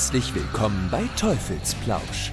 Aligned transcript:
Herzlich 0.00 0.34
willkommen 0.34 0.88
bei 0.90 1.02
Teufelsplausch, 1.18 2.32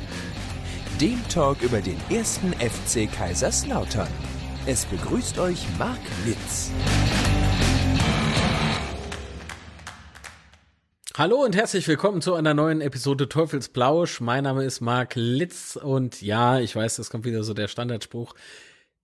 dem 1.02 1.21
Talk 1.28 1.62
über 1.62 1.81
den 1.81 1.99
ersten 2.10 2.54
FC 2.54 3.12
Kaiserslautern. 3.12 4.08
Es 4.65 4.86
begrüßt 4.86 5.38
euch 5.38 5.65
Marc 5.78 5.99
Litz. 6.26 6.72
Hallo 11.17 11.44
und 11.44 11.58
herzlich 11.58 11.85
willkommen 11.90 12.22
zu 12.22 12.35
einer 12.35 12.53
neuen 12.53 12.79
Episode 12.79 13.28
Teufelsplausch. 13.28 14.22
Mein 14.22 14.46
Name 14.46 14.63
ist 14.63 14.79
Marc 14.79 15.15
Litz 15.15 15.76
und 15.76 16.22
ja, 16.22 16.62
ich 16.62 16.73
weiß, 16.73 16.95
das 16.95 17.09
kommt 17.09 17.26
wieder 17.26 17.44
so 17.44 17.54
der 17.54 17.68
Standardspruch. 17.68 18.34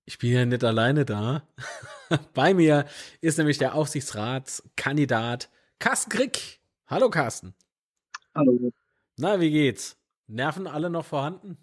Ich 0.05 0.19
bin 0.19 0.31
ja 0.31 0.45
nicht 0.45 0.63
alleine 0.63 1.03
da. 1.03 1.43
Bei 2.33 2.53
mir 2.53 2.85
ist 3.19 3.37
nämlich 3.37 3.57
der 3.57 3.75
Aufsichtsratskandidat 3.75 5.49
Carsten 5.79 6.09
Krick. 6.09 6.61
Hallo 6.87 7.09
Carsten. 7.09 7.55
Hallo. 8.35 8.71
Na, 9.17 9.39
wie 9.39 9.51
geht's? 9.51 9.95
Nerven 10.25 10.65
alle 10.65 10.89
noch 10.89 11.05
vorhanden? 11.05 11.57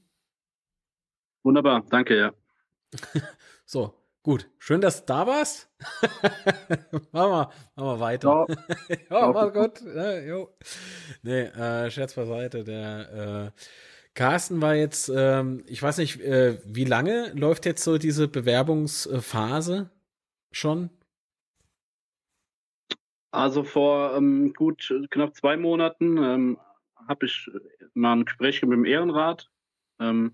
Wunderbar, 1.42 1.84
danke, 1.90 2.16
ja. 2.16 2.32
so, 3.64 3.94
gut. 4.22 4.48
Schön, 4.58 4.80
dass 4.80 5.00
du 5.00 5.06
da 5.06 5.26
warst. 5.26 5.68
machen, 7.10 7.10
wir, 7.12 7.50
machen 7.74 7.74
wir 7.76 7.98
weiter. 7.98 8.46
Ja, 9.10 9.34
war 9.34 9.50
gut. 9.50 9.80
Ja, 9.82 10.20
jo. 10.20 10.56
Nee, 11.22 11.40
äh, 11.40 11.90
Scherz 11.90 12.14
beiseite. 12.14 12.62
Der 12.62 13.52
äh, 13.56 13.60
Carsten 14.14 14.62
war 14.62 14.76
jetzt, 14.76 15.10
ähm, 15.12 15.64
ich 15.66 15.82
weiß 15.82 15.98
nicht, 15.98 16.20
äh, 16.20 16.58
wie 16.64 16.84
lange 16.84 17.32
läuft 17.32 17.66
jetzt 17.66 17.82
so 17.82 17.98
diese 17.98 18.28
Bewerbungsphase 18.28 19.90
schon? 20.52 20.90
Also 23.32 23.62
vor 23.62 24.16
ähm, 24.16 24.52
gut 24.54 24.92
knapp 25.10 25.34
zwei 25.36 25.56
Monaten 25.56 26.16
ähm, 26.18 26.58
habe 27.08 27.26
ich 27.26 27.48
mal 27.94 28.12
ein 28.14 28.24
Gespräch 28.24 28.62
mit 28.62 28.72
dem 28.72 28.84
Ehrenrat 28.84 29.48
ähm, 30.00 30.32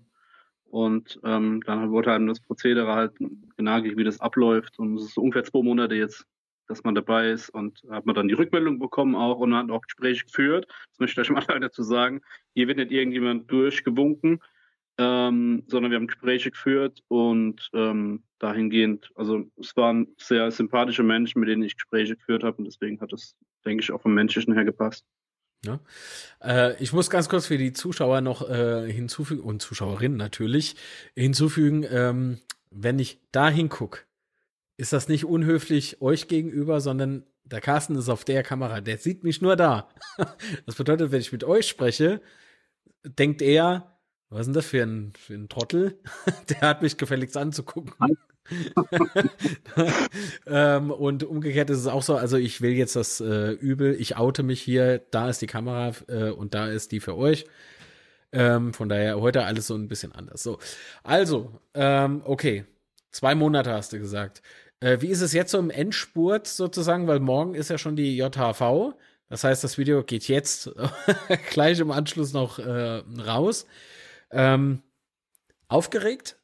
und 0.65 1.19
ähm, 1.23 1.61
dann 1.65 1.91
wurde 1.91 2.11
halt 2.11 2.27
das 2.27 2.39
Prozedere 2.39 2.93
halt 2.93 3.13
genagelt, 3.55 3.97
wie 3.97 4.03
das 4.03 4.19
abläuft 4.19 4.79
und 4.79 4.95
es 4.97 5.05
ist 5.05 5.17
ungefähr 5.17 5.43
zwei 5.43 5.61
Monate 5.61 5.95
jetzt, 5.95 6.25
dass 6.67 6.83
man 6.83 6.95
dabei 6.95 7.29
ist 7.29 7.49
und 7.49 7.83
hat 7.89 8.05
man 8.05 8.15
dann 8.15 8.27
die 8.27 8.33
Rückmeldung 8.33 8.79
bekommen 8.79 9.15
auch 9.15 9.37
und 9.37 9.55
hat 9.55 9.69
auch 9.69 9.81
Gespräche 9.81 10.25
geführt. 10.25 10.67
Das 10.89 10.99
möchte 10.99 11.21
ich 11.21 11.29
mal 11.29 11.59
dazu 11.59 11.83
sagen. 11.83 12.21
Hier 12.55 12.67
wird 12.67 12.77
nicht 12.77 12.91
irgendjemand 12.91 13.49
durchgewunken, 13.51 14.41
ähm, 14.97 15.63
sondern 15.67 15.91
wir 15.91 15.97
haben 15.97 16.07
Gespräche 16.07 16.51
geführt 16.51 17.03
und 17.07 17.69
ähm, 17.73 18.23
dahingehend, 18.39 19.11
also 19.15 19.45
es 19.59 19.75
waren 19.75 20.07
sehr 20.17 20.49
sympathische 20.51 21.03
Menschen, 21.03 21.39
mit 21.39 21.49
denen 21.49 21.63
ich 21.63 21.75
Gespräche 21.75 22.15
geführt 22.15 22.43
habe 22.43 22.57
und 22.57 22.65
deswegen 22.65 22.99
hat 22.99 23.13
es, 23.13 23.35
denke 23.65 23.83
ich, 23.83 23.91
auch 23.91 24.01
vom 24.01 24.13
Menschlichen 24.13 24.53
her 24.53 24.65
gepasst. 24.65 25.05
Ja. 25.65 25.79
Äh, 26.41 26.81
ich 26.81 26.93
muss 26.93 27.09
ganz 27.09 27.29
kurz 27.29 27.47
für 27.47 27.57
die 27.57 27.73
Zuschauer 27.73 28.21
noch 28.21 28.47
äh, 28.49 28.91
hinzufügen 28.91 29.41
und 29.41 29.61
Zuschauerinnen 29.61 30.17
natürlich 30.17 30.75
hinzufügen, 31.15 31.85
ähm, 31.89 32.39
wenn 32.69 32.99
ich 32.99 33.19
da 33.31 33.49
hingucke, 33.49 34.01
ist 34.77 34.93
das 34.93 35.07
nicht 35.07 35.25
unhöflich 35.25 36.01
euch 36.01 36.27
gegenüber, 36.27 36.79
sondern 36.79 37.23
der 37.43 37.61
Carsten 37.61 37.95
ist 37.95 38.09
auf 38.09 38.25
der 38.25 38.43
Kamera, 38.43 38.81
der 38.81 38.97
sieht 38.97 39.23
mich 39.23 39.41
nur 39.41 39.55
da. 39.55 39.89
Das 40.65 40.75
bedeutet, 40.75 41.11
wenn 41.11 41.21
ich 41.21 41.31
mit 41.31 41.43
euch 41.43 41.67
spreche, 41.67 42.21
denkt 43.03 43.41
er, 43.41 43.96
was 44.29 44.41
ist 44.41 44.45
denn 44.47 44.53
das 44.53 44.65
für 44.65 44.83
ein, 44.83 45.13
für 45.17 45.33
ein 45.33 45.49
Trottel? 45.49 45.97
Der 46.49 46.61
hat 46.61 46.81
mich 46.81 46.97
gefälligst 46.97 47.37
anzugucken. 47.37 47.93
ähm, 50.47 50.91
und 50.91 51.23
umgekehrt 51.23 51.69
ist 51.69 51.79
es 51.79 51.87
auch 51.87 52.03
so, 52.03 52.15
also 52.15 52.37
ich 52.37 52.61
will 52.61 52.71
jetzt 52.71 52.95
das 52.95 53.19
äh, 53.19 53.51
Übel, 53.51 53.95
ich 53.99 54.17
oute 54.17 54.43
mich 54.43 54.61
hier, 54.61 54.99
da 55.11 55.29
ist 55.29 55.41
die 55.41 55.47
Kamera 55.47 55.91
äh, 56.07 56.29
und 56.29 56.53
da 56.53 56.67
ist 56.67 56.91
die 56.91 56.99
für 56.99 57.17
euch. 57.17 57.45
Ähm, 58.31 58.73
von 58.73 58.89
daher 58.89 59.19
heute 59.19 59.45
alles 59.45 59.67
so 59.67 59.75
ein 59.75 59.87
bisschen 59.87 60.11
anders. 60.11 60.43
So, 60.43 60.59
also, 61.03 61.59
ähm, 61.73 62.21
okay, 62.25 62.65
zwei 63.11 63.35
Monate 63.35 63.71
hast 63.71 63.93
du 63.93 63.99
gesagt. 63.99 64.41
Äh, 64.79 65.01
wie 65.01 65.07
ist 65.07 65.21
es 65.21 65.33
jetzt 65.33 65.51
so 65.51 65.59
im 65.59 65.69
Endspurt 65.69 66.47
sozusagen, 66.47 67.07
weil 67.07 67.19
morgen 67.19 67.55
ist 67.55 67.69
ja 67.69 67.77
schon 67.77 67.95
die 67.95 68.17
JHV. 68.17 68.93
Das 69.29 69.43
heißt, 69.43 69.63
das 69.63 69.77
Video 69.77 70.03
geht 70.03 70.27
jetzt 70.27 70.71
gleich 71.49 71.79
im 71.79 71.91
Anschluss 71.91 72.33
noch 72.33 72.59
äh, 72.59 73.01
raus. 73.25 73.65
Ähm, 74.31 74.81
aufgeregt? 75.67 76.39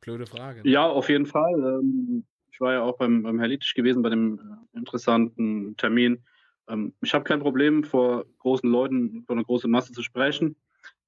Blöde 0.00 0.26
Frage. 0.26 0.60
Ja, 0.64 0.86
auf 0.86 1.08
jeden 1.08 1.26
Fall. 1.26 1.54
Ähm, 1.54 2.24
ich 2.50 2.60
war 2.60 2.74
ja 2.74 2.82
auch 2.82 2.98
beim, 2.98 3.22
beim 3.22 3.38
Herr 3.38 3.48
Littich 3.48 3.74
gewesen 3.74 4.02
bei 4.02 4.10
dem 4.10 4.38
äh, 4.38 4.78
interessanten 4.78 5.76
Termin. 5.76 6.24
Ähm, 6.68 6.92
ich 7.00 7.14
habe 7.14 7.24
kein 7.24 7.40
Problem, 7.40 7.84
vor 7.84 8.26
großen 8.38 8.68
Leuten, 8.68 9.24
vor 9.24 9.36
einer 9.36 9.44
großen 9.44 9.70
Masse 9.70 9.92
zu 9.92 10.02
sprechen. 10.02 10.56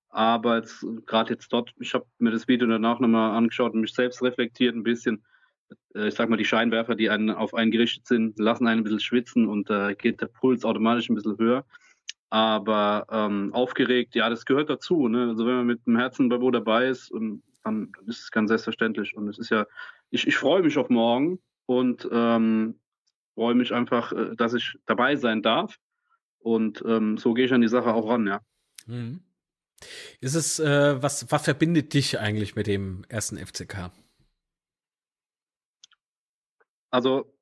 Aber 0.09 0.62
gerade 1.06 1.32
jetzt 1.32 1.53
dort, 1.53 1.75
ich 1.81 1.93
habe 1.93 2.06
mir 2.19 2.31
das 2.31 2.47
Video 2.47 2.69
danach 2.69 3.00
nochmal 3.00 3.37
angeschaut 3.37 3.75
und 3.75 3.81
mich 3.81 3.93
selbst 3.93 4.22
reflektiert 4.22 4.76
ein 4.76 4.84
bisschen. 4.84 5.25
Äh, 5.94 6.09
ich 6.09 6.14
sag 6.14 6.28
mal, 6.28 6.37
die 6.37 6.44
Scheinwerfer, 6.44 6.94
die 6.94 7.10
einen 7.10 7.31
auf 7.31 7.54
einen 7.54 7.70
gerichtet 7.70 8.06
sind, 8.06 8.38
lassen 8.38 8.66
einen 8.66 8.81
ein 8.81 8.84
bisschen 8.84 9.00
schwitzen 9.00 9.48
und 9.48 9.69
da 9.69 9.91
äh, 9.91 9.94
geht 9.94 10.20
der 10.20 10.26
Puls 10.26 10.64
automatisch 10.64 11.09
ein 11.09 11.16
bisschen 11.16 11.38
höher. 11.38 11.64
Aber 12.34 13.06
ähm, 13.12 13.54
aufgeregt, 13.54 14.16
ja, 14.16 14.28
das 14.28 14.44
gehört 14.44 14.68
dazu. 14.68 15.06
Ne? 15.06 15.28
Also 15.28 15.46
wenn 15.46 15.54
man 15.54 15.66
mit 15.66 15.86
dem 15.86 15.96
Herzen 15.96 16.28
bei 16.28 16.40
wo 16.40 16.50
dabei 16.50 16.88
ist, 16.88 17.12
und 17.12 17.44
dann, 17.62 17.92
ist 18.08 18.22
es 18.22 18.30
ganz 18.32 18.48
selbstverständlich. 18.48 19.16
Und 19.16 19.28
es 19.28 19.38
ist 19.38 19.50
ja, 19.50 19.68
ich, 20.10 20.26
ich 20.26 20.34
freue 20.34 20.60
mich 20.64 20.76
auf 20.76 20.90
morgen 20.90 21.38
und 21.66 22.08
ähm, 22.10 22.80
freue 23.36 23.54
mich 23.54 23.72
einfach, 23.72 24.10
äh, 24.10 24.34
dass 24.34 24.52
ich 24.52 24.76
dabei 24.84 25.14
sein 25.14 25.42
darf. 25.42 25.78
Und 26.40 26.82
ähm, 26.84 27.18
so 27.18 27.34
gehe 27.34 27.44
ich 27.44 27.52
an 27.52 27.60
die 27.60 27.68
Sache 27.68 27.94
auch 27.94 28.10
ran, 28.10 28.26
ja. 28.26 28.40
Mhm. 28.88 29.20
Ist 30.20 30.34
es, 30.34 30.58
äh, 30.58 31.00
was, 31.00 31.30
was 31.30 31.44
verbindet 31.44 31.94
dich 31.94 32.18
eigentlich 32.18 32.56
mit 32.56 32.66
dem 32.66 33.04
ersten 33.08 33.38
FCK? 33.38 33.92
Also 36.90 37.32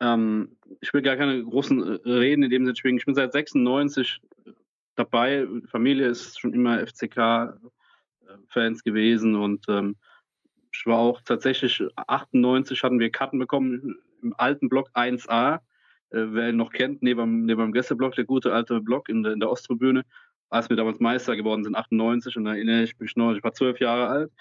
ähm, 0.00 0.58
ich 0.82 0.92
will 0.92 1.00
gar 1.00 1.16
keine 1.16 1.42
großen 1.42 1.82
äh, 2.04 2.10
Reden 2.10 2.42
in 2.42 2.50
dem 2.50 2.66
Sinne 2.66 2.98
Ich 2.98 3.06
bin 3.06 3.14
seit 3.14 3.32
96 3.32 4.20
dabei. 4.96 5.46
Familie 5.70 6.08
ist 6.08 6.40
schon 6.40 6.52
immer 6.54 6.86
FCK-Fans 6.86 8.82
gewesen 8.84 9.34
und 9.36 9.64
ähm, 9.68 9.96
ich 10.72 10.86
war 10.86 10.98
auch 10.98 11.20
tatsächlich 11.22 11.84
98 11.96 12.82
hatten 12.82 12.98
wir 12.98 13.10
Karten 13.10 13.38
bekommen 13.38 13.96
im 14.22 14.34
alten 14.36 14.68
Block 14.68 14.90
1a. 14.94 15.56
Äh, 15.56 15.60
wer 16.10 16.50
ihn 16.50 16.56
noch 16.56 16.72
kennt, 16.72 17.02
neben, 17.02 17.44
neben 17.44 17.62
dem 17.62 17.72
Gästeblock, 17.72 18.14
der 18.14 18.24
gute 18.24 18.52
alte 18.52 18.80
Block 18.80 19.08
in 19.08 19.22
der, 19.22 19.32
in 19.32 19.40
der 19.40 19.50
Osttribüne, 19.50 20.04
als 20.50 20.68
wir 20.68 20.76
damals 20.76 21.00
Meister 21.00 21.36
geworden 21.36 21.64
sind, 21.64 21.76
98, 21.76 22.36
und 22.36 22.44
da 22.44 22.54
erinnere 22.54 22.82
ich 22.82 22.98
mich 22.98 23.16
noch, 23.16 23.34
ich 23.34 23.42
war 23.42 23.52
zwölf 23.52 23.80
Jahre 23.80 24.08
alt. 24.08 24.32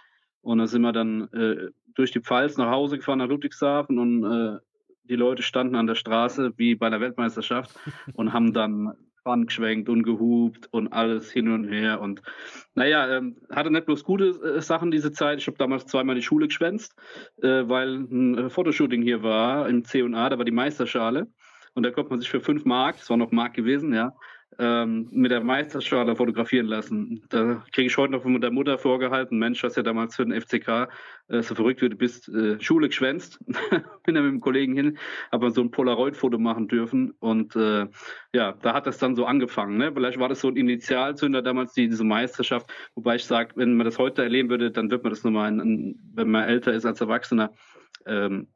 Und 0.41 0.57
da 0.57 0.67
sind 0.67 0.81
wir 0.81 0.91
dann 0.91 1.29
äh, 1.33 1.69
durch 1.95 2.11
die 2.11 2.19
Pfalz 2.19 2.57
nach 2.57 2.69
Hause 2.69 2.97
gefahren, 2.97 3.19
nach 3.19 3.27
Ludwigshafen 3.27 3.97
und 3.97 4.23
äh, 4.23 4.59
die 5.03 5.15
Leute 5.15 5.43
standen 5.43 5.75
an 5.75 5.87
der 5.87 5.95
Straße 5.95 6.53
wie 6.57 6.75
bei 6.75 6.89
der 6.89 7.01
Weltmeisterschaft 7.01 7.77
und 8.13 8.33
haben 8.33 8.53
dann 8.53 8.93
Pfannen 9.23 9.47
geschwenkt 9.47 9.89
und 9.89 10.03
gehupt 10.03 10.67
und 10.71 10.91
alles 10.91 11.31
hin 11.31 11.49
und 11.49 11.65
her. 11.65 12.01
Und 12.01 12.21
naja, 12.75 13.17
ähm, 13.17 13.37
hatte 13.49 13.71
nicht 13.71 13.85
bloß 13.85 14.03
gute 14.03 14.25
äh, 14.25 14.61
Sachen 14.61 14.91
diese 14.91 15.11
Zeit. 15.11 15.39
Ich 15.39 15.47
habe 15.47 15.57
damals 15.57 15.85
zweimal 15.85 16.15
die 16.15 16.21
Schule 16.21 16.47
geschwänzt, 16.47 16.93
äh, 17.41 17.67
weil 17.67 17.95
ein 17.95 18.37
äh, 18.37 18.49
Fotoshooting 18.49 19.01
hier 19.01 19.23
war 19.23 19.69
im 19.69 19.85
C&A, 19.85 20.29
da 20.29 20.37
war 20.37 20.45
die 20.45 20.51
Meisterschale. 20.51 21.27
Und 21.73 21.83
da 21.83 21.91
konnte 21.91 22.11
man 22.11 22.19
sich 22.19 22.29
für 22.29 22.41
fünf 22.41 22.65
Mark, 22.65 22.97
das 22.97 23.09
war 23.09 23.17
noch 23.17 23.31
Mark 23.31 23.53
gewesen, 23.55 23.93
ja, 23.93 24.13
ähm, 24.59 25.07
mit 25.11 25.31
der 25.31 25.43
Meisterschale 25.43 26.15
fotografieren 26.15 26.67
lassen. 26.67 27.23
Da 27.29 27.63
kriege 27.71 27.87
ich 27.87 27.97
heute 27.97 28.13
noch 28.13 28.23
von 28.23 28.39
der 28.39 28.51
Mutter 28.51 28.77
vorgehalten, 28.77 29.37
Mensch, 29.37 29.63
was 29.63 29.75
ja 29.75 29.83
damals 29.83 30.15
für 30.15 30.25
den 30.25 30.39
FCK 30.39 30.89
äh, 31.27 31.41
so 31.41 31.55
verrückt 31.55 31.81
wird, 31.81 31.93
du 31.93 31.97
bist 31.97 32.29
äh, 32.29 32.59
Schule 32.61 32.87
geschwänzt. 32.87 33.39
Bin 34.05 34.15
dann 34.15 34.25
mit 34.25 34.33
dem 34.33 34.41
Kollegen 34.41 34.75
hin, 34.75 34.97
habe 35.31 35.51
so 35.51 35.61
ein 35.61 35.71
Polaroid-Foto 35.71 36.37
machen 36.37 36.67
dürfen 36.67 37.11
und 37.19 37.55
äh, 37.55 37.87
ja, 38.33 38.53
da 38.61 38.73
hat 38.73 38.87
das 38.87 38.97
dann 38.97 39.15
so 39.15 39.25
angefangen. 39.25 39.77
Ne? 39.77 39.91
Vielleicht 39.93 40.19
war 40.19 40.29
das 40.29 40.41
so 40.41 40.49
ein 40.49 40.57
Initialzünder 40.57 41.41
damals, 41.41 41.73
die, 41.73 41.87
diese 41.87 42.03
Meisterschaft, 42.03 42.71
wobei 42.95 43.15
ich 43.15 43.25
sage, 43.25 43.53
wenn 43.55 43.75
man 43.75 43.85
das 43.85 43.97
heute 43.97 44.23
erleben 44.23 44.49
würde, 44.49 44.71
dann 44.71 44.91
wird 44.91 45.03
man 45.03 45.11
das 45.11 45.23
nochmal, 45.23 45.51
wenn 45.57 46.31
man 46.31 46.43
älter 46.43 46.73
ist 46.73 46.85
als 46.85 47.01
Erwachsener, 47.01 47.53
ähm, 48.05 48.47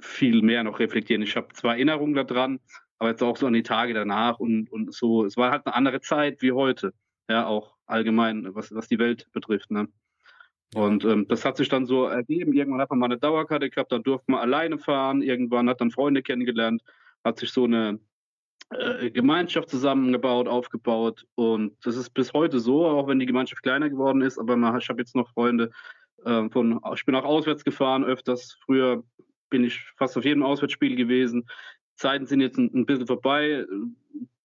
viel 0.00 0.42
mehr 0.42 0.64
noch 0.64 0.78
reflektieren. 0.78 1.22
Ich 1.22 1.36
habe 1.36 1.48
zwar 1.54 1.74
Erinnerungen 1.74 2.14
daran, 2.14 2.60
aber 2.98 3.10
jetzt 3.10 3.22
auch 3.22 3.36
so 3.36 3.46
an 3.46 3.52
die 3.52 3.62
Tage 3.62 3.94
danach 3.94 4.38
und, 4.38 4.70
und 4.70 4.94
so. 4.94 5.24
Es 5.24 5.36
war 5.36 5.50
halt 5.50 5.66
eine 5.66 5.74
andere 5.74 6.00
Zeit 6.00 6.42
wie 6.42 6.52
heute. 6.52 6.92
Ja, 7.28 7.46
auch 7.46 7.74
allgemein, 7.86 8.54
was, 8.54 8.74
was 8.74 8.88
die 8.88 8.98
Welt 8.98 9.28
betrifft. 9.32 9.70
Ne? 9.70 9.88
Und 10.74 11.04
ähm, 11.04 11.26
das 11.28 11.44
hat 11.44 11.56
sich 11.56 11.68
dann 11.68 11.86
so 11.86 12.06
ergeben. 12.06 12.52
Irgendwann 12.52 12.80
hat 12.80 12.90
man 12.90 12.98
mal 12.98 13.06
eine 13.06 13.18
Dauerkarte 13.18 13.70
gehabt, 13.70 13.92
dann 13.92 14.02
durfte 14.02 14.30
man 14.30 14.40
alleine 14.40 14.78
fahren. 14.78 15.22
Irgendwann 15.22 15.68
hat 15.68 15.80
dann 15.80 15.90
Freunde 15.90 16.22
kennengelernt, 16.22 16.82
hat 17.22 17.38
sich 17.38 17.52
so 17.52 17.64
eine 17.64 18.00
äh, 18.70 19.10
Gemeinschaft 19.10 19.70
zusammengebaut, 19.70 20.48
aufgebaut. 20.48 21.26
Und 21.36 21.76
das 21.84 21.96
ist 21.96 22.10
bis 22.10 22.32
heute 22.32 22.58
so, 22.58 22.86
auch 22.86 23.06
wenn 23.06 23.20
die 23.20 23.26
Gemeinschaft 23.26 23.62
kleiner 23.62 23.88
geworden 23.88 24.22
ist. 24.22 24.38
Aber 24.38 24.56
man, 24.56 24.76
ich 24.78 24.88
habe 24.88 25.00
jetzt 25.00 25.14
noch 25.14 25.30
Freunde 25.30 25.70
äh, 26.24 26.48
von, 26.50 26.80
ich 26.94 27.04
bin 27.04 27.14
auch 27.14 27.24
auswärts 27.24 27.64
gefahren 27.64 28.04
öfters. 28.04 28.58
Früher 28.64 29.04
bin 29.50 29.64
ich 29.64 29.78
fast 29.96 30.16
auf 30.16 30.24
jedem 30.24 30.42
Auswärtsspiel 30.42 30.96
gewesen. 30.96 31.46
Zeiten 31.96 32.26
sind 32.26 32.40
jetzt 32.40 32.58
ein, 32.58 32.70
ein 32.74 32.86
bisschen 32.86 33.06
vorbei. 33.06 33.64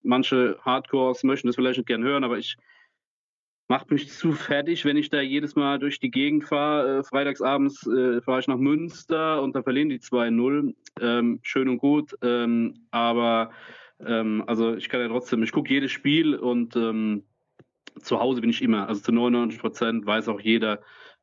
manche 0.02 0.58
Hardcores 0.62 1.24
möchten 1.24 1.48
das 1.48 1.56
vielleicht 1.56 1.78
nicht 1.78 1.86
gern 1.86 2.04
hören, 2.04 2.24
aber 2.24 2.38
ich 2.38 2.56
macht 3.70 3.90
mich 3.92 4.10
zu 4.10 4.32
fertig, 4.32 4.84
wenn 4.84 4.96
ich 4.96 5.10
da 5.10 5.20
jedes 5.20 5.54
Mal 5.54 5.78
durch 5.78 6.00
die 6.00 6.10
Gegend 6.10 6.44
fahre. 6.44 6.98
Äh, 6.98 7.02
freitagsabends 7.04 7.86
äh, 7.86 8.20
fahre 8.20 8.40
ich 8.40 8.48
nach 8.48 8.56
Münster 8.56 9.40
und 9.40 9.54
da 9.54 9.62
verlieren 9.62 9.88
die 9.88 10.00
2-0. 10.00 10.74
Ähm, 11.00 11.38
schön 11.42 11.68
und 11.68 11.78
gut, 11.78 12.16
ähm, 12.20 12.74
aber 12.90 13.52
ähm, 14.04 14.42
also 14.48 14.74
ich 14.74 14.88
kann 14.88 15.00
ja 15.00 15.08
trotzdem, 15.08 15.44
ich 15.44 15.52
gucke 15.52 15.72
jedes 15.72 15.92
Spiel 15.92 16.34
und 16.34 16.74
ähm, 16.74 17.22
zu 18.00 18.18
Hause 18.18 18.40
bin 18.40 18.50
ich 18.50 18.60
immer, 18.60 18.88
also 18.88 19.02
zu 19.02 19.12
99 19.12 19.60
Prozent 19.60 20.04
weiß 20.04 20.28
auch 20.28 20.40
jeder, 20.40 20.80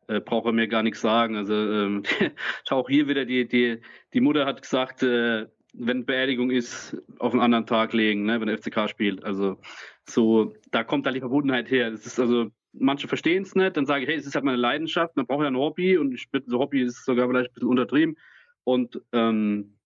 äh, 0.08 0.22
braucht 0.22 0.46
er 0.46 0.54
mir 0.54 0.70
gar 0.70 0.84
nichts 0.84 1.02
sagen. 1.02 1.36
Also 1.36 1.54
ähm, 1.54 2.04
auch 2.70 2.88
hier 2.88 3.10
wieder 3.10 3.26
die, 3.26 3.46
die, 3.46 3.82
die 4.14 4.22
Mutter 4.22 4.46
hat 4.46 4.62
gesagt, 4.62 5.04
äh, 5.04 5.48
wenn 5.80 6.06
Beerdigung 6.06 6.52
ist, 6.52 6.98
auf 7.20 7.34
einen 7.34 7.42
anderen 7.42 7.66
Tag 7.66 7.94
legen, 7.94 8.26
ne, 8.26 8.40
wenn 8.40 8.48
der 8.48 8.58
FCK 8.58 8.90
spielt. 8.90 9.24
Also 9.24 9.58
so, 10.06 10.54
da 10.72 10.84
kommt 10.84 11.06
da 11.06 11.12
die 11.12 11.20
Verbundenheit 11.20 11.70
her. 11.70 11.92
Das 11.92 12.06
ist 12.06 12.20
also, 12.20 12.50
manche 12.74 13.08
verstehen 13.08 13.44
es 13.44 13.56
nicht, 13.56 13.78
dann 13.78 13.86
sage 13.86 14.04
ich, 14.04 14.10
hey, 14.10 14.18
es 14.18 14.26
ist 14.26 14.36
halt 14.36 14.46
meine 14.46 14.58
Leidenschaft, 14.58 15.16
man 15.16 15.28
braucht 15.28 15.42
ja 15.42 15.48
ein 15.48 15.58
Hobby 15.58 15.98
und 15.98 16.14
ich 16.14 16.28
so 16.46 16.60
Hobby 16.60 16.82
ist 16.82 17.06
sogar 17.06 17.28
vielleicht 17.28 17.52
ein 17.52 17.54
bisschen 17.54 17.70
untertrieben. 17.70 18.18
Und 18.64 19.02
ähm, 19.14 19.78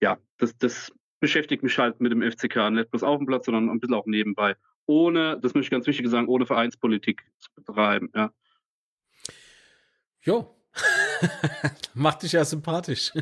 ja, 0.00 0.18
das, 0.38 0.56
das 0.58 0.92
beschäftigt 1.20 1.62
mich 1.62 1.78
halt 1.78 2.00
mit 2.00 2.12
dem 2.12 2.22
FCK, 2.22 2.70
nicht 2.70 2.90
bloß 2.90 3.02
auf 3.02 3.18
dem 3.18 3.26
Platz, 3.26 3.46
sondern 3.46 3.70
ein 3.70 3.80
bisschen 3.80 3.94
auch 3.94 4.06
nebenbei. 4.06 4.56
Ohne, 4.86 5.38
das 5.40 5.54
möchte 5.54 5.66
ich 5.66 5.70
ganz 5.70 5.86
wichtig 5.86 6.08
sagen, 6.08 6.28
ohne 6.28 6.46
Vereinspolitik 6.46 7.24
zu 7.38 7.50
betreiben, 7.54 8.10
ja. 8.14 8.30
Jo, 10.22 10.56
macht 11.94 12.22
dich 12.22 12.32
ja 12.32 12.44
sympathisch. 12.44 13.12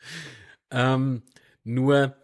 ähm, 0.70 1.22
nur, 1.64 2.16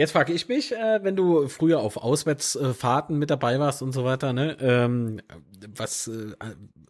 Jetzt 0.00 0.12
frage 0.12 0.32
ich 0.32 0.48
mich, 0.48 0.72
äh, 0.72 1.00
wenn 1.02 1.14
du 1.14 1.48
früher 1.48 1.80
auf 1.80 1.98
Auswärtsfahrten 1.98 3.18
mit 3.18 3.28
dabei 3.28 3.58
warst 3.58 3.82
und 3.82 3.92
so 3.92 4.02
weiter, 4.02 4.32
ne, 4.32 4.56
ähm, 4.58 5.20
was, 5.76 6.08
äh, 6.08 6.34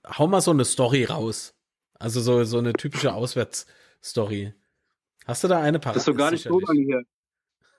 hau 0.07 0.29
mal 0.29 0.41
so 0.41 0.53
eine 0.53 0.65
Story 0.65 1.07
raus. 1.07 1.57
Also 1.99 2.21
so, 2.21 2.45
so 2.45 2.59
eine 2.59 2.73
typische 2.73 3.13
Auswärtsstory. 3.13 4.55
Hast 5.27 5.43
du 5.43 5.49
da 5.49 5.61
eine 5.61 5.81
parat? 5.81 5.97
Das 5.97 6.03
ist 6.03 6.07
so 6.07 6.15
gar 6.15 6.31
nicht 6.31 6.45
sicherlich. 6.45 6.67
so 6.67 6.73
lange 6.73 6.87
her. 6.87 7.03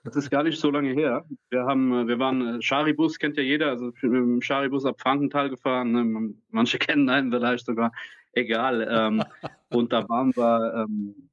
Das 0.04 0.16
ist 0.16 0.30
gar 0.30 0.42
nicht 0.42 0.60
so 0.60 0.70
lange 0.70 0.92
her. 0.92 1.24
Wir 1.48 1.64
haben, 1.64 1.92
äh, 1.92 2.08
wir 2.08 2.18
waren, 2.18 2.58
äh, 2.58 2.62
Scharibus 2.62 3.18
kennt 3.18 3.36
ja 3.36 3.42
jeder, 3.42 3.70
also 3.70 3.86
mit 3.86 4.02
dem 4.02 4.42
Scharibus 4.42 4.84
ab 4.84 5.00
Frankenthal 5.00 5.48
gefahren. 5.48 5.92
Ne? 5.92 6.34
Manche 6.50 6.78
kennen 6.78 7.08
einen 7.08 7.30
vielleicht 7.30 7.64
sogar. 7.64 7.92
Egal. 8.32 8.86
Ähm, 8.90 9.24
und 9.70 9.92
da 9.92 10.08
waren 10.08 10.36
wir 10.36 10.84
ähm, 10.84 11.30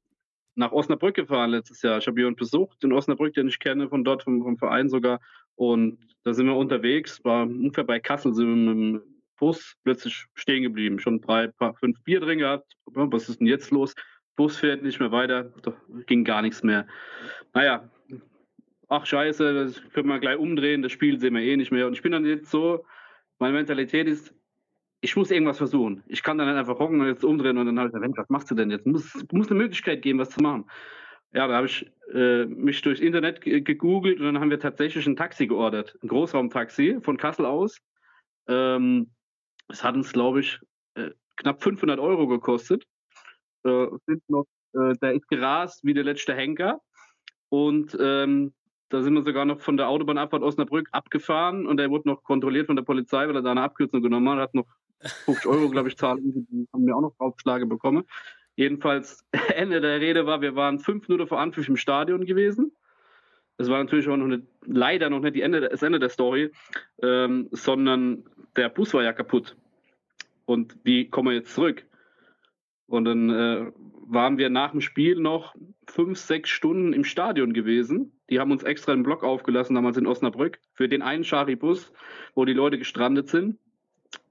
nach 0.60 0.72
Osnabrück 0.72 1.16
gefahren 1.16 1.50
letztes 1.50 1.82
Jahr. 1.82 1.98
Ich 1.98 2.06
habe 2.06 2.20
jemanden 2.20 2.38
besucht 2.38 2.84
in 2.84 2.92
Osnabrück, 2.92 3.34
den 3.34 3.48
ich 3.48 3.58
kenne, 3.58 3.88
von 3.88 4.04
dort, 4.04 4.22
vom, 4.22 4.42
vom, 4.42 4.58
Verein 4.58 4.88
sogar. 4.88 5.20
Und 5.56 5.98
da 6.22 6.34
sind 6.34 6.46
wir 6.46 6.54
unterwegs, 6.54 7.24
war 7.24 7.44
ungefähr 7.44 7.84
bei 7.84 7.98
Kassel, 7.98 8.34
sind 8.34 8.46
wir 8.46 8.74
mit 8.74 8.76
dem 8.76 9.02
Bus 9.38 9.74
plötzlich 9.82 10.26
stehen 10.34 10.62
geblieben. 10.62 11.00
Schon 11.00 11.20
drei, 11.22 11.48
paar, 11.48 11.74
fünf 11.74 12.02
Bier 12.04 12.20
drin 12.20 12.38
gehabt. 12.38 12.76
Was 12.84 13.28
ist 13.28 13.40
denn 13.40 13.46
jetzt 13.46 13.70
los? 13.70 13.94
Bus 14.36 14.58
fährt 14.58 14.82
nicht 14.82 15.00
mehr 15.00 15.10
weiter, 15.12 15.52
da 15.62 15.74
ging 16.06 16.24
gar 16.24 16.42
nichts 16.42 16.62
mehr. 16.62 16.86
Naja, 17.54 17.90
ach 18.88 19.06
scheiße, 19.06 19.54
das 19.54 19.82
können 19.92 20.08
wir 20.08 20.18
gleich 20.18 20.38
umdrehen, 20.38 20.82
das 20.82 20.92
Spiel 20.92 21.18
sehen 21.18 21.34
wir 21.34 21.42
eh 21.42 21.56
nicht 21.56 21.72
mehr. 21.72 21.86
Und 21.86 21.94
ich 21.94 22.02
bin 22.02 22.12
dann 22.12 22.26
jetzt 22.26 22.50
so, 22.50 22.84
meine 23.38 23.54
Mentalität 23.54 24.06
ist, 24.06 24.34
ich 25.00 25.16
muss 25.16 25.30
irgendwas 25.30 25.58
versuchen. 25.58 26.02
Ich 26.06 26.22
kann 26.22 26.38
dann 26.38 26.48
einfach 26.48 26.78
hocken 26.78 27.00
und 27.00 27.06
jetzt 27.06 27.24
umdrehen 27.24 27.56
und 27.58 27.66
dann 27.66 27.78
habe 27.78 27.88
ich 27.88 27.94
gesagt, 27.94 28.18
was 28.18 28.28
machst 28.28 28.50
du 28.50 28.54
denn 28.54 28.70
jetzt? 28.70 28.86
Muss, 28.86 29.12
muss 29.32 29.48
eine 29.48 29.58
Möglichkeit 29.58 30.02
geben, 30.02 30.18
was 30.18 30.30
zu 30.30 30.40
machen. 30.40 30.70
Ja, 31.32 31.46
da 31.46 31.56
habe 31.56 31.66
ich 31.66 31.90
äh, 32.12 32.44
mich 32.44 32.82
durchs 32.82 33.00
Internet 33.00 33.40
gegoogelt 33.40 34.18
und 34.18 34.26
dann 34.26 34.40
haben 34.40 34.50
wir 34.50 34.58
tatsächlich 34.58 35.06
ein 35.06 35.16
Taxi 35.16 35.46
geordert, 35.46 35.96
ein 36.02 36.08
Großraumtaxi 36.08 36.98
von 37.02 37.16
Kassel 37.16 37.46
aus. 37.46 37.78
Ähm, 38.48 39.10
das 39.68 39.84
hat 39.84 39.94
uns, 39.94 40.12
glaube 40.12 40.40
ich, 40.40 40.58
äh, 40.94 41.10
knapp 41.36 41.62
500 41.62 42.00
Euro 42.00 42.26
gekostet. 42.26 42.84
Äh, 43.64 43.86
noch, 44.28 44.46
äh, 44.74 44.94
der 45.00 45.12
ist 45.14 45.28
gerast 45.28 45.84
wie 45.84 45.94
der 45.94 46.04
letzte 46.04 46.34
Henker 46.34 46.80
und 47.48 47.96
ähm, 48.00 48.52
da 48.90 49.02
sind 49.02 49.14
wir 49.14 49.22
sogar 49.22 49.44
noch 49.44 49.60
von 49.60 49.76
der 49.76 49.88
Autobahnabfahrt 49.88 50.42
Osnabrück 50.42 50.88
abgefahren 50.90 51.66
und 51.66 51.78
er 51.78 51.90
wurde 51.90 52.08
noch 52.08 52.24
kontrolliert 52.24 52.66
von 52.66 52.74
der 52.76 52.82
Polizei, 52.82 53.28
weil 53.28 53.36
er 53.36 53.42
da 53.42 53.52
eine 53.52 53.62
Abkürzung 53.62 54.02
genommen 54.02 54.28
hat, 54.30 54.38
hat 54.40 54.54
noch 54.54 54.66
50 55.24 55.46
Euro, 55.46 55.70
glaube 55.70 55.88
ich, 55.88 55.96
zahlen, 55.96 56.46
die 56.50 56.68
haben 56.72 56.86
wir 56.86 56.96
auch 56.96 57.00
noch 57.00 57.14
Aufschläge 57.18 57.66
bekommen. 57.66 58.04
Jedenfalls, 58.56 59.24
Ende 59.54 59.80
der 59.80 60.00
Rede 60.00 60.26
war, 60.26 60.40
wir 60.40 60.54
waren 60.56 60.78
fünf 60.78 61.08
Minuten 61.08 61.28
vor 61.28 61.40
Anpfiff 61.40 61.68
im 61.68 61.76
Stadion 61.76 62.26
gewesen. 62.26 62.72
Das 63.56 63.68
war 63.68 63.78
natürlich 63.78 64.08
auch 64.08 64.16
noch 64.16 64.26
nicht, 64.26 64.44
leider 64.64 65.10
noch 65.10 65.20
nicht 65.20 65.36
die 65.36 65.42
Ende, 65.42 65.60
das 65.60 65.82
Ende 65.82 65.98
der 65.98 66.08
Story, 66.08 66.50
ähm, 67.02 67.48
sondern 67.50 68.24
der 68.56 68.68
Bus 68.70 68.94
war 68.94 69.02
ja 69.02 69.12
kaputt. 69.12 69.56
Und 70.46 70.76
wie 70.82 71.08
kommen 71.08 71.28
wir 71.28 71.36
jetzt 71.36 71.54
zurück? 71.54 71.84
Und 72.86 73.04
dann 73.04 73.30
äh, 73.30 73.70
waren 74.06 74.38
wir 74.38 74.50
nach 74.50 74.72
dem 74.72 74.80
Spiel 74.80 75.16
noch 75.16 75.54
fünf, 75.86 76.18
sechs 76.18 76.50
Stunden 76.50 76.92
im 76.92 77.04
Stadion 77.04 77.52
gewesen. 77.52 78.18
Die 78.30 78.40
haben 78.40 78.50
uns 78.50 78.62
extra 78.62 78.92
einen 78.92 79.02
Block 79.02 79.22
aufgelassen, 79.22 79.74
damals 79.74 79.96
in 79.96 80.06
Osnabrück, 80.06 80.58
für 80.72 80.88
den 80.88 81.02
einen 81.02 81.24
Schari-Bus, 81.24 81.92
wo 82.34 82.44
die 82.44 82.52
Leute 82.52 82.78
gestrandet 82.78 83.28
sind. 83.28 83.58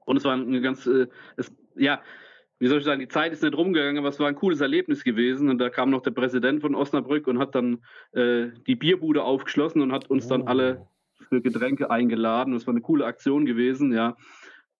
Und 0.10 0.18
es 0.18 0.24
war 0.24 0.36
ein 0.36 0.64
ganz, 0.64 0.88
äh, 0.88 1.06
es, 1.38 1.54
ja, 1.76 2.02
wie 2.58 2.66
soll 2.66 2.80
ich 2.80 2.84
sagen, 2.84 3.00
die 3.00 3.08
Zeit 3.08 3.32
ist 3.32 3.44
nicht 3.44 3.56
rumgegangen, 3.56 4.00
aber 4.00 4.08
es 4.08 4.20
war 4.20 4.28
ein 4.28 4.34
cooles 4.34 4.60
Erlebnis 4.60 5.04
gewesen. 5.04 5.50
Und 5.50 5.60
da 5.60 5.70
kam 5.70 5.92
noch 5.92 6.02
der 6.02 6.10
Präsident 6.10 6.62
von 6.62 6.74
Osnabrück 6.74 7.28
und 7.28 7.38
hat 7.38 7.54
dann 7.54 7.84
äh, 8.14 8.48
die 8.66 8.76
Bierbude 8.76 9.22
aufgeschlossen 9.22 9.84
und 9.84 9.92
hat 9.92 10.10
uns 10.10 10.26
oh. 10.26 10.30
dann 10.30 10.48
alle 10.48 10.88
für 11.28 11.44
Getränke 11.44 11.92
eingeladen. 11.92 12.56
Das 12.56 12.66
war 12.66 12.74
eine 12.74 12.82
coole 12.82 13.06
Aktion 13.06 13.46
gewesen, 13.46 13.94
ja. 13.94 14.18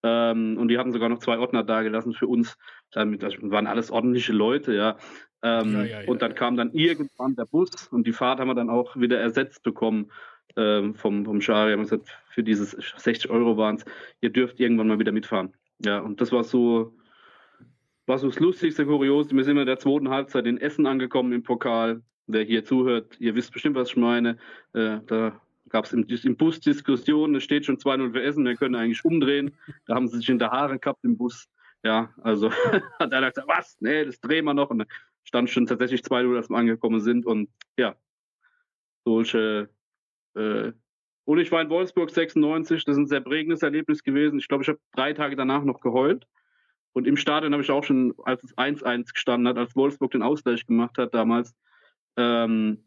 Ähm, 0.02 0.58
und 0.58 0.66
die 0.66 0.78
hatten 0.78 0.90
sogar 0.90 1.08
noch 1.08 1.20
zwei 1.20 1.38
Ordner 1.38 1.62
dagelassen 1.62 2.12
für 2.12 2.26
uns. 2.26 2.58
Damit, 2.90 3.22
das 3.22 3.34
waren 3.40 3.68
alles 3.68 3.92
ordentliche 3.92 4.32
Leute, 4.32 4.74
ja. 4.74 4.96
Ähm, 5.44 5.74
ja, 5.74 5.84
ja, 5.84 6.00
ja 6.02 6.08
und 6.08 6.22
dann 6.22 6.34
kam 6.34 6.56
dann 6.56 6.72
irgendwann 6.72 7.36
der 7.36 7.46
Bus 7.46 7.86
und 7.86 8.04
die 8.04 8.12
Fahrt 8.12 8.40
haben 8.40 8.48
wir 8.48 8.56
dann 8.56 8.68
auch 8.68 8.96
wieder 8.96 9.20
ersetzt 9.20 9.62
bekommen 9.62 10.10
ähm, 10.56 10.94
vom, 10.94 11.24
vom 11.24 11.40
Schari. 11.40 11.72
Haben 11.72 11.82
gesagt, 11.82 12.08
für 12.30 12.42
dieses 12.42 12.70
60 12.70 13.30
Euro 13.30 13.56
waren 13.56 13.76
es, 13.76 13.84
ihr 14.20 14.30
dürft 14.30 14.60
irgendwann 14.60 14.88
mal 14.88 14.98
wieder 14.98 15.12
mitfahren. 15.12 15.54
Ja, 15.84 16.00
und 16.00 16.20
das 16.20 16.32
war 16.32 16.44
so, 16.44 16.94
war 18.06 18.18
so 18.18 18.28
das 18.28 18.38
Lustigste, 18.38 18.84
Kurios. 18.86 19.32
Wir 19.32 19.44
sind 19.44 19.56
in 19.56 19.66
der 19.66 19.78
zweiten 19.78 20.10
Halbzeit 20.10 20.46
in 20.46 20.58
Essen 20.58 20.86
angekommen 20.86 21.32
im 21.32 21.42
Pokal. 21.42 22.02
Wer 22.26 22.44
hier 22.44 22.64
zuhört, 22.64 23.16
ihr 23.18 23.34
wisst 23.34 23.52
bestimmt, 23.52 23.76
was 23.76 23.90
ich 23.90 23.96
meine. 23.96 24.36
Äh, 24.72 25.00
da 25.06 25.40
gab 25.68 25.84
es 25.84 25.92
im, 25.92 26.06
im, 26.06 26.36
Bus 26.36 26.60
Diskussionen, 26.60 27.34
es 27.36 27.44
steht 27.44 27.64
schon 27.64 27.78
2-0 27.78 28.12
für 28.12 28.22
Essen, 28.22 28.44
wir 28.44 28.56
können 28.56 28.74
eigentlich 28.74 29.04
umdrehen. 29.04 29.56
Da 29.86 29.94
haben 29.94 30.08
sie 30.08 30.18
sich 30.18 30.28
in 30.28 30.38
der 30.38 30.50
Haare 30.50 30.78
gehabt 30.78 31.04
im 31.04 31.16
Bus. 31.16 31.48
Ja, 31.82 32.12
also 32.22 32.50
hat 32.98 33.12
einer 33.12 33.30
gesagt, 33.30 33.48
was? 33.48 33.76
Nee, 33.80 34.04
das 34.04 34.20
drehen 34.20 34.44
wir 34.44 34.54
noch. 34.54 34.70
Und 34.70 34.78
dann 34.78 34.88
stand 35.24 35.50
schon 35.50 35.66
tatsächlich 35.66 36.02
2-0, 36.02 36.36
als 36.36 36.50
wir 36.50 36.56
angekommen 36.56 37.00
sind. 37.00 37.24
Und 37.24 37.48
ja, 37.76 37.96
solche 39.04 39.70
äh, 40.34 40.72
und 41.24 41.38
ich 41.38 41.52
war 41.52 41.62
in 41.62 41.70
Wolfsburg 41.70 42.10
96, 42.10 42.84
das 42.84 42.94
ist 42.94 42.98
ein 42.98 43.06
sehr 43.06 43.20
prägendes 43.20 43.62
Erlebnis 43.62 44.02
gewesen. 44.02 44.38
Ich 44.38 44.48
glaube, 44.48 44.62
ich 44.62 44.68
habe 44.68 44.80
drei 44.92 45.12
Tage 45.12 45.36
danach 45.36 45.62
noch 45.62 45.80
geheult. 45.80 46.26
Und 46.92 47.06
im 47.06 47.16
Stadion 47.16 47.52
habe 47.52 47.62
ich 47.62 47.70
auch 47.70 47.84
schon, 47.84 48.14
als 48.24 48.42
es 48.42 48.56
1-1 48.56 49.12
gestanden 49.12 49.46
hat, 49.46 49.56
als 49.56 49.76
Wolfsburg 49.76 50.10
den 50.10 50.22
Ausgleich 50.22 50.66
gemacht 50.66 50.98
hat 50.98 51.14
damals, 51.14 51.54
ähm, 52.16 52.84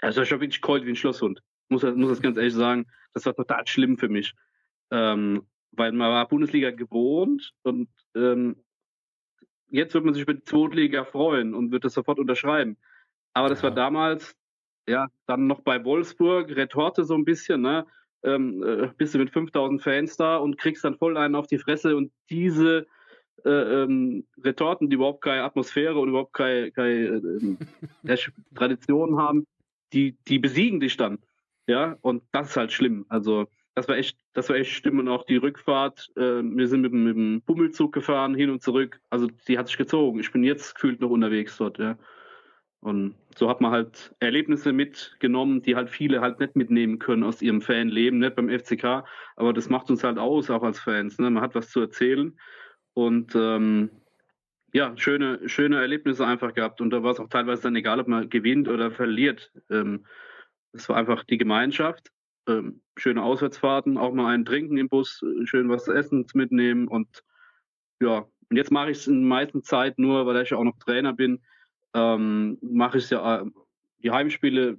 also 0.00 0.22
ich 0.22 0.32
habe 0.32 0.40
wirklich 0.42 0.60
geheult 0.60 0.84
wie 0.84 0.90
ein 0.90 0.96
Schlosshund. 0.96 1.42
Muss, 1.68 1.82
muss 1.82 2.08
das 2.08 2.22
ganz 2.22 2.36
ehrlich 2.36 2.54
sagen. 2.54 2.86
Das 3.14 3.26
war 3.26 3.34
total 3.34 3.66
schlimm 3.66 3.96
für 3.98 4.08
mich. 4.08 4.34
Ähm, 4.90 5.46
weil 5.72 5.92
man 5.92 6.10
war 6.10 6.28
Bundesliga 6.28 6.70
gewohnt 6.70 7.52
und 7.62 7.88
ähm, 8.14 8.56
jetzt 9.68 9.94
wird 9.94 10.04
man 10.04 10.14
sich 10.14 10.22
über 10.22 10.34
die 10.34 10.44
Zweitliga 10.44 11.04
freuen 11.04 11.54
und 11.54 11.70
wird 11.72 11.84
das 11.84 11.94
sofort 11.94 12.18
unterschreiben. 12.18 12.76
Aber 13.34 13.48
das 13.48 13.60
ja. 13.60 13.64
war 13.64 13.74
damals 13.74 14.34
ja, 14.88 15.08
dann 15.26 15.46
noch 15.46 15.60
bei 15.60 15.84
Wolfsburg, 15.84 16.54
Retorte 16.56 17.04
so 17.04 17.14
ein 17.14 17.24
bisschen, 17.24 17.60
ne? 17.60 17.86
Ähm, 18.24 18.62
äh, 18.64 18.88
bist 18.96 19.14
du 19.14 19.18
mit 19.18 19.30
5000 19.30 19.80
Fans 19.80 20.16
da 20.16 20.38
und 20.38 20.58
kriegst 20.58 20.84
dann 20.84 20.96
voll 20.96 21.16
einen 21.16 21.36
auf 21.36 21.46
die 21.46 21.58
Fresse 21.58 21.96
und 21.96 22.10
diese 22.30 22.86
äh, 23.44 23.82
ähm, 23.82 24.26
Retorten, 24.42 24.90
die 24.90 24.96
überhaupt 24.96 25.22
keine 25.22 25.44
Atmosphäre 25.44 25.98
und 25.98 26.08
überhaupt 26.08 26.32
keine, 26.34 26.72
keine 26.72 27.56
äh, 28.04 28.16
Tradition 28.54 29.18
haben, 29.18 29.46
die, 29.92 30.16
die 30.26 30.38
besiegen 30.38 30.80
dich 30.80 30.96
dann. 30.96 31.18
Ja, 31.68 31.96
und 32.00 32.22
das 32.32 32.50
ist 32.50 32.56
halt 32.56 32.72
schlimm. 32.72 33.04
Also, 33.08 33.46
das 33.74 33.86
war 33.88 33.96
echt, 33.96 34.18
das 34.32 34.48
war 34.48 34.56
echt 34.56 34.72
schlimm. 34.72 34.98
Und 34.98 35.08
auch 35.08 35.24
die 35.24 35.36
Rückfahrt, 35.36 36.10
äh, 36.16 36.42
wir 36.42 36.66
sind 36.66 36.80
mit, 36.80 36.92
mit 36.92 37.14
dem 37.14 37.42
Bummelzug 37.42 37.92
gefahren, 37.92 38.34
hin 38.34 38.50
und 38.50 38.62
zurück. 38.62 39.00
Also, 39.10 39.28
die 39.46 39.58
hat 39.58 39.68
sich 39.68 39.76
gezogen. 39.76 40.18
Ich 40.18 40.32
bin 40.32 40.42
jetzt 40.42 40.74
gefühlt 40.74 41.00
noch 41.00 41.10
unterwegs 41.10 41.56
dort, 41.58 41.78
ja. 41.78 41.98
Und 42.80 43.16
so 43.36 43.48
hat 43.48 43.60
man 43.60 43.72
halt 43.72 44.14
Erlebnisse 44.20 44.72
mitgenommen, 44.72 45.62
die 45.62 45.74
halt 45.74 45.90
viele 45.90 46.20
halt 46.20 46.38
nicht 46.38 46.54
mitnehmen 46.54 46.98
können 46.98 47.24
aus 47.24 47.42
ihrem 47.42 47.60
Fanleben, 47.60 48.20
nicht 48.20 48.36
beim 48.36 48.48
FCK, 48.48 49.04
aber 49.36 49.52
das 49.52 49.68
macht 49.68 49.90
uns 49.90 50.04
halt 50.04 50.18
aus, 50.18 50.48
auch 50.48 50.62
als 50.62 50.78
Fans. 50.78 51.18
Ne? 51.18 51.30
Man 51.30 51.42
hat 51.42 51.54
was 51.54 51.70
zu 51.70 51.80
erzählen 51.80 52.38
und 52.94 53.34
ähm, 53.34 53.90
ja, 54.72 54.96
schöne, 54.96 55.48
schöne 55.48 55.80
Erlebnisse 55.80 56.26
einfach 56.26 56.54
gehabt 56.54 56.80
und 56.80 56.90
da 56.90 57.02
war 57.02 57.12
es 57.12 57.20
auch 57.20 57.28
teilweise 57.28 57.62
dann 57.62 57.76
egal, 57.76 58.00
ob 58.00 58.06
man 58.06 58.28
gewinnt 58.30 58.68
oder 58.68 58.92
verliert. 58.92 59.50
Ähm, 59.70 60.06
es 60.72 60.88
war 60.88 60.96
einfach 60.96 61.24
die 61.24 61.38
Gemeinschaft 61.38 62.12
ähm, 62.48 62.80
schöne 62.96 63.22
Auswärtsfahrten, 63.22 63.98
auch 63.98 64.12
mal 64.12 64.32
einen 64.32 64.44
trinken 64.44 64.76
im 64.78 64.88
Bus, 64.88 65.24
schön 65.44 65.68
was 65.68 65.84
zu 65.84 65.92
essen 65.92 66.26
mitnehmen 66.34 66.86
und 66.86 67.24
ja, 68.00 68.26
und 68.50 68.56
jetzt 68.56 68.70
mache 68.70 68.90
ich 68.90 68.98
es 68.98 69.06
in 69.06 69.20
der 69.20 69.28
meisten 69.28 69.62
Zeit 69.62 69.98
nur, 69.98 70.26
weil 70.26 70.40
ich 70.42 70.50
ja 70.50 70.56
auch 70.56 70.64
noch 70.64 70.78
Trainer 70.78 71.12
bin, 71.12 71.40
ähm, 71.94 72.58
mache 72.60 72.98
ich 72.98 73.10
ja, 73.10 73.42
äh, 73.42 73.44
die 74.02 74.10
Heimspiele 74.10 74.78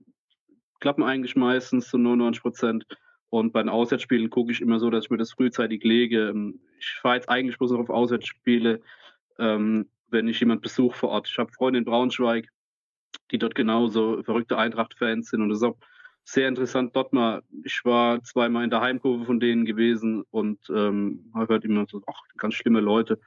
klappen 0.80 1.04
eigentlich 1.04 1.36
meistens 1.36 1.90
zu 1.90 1.98
99 1.98 2.42
Prozent. 2.42 2.86
Und 3.30 3.54
bei 3.54 3.62
den 3.62 3.70
Auswärtsspielen 3.70 4.30
gucke 4.30 4.52
ich 4.52 4.62
immer 4.62 4.80
so, 4.80 4.90
dass 4.90 5.06
ich 5.06 5.12
mir 5.12 5.18
das 5.18 5.34
frühzeitig 5.34 5.84
lege. 5.84 6.30
Ähm, 6.30 6.60
ich 6.80 6.88
fahre 7.02 7.16
jetzt 7.16 7.30
eigentlich 7.30 7.58
bloß 7.58 7.72
noch 7.72 7.80
auf 7.80 7.90
Auswärtsspiele, 7.90 8.82
ähm, 9.38 9.90
wenn 10.10 10.28
ich 10.28 10.40
jemand 10.40 10.62
besuche 10.62 10.98
vor 10.98 11.10
Ort. 11.10 11.28
Ich 11.30 11.38
habe 11.38 11.52
Freunde 11.52 11.80
in 11.80 11.86
Braunschweig, 11.86 12.48
die 13.32 13.38
dort 13.38 13.54
genauso 13.54 14.24
verrückte 14.24 14.58
Eintracht-Fans 14.58 15.30
sind. 15.30 15.42
Und 15.42 15.50
das 15.50 15.60
ist 15.60 15.64
auch 15.64 15.78
sehr 16.24 16.48
interessant 16.48 16.96
dort 16.96 17.14
mal. 17.14 17.44
Ich 17.64 17.82
war 17.86 18.24
zweimal 18.24 18.64
in 18.64 18.70
der 18.70 18.82
Heimkurve 18.82 19.26
von 19.26 19.40
denen 19.40 19.66
gewesen 19.66 20.24
und 20.32 20.60
ähm, 20.70 21.32
habe 21.34 21.54
halt 21.54 21.66
immer 21.66 21.86
so, 21.88 22.02
ach, 22.08 22.22
ganz 22.38 22.56
schlimme 22.56 22.80
Leute. 22.80 23.20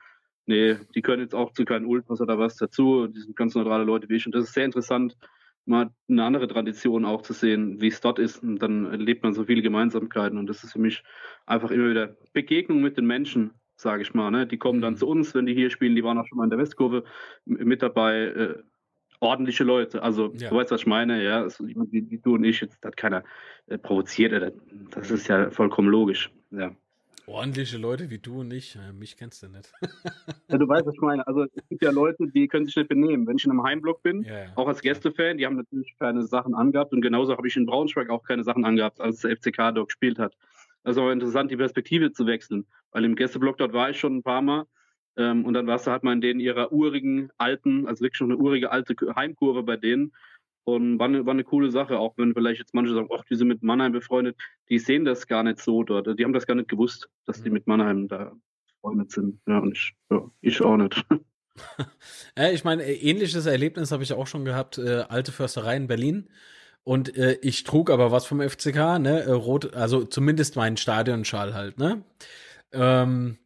Nee, 0.46 0.76
die 0.94 1.02
können 1.02 1.22
jetzt 1.22 1.34
auch 1.34 1.52
zu 1.52 1.64
keinen 1.64 1.86
Ultras 1.86 2.20
oder 2.20 2.38
was 2.38 2.56
dazu. 2.56 3.06
Die 3.06 3.20
sind 3.20 3.36
ganz 3.36 3.54
neutrale 3.54 3.84
Leute 3.84 4.08
wie 4.08 4.16
ich. 4.16 4.26
Und 4.26 4.34
das 4.34 4.44
ist 4.44 4.54
sehr 4.54 4.64
interessant, 4.64 5.16
mal 5.64 5.90
eine 6.08 6.24
andere 6.24 6.48
Tradition 6.48 7.04
auch 7.04 7.22
zu 7.22 7.32
sehen, 7.32 7.80
wie 7.80 7.88
es 7.88 8.00
dort 8.00 8.18
ist. 8.18 8.42
Und 8.42 8.58
dann 8.58 8.86
erlebt 8.86 9.22
man 9.22 9.34
so 9.34 9.44
viele 9.44 9.62
Gemeinsamkeiten. 9.62 10.38
Und 10.38 10.48
das 10.48 10.64
ist 10.64 10.72
für 10.72 10.80
mich 10.80 11.04
einfach 11.46 11.70
immer 11.70 11.90
wieder 11.90 12.16
Begegnung 12.32 12.82
mit 12.82 12.96
den 12.96 13.06
Menschen, 13.06 13.52
sage 13.76 14.02
ich 14.02 14.14
mal. 14.14 14.30
Ne? 14.30 14.46
Die 14.46 14.58
kommen 14.58 14.80
dann 14.80 14.94
mhm. 14.94 14.98
zu 14.98 15.08
uns, 15.08 15.34
wenn 15.34 15.46
die 15.46 15.54
hier 15.54 15.70
spielen. 15.70 15.94
Die 15.94 16.02
waren 16.02 16.18
auch 16.18 16.26
schon 16.26 16.38
mal 16.38 16.44
in 16.44 16.50
der 16.50 16.58
Westkurve 16.58 17.04
mit 17.44 17.82
dabei. 17.82 18.22
Äh, 18.22 18.62
ordentliche 19.20 19.62
Leute. 19.62 20.02
Also, 20.02 20.32
ja. 20.34 20.50
du 20.50 20.56
weißt, 20.56 20.72
was 20.72 20.80
ich 20.80 20.86
meine. 20.86 21.22
Ja, 21.22 21.42
also, 21.42 21.66
wie, 21.66 22.10
wie, 22.10 22.18
du 22.18 22.34
und 22.34 22.42
ich, 22.44 22.60
jetzt 22.60 22.84
hat 22.84 22.96
keiner 22.96 23.22
äh, 23.66 23.78
provoziert. 23.78 24.52
Das 24.90 25.10
ist 25.12 25.28
ja 25.28 25.50
vollkommen 25.50 25.88
logisch. 25.88 26.32
Ja. 26.50 26.74
Ordentliche 27.26 27.78
Leute 27.78 28.10
wie 28.10 28.18
du 28.18 28.40
und 28.40 28.52
ich, 28.52 28.76
äh, 28.76 28.92
mich 28.92 29.16
kennst 29.16 29.42
du 29.42 29.48
nicht. 29.48 29.72
ja, 30.48 30.58
du 30.58 30.68
weißt, 30.68 30.86
was 30.86 30.94
ich 30.94 31.00
meine. 31.00 31.26
Also 31.26 31.44
es 31.44 31.68
gibt 31.68 31.82
ja 31.82 31.90
Leute, 31.90 32.26
die 32.28 32.48
können 32.48 32.66
sich 32.66 32.74
nicht 32.74 32.88
benehmen. 32.88 33.26
Wenn 33.26 33.36
ich 33.36 33.44
in 33.44 33.52
einem 33.52 33.62
Heimblock 33.62 34.02
bin, 34.02 34.22
ja, 34.22 34.44
ja. 34.44 34.52
auch 34.56 34.66
als 34.66 34.80
Gästefan, 34.80 35.38
die 35.38 35.46
haben 35.46 35.56
natürlich 35.56 35.94
keine 35.98 36.22
Sachen 36.22 36.54
angehabt 36.54 36.92
und 36.92 37.00
genauso 37.00 37.36
habe 37.36 37.46
ich 37.46 37.56
in 37.56 37.66
Braunschweig 37.66 38.10
auch 38.10 38.24
keine 38.24 38.42
Sachen 38.42 38.64
angehabt, 38.64 39.00
als 39.00 39.20
der 39.20 39.36
FCK 39.36 39.72
dort 39.74 39.88
gespielt 39.88 40.18
hat. 40.18 40.36
Also 40.82 41.02
auch 41.02 41.10
interessant, 41.10 41.50
die 41.52 41.56
Perspektive 41.56 42.12
zu 42.12 42.26
wechseln, 42.26 42.66
weil 42.90 43.04
im 43.04 43.14
Gästeblock 43.14 43.56
dort 43.56 43.72
war 43.72 43.90
ich 43.90 44.00
schon 44.00 44.16
ein 44.16 44.22
paar 44.24 44.42
Mal 44.42 44.66
ähm, 45.16 45.44
und 45.44 45.54
dann 45.54 45.68
warst 45.68 45.86
du 45.86 45.92
halt 45.92 46.02
mal 46.02 46.12
in 46.12 46.20
denen 46.20 46.40
ihrer 46.40 46.72
urigen, 46.72 47.30
alten, 47.38 47.86
also 47.86 48.02
wirklich 48.02 48.18
schon 48.18 48.32
eine 48.32 48.40
urige 48.40 48.72
alte 48.72 48.96
Heimkurve 49.14 49.62
bei 49.62 49.76
denen 49.76 50.12
und 50.64 50.98
war 50.98 51.06
eine, 51.06 51.26
war 51.26 51.32
eine 51.32 51.44
coole 51.44 51.70
Sache, 51.70 51.98
auch 51.98 52.16
wenn 52.16 52.34
vielleicht 52.34 52.60
jetzt 52.60 52.74
manche 52.74 52.94
sagen, 52.94 53.08
ach, 53.14 53.24
die 53.24 53.34
sind 53.34 53.48
mit 53.48 53.62
Mannheim 53.62 53.92
befreundet, 53.92 54.36
die 54.68 54.78
sehen 54.78 55.04
das 55.04 55.26
gar 55.26 55.42
nicht 55.42 55.60
so 55.60 55.82
dort. 55.82 56.06
Die 56.18 56.24
haben 56.24 56.32
das 56.32 56.46
gar 56.46 56.54
nicht 56.54 56.68
gewusst, 56.68 57.08
dass 57.26 57.42
die 57.42 57.48
mhm. 57.48 57.54
mit 57.54 57.66
Mannheim 57.66 58.08
da 58.08 58.32
befreundet 58.68 59.10
sind. 59.10 59.40
Ja, 59.46 59.58
und 59.58 59.72
ich, 59.72 59.94
ja, 60.10 60.30
ich 60.40 60.60
auch 60.62 60.76
nicht. 60.76 61.04
ja, 62.38 62.50
ich 62.50 62.64
meine, 62.64 62.84
ähnliches 62.84 63.46
Erlebnis 63.46 63.92
habe 63.92 64.02
ich 64.02 64.12
auch 64.12 64.26
schon 64.26 64.44
gehabt, 64.44 64.78
äh, 64.78 65.04
alte 65.08 65.32
Försterei 65.32 65.76
in 65.76 65.86
Berlin. 65.86 66.28
Und 66.84 67.16
äh, 67.16 67.38
ich 67.42 67.62
trug 67.64 67.90
aber 67.90 68.10
was 68.10 68.26
vom 68.26 68.40
FCK, 68.40 68.98
ne? 68.98 69.22
Äh, 69.22 69.30
rot, 69.32 69.74
also 69.74 70.04
zumindest 70.04 70.56
meinen 70.56 70.76
Stadionschal 70.76 71.54
halt, 71.54 71.78
ne? 71.78 72.02
Ähm, 72.72 73.38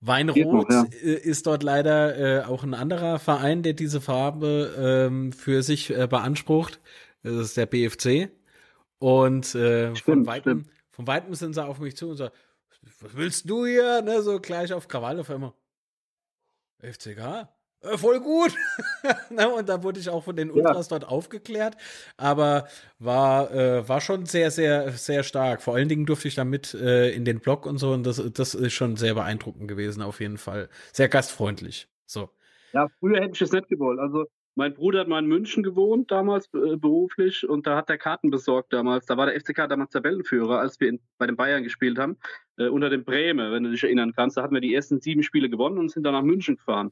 Weinrot 0.00 0.70
ja. 0.70 0.84
Äh, 1.02 1.14
ist 1.14 1.46
dort 1.46 1.62
leider 1.62 2.42
äh, 2.42 2.44
auch 2.44 2.62
ein 2.62 2.74
anderer 2.74 3.18
Verein, 3.18 3.62
der 3.62 3.72
diese 3.72 4.00
Farbe 4.00 4.74
ähm, 4.78 5.32
für 5.32 5.62
sich 5.62 5.90
äh, 5.90 6.06
beansprucht. 6.06 6.80
Das 7.22 7.34
ist 7.34 7.56
der 7.56 7.66
BFC. 7.66 8.30
Und 8.98 9.54
äh, 9.54 9.94
stimmt, 9.96 10.18
von, 10.18 10.26
Weitem, 10.26 10.64
von 10.90 11.06
Weitem 11.06 11.34
sind 11.34 11.54
sie 11.54 11.64
auf 11.64 11.78
mich 11.78 11.96
zu 11.96 12.10
und 12.10 12.16
sagen, 12.16 12.34
was 13.00 13.16
willst 13.16 13.48
du 13.50 13.66
hier? 13.66 14.02
Ne, 14.02 14.22
so 14.22 14.40
gleich 14.40 14.72
auf 14.72 14.88
Krawall 14.88 15.18
auf 15.20 15.30
einmal. 15.30 15.52
FCK? 16.80 17.48
Äh, 17.80 17.96
voll 17.96 18.20
gut. 18.20 18.54
Ne, 19.30 19.48
und 19.48 19.68
da 19.68 19.82
wurde 19.82 20.00
ich 20.00 20.08
auch 20.08 20.24
von 20.24 20.34
den 20.36 20.50
Ultras 20.50 20.90
ja. 20.90 20.98
dort 20.98 21.10
aufgeklärt. 21.10 21.76
Aber 22.16 22.66
war, 22.98 23.50
äh, 23.52 23.88
war 23.88 24.00
schon 24.00 24.26
sehr, 24.26 24.50
sehr, 24.50 24.90
sehr 24.92 25.22
stark. 25.22 25.62
Vor 25.62 25.74
allen 25.74 25.88
Dingen 25.88 26.06
durfte 26.06 26.28
ich 26.28 26.34
da 26.34 26.44
mit 26.44 26.74
äh, 26.74 27.10
in 27.10 27.24
den 27.24 27.40
Blog 27.40 27.66
und 27.66 27.78
so. 27.78 27.92
Und 27.92 28.04
das, 28.04 28.22
das 28.32 28.54
ist 28.54 28.72
schon 28.72 28.96
sehr 28.96 29.14
beeindruckend 29.14 29.68
gewesen, 29.68 30.02
auf 30.02 30.20
jeden 30.20 30.38
Fall. 30.38 30.68
Sehr 30.92 31.08
gastfreundlich. 31.08 31.88
So. 32.06 32.30
Ja, 32.72 32.88
früher 32.98 33.20
hätte 33.20 33.32
ich 33.34 33.42
es 33.42 33.52
nicht 33.52 33.68
gewollt. 33.68 33.98
Also 34.00 34.26
mein 34.58 34.74
Bruder 34.74 35.00
hat 35.00 35.08
mal 35.08 35.20
in 35.20 35.26
München 35.26 35.62
gewohnt, 35.62 36.10
damals 36.10 36.46
äh, 36.52 36.76
beruflich, 36.76 37.48
und 37.48 37.68
da 37.68 37.76
hat 37.76 37.88
der 37.88 37.96
Karten 37.96 38.30
besorgt 38.30 38.72
damals. 38.72 39.06
Da 39.06 39.16
war 39.16 39.26
der 39.26 39.38
FCK 39.40 39.68
damals 39.68 39.90
Tabellenführer, 39.90 40.58
als 40.58 40.80
wir 40.80 40.88
in, 40.88 41.00
bei 41.16 41.26
den 41.26 41.36
Bayern 41.36 41.62
gespielt 41.62 41.96
haben, 41.96 42.16
äh, 42.56 42.66
unter 42.66 42.90
dem 42.90 43.04
Bremen, 43.04 43.52
wenn 43.52 43.62
du 43.62 43.70
dich 43.70 43.84
erinnern 43.84 44.12
kannst. 44.16 44.36
Da 44.36 44.42
hatten 44.42 44.54
wir 44.54 44.60
die 44.60 44.74
ersten 44.74 45.00
sieben 45.00 45.22
Spiele 45.22 45.48
gewonnen 45.48 45.78
und 45.78 45.92
sind 45.92 46.02
dann 46.02 46.14
nach 46.14 46.22
München 46.22 46.56
gefahren. 46.56 46.90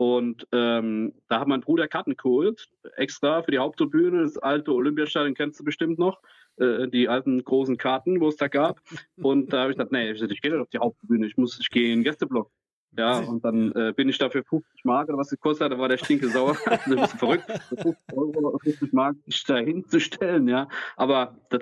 Und 0.00 0.46
ähm, 0.52 1.12
da 1.28 1.40
hat 1.40 1.48
mein 1.48 1.60
Bruder 1.60 1.86
Karten 1.86 2.16
geholt, 2.16 2.70
extra 2.96 3.42
für 3.42 3.50
die 3.50 3.58
Haupttribüne, 3.58 4.22
das 4.22 4.38
alte 4.38 4.72
Olympiastadion 4.72 5.34
kennst 5.34 5.60
du 5.60 5.64
bestimmt 5.64 5.98
noch, 5.98 6.22
äh, 6.56 6.88
die 6.88 7.10
alten 7.10 7.44
großen 7.44 7.76
Karten, 7.76 8.18
wo 8.18 8.28
es 8.28 8.36
da 8.36 8.48
gab. 8.48 8.80
Und 9.20 9.52
da 9.52 9.60
habe 9.60 9.72
ich 9.72 9.76
gesagt, 9.76 9.92
nee, 9.92 10.10
ich, 10.10 10.22
ich 10.22 10.40
gehe 10.40 10.58
auf 10.58 10.70
die 10.70 10.78
Haupttribüne, 10.78 11.26
ich 11.26 11.36
muss, 11.36 11.60
ich 11.60 11.68
gehe 11.68 11.92
in 11.92 11.98
den 11.98 12.04
Gästeblock. 12.04 12.50
Ja, 12.96 13.18
und 13.18 13.44
dann 13.44 13.72
äh, 13.72 13.92
bin 13.94 14.08
ich 14.08 14.16
dafür 14.16 14.42
50 14.42 14.86
Mark 14.86 15.10
oder 15.10 15.18
was 15.18 15.28
gekostet 15.28 15.66
hat, 15.66 15.72
da 15.72 15.78
war 15.78 15.90
der 15.90 15.98
Stinke 15.98 16.30
sauer. 16.30 16.56
also 16.64 16.82
ein 16.82 16.96
bisschen 16.96 17.18
verrückt, 17.18 17.52
50 17.68 17.94
Euro 18.14 18.38
oder 18.38 18.58
50 18.58 18.94
Mark 18.94 19.16
sich 19.26 19.44
da 19.44 19.58
hinzustellen, 19.58 20.48
ja. 20.48 20.66
Aber 20.96 21.36
das, 21.50 21.60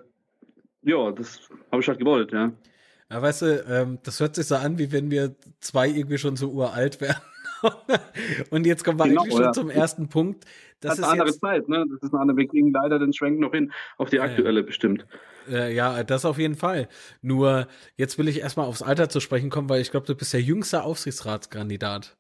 ja, 0.83 1.11
das 1.11 1.41
habe 1.73 1.83
ich 1.83 1.89
halt 1.89 1.99
gewollt, 1.99 2.31
ja. 2.31 2.53
Ja, 3.11 3.21
weißt 3.21 3.43
du, 3.43 3.65
ähm, 3.69 3.99
das 4.05 4.21
hört 4.21 4.37
sich 4.37 4.47
so 4.47 4.55
an, 4.55 4.79
wie 4.79 4.93
wenn 4.93 5.11
wir 5.11 5.35
zwei 5.59 5.89
irgendwie 5.89 6.19
schon 6.19 6.37
so 6.37 6.51
uralt 6.51 7.01
wären. 7.01 7.17
und 8.51 8.67
jetzt 8.67 8.85
kommen 8.85 8.99
wir 8.99 9.09
genau, 9.09 9.23
eigentlich 9.23 9.35
schon 9.35 9.43
ja. 9.45 9.53
zum 9.53 9.71
ersten 9.71 10.09
Punkt. 10.09 10.45
Das, 10.81 10.91
das 10.91 10.99
ist 10.99 11.05
eine 11.05 11.23
andere 11.23 11.39
Zeit, 11.39 11.69
ne? 11.69 11.85
Das 11.91 12.03
ist 12.03 12.13
eine 12.13 12.21
andere. 12.21 12.37
Wir 12.37 12.49
kriegen 12.49 12.73
leider 12.73 12.99
den 12.99 13.13
Schwenk 13.13 13.41
noch 13.41 13.53
hin 13.53 13.73
auf 13.97 14.11
die 14.11 14.21
aktuelle 14.21 14.61
äh, 14.61 14.63
bestimmt. 14.63 15.07
Äh, 15.49 15.75
ja, 15.75 16.03
das 16.05 16.25
auf 16.25 16.39
jeden 16.39 16.55
Fall. 16.55 16.89
Nur 17.21 17.67
jetzt 17.97 18.19
will 18.19 18.29
ich 18.29 18.41
erstmal 18.41 18.67
aufs 18.67 18.83
Alter 18.83 19.09
zu 19.09 19.21
sprechen 19.21 19.51
kommen, 19.51 19.69
weil 19.69 19.81
ich 19.81 19.91
glaube, 19.91 20.07
du 20.07 20.15
bist 20.15 20.33
der 20.33 20.43
jüngste 20.43 20.83
Aufsichtsratskandidat. 20.83 22.17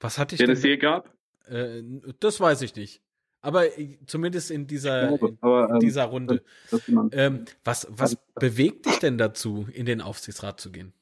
Was 0.00 0.18
hatte 0.18 0.34
ich 0.34 0.40
Den 0.40 0.50
es 0.50 0.62
je 0.62 0.76
gab? 0.76 1.14
Äh, 1.46 1.82
das 2.20 2.40
weiß 2.40 2.62
ich 2.62 2.74
nicht. 2.74 3.00
Aber 3.44 3.64
zumindest 4.06 4.50
in 4.50 4.66
dieser, 4.66 5.08
glaube, 5.08 5.36
aber, 5.42 5.74
in 5.74 5.80
dieser 5.80 6.04
ähm, 6.04 6.10
Runde. 6.10 6.42
Das, 6.70 6.82
das 6.86 7.08
ähm, 7.12 7.44
was 7.62 7.86
was 7.90 8.16
bewegt 8.34 8.86
dich 8.86 8.98
denn 9.00 9.18
dazu, 9.18 9.68
in 9.70 9.84
den 9.84 10.00
Aufsichtsrat 10.00 10.58
zu 10.60 10.72
gehen? 10.72 10.94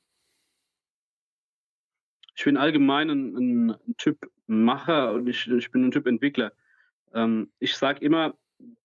Ich 2.34 2.44
bin 2.44 2.56
allgemein 2.56 3.10
ein, 3.10 3.36
ein, 3.70 3.76
Typ 3.98 4.30
Macher 4.46 5.12
und 5.12 5.28
ich, 5.28 5.48
ich 5.48 5.70
bin 5.70 5.84
ein 5.84 5.90
Typ 5.90 6.06
Entwickler. 6.06 6.52
Ähm, 7.14 7.50
ich 7.58 7.76
sage 7.76 8.04
immer, 8.04 8.34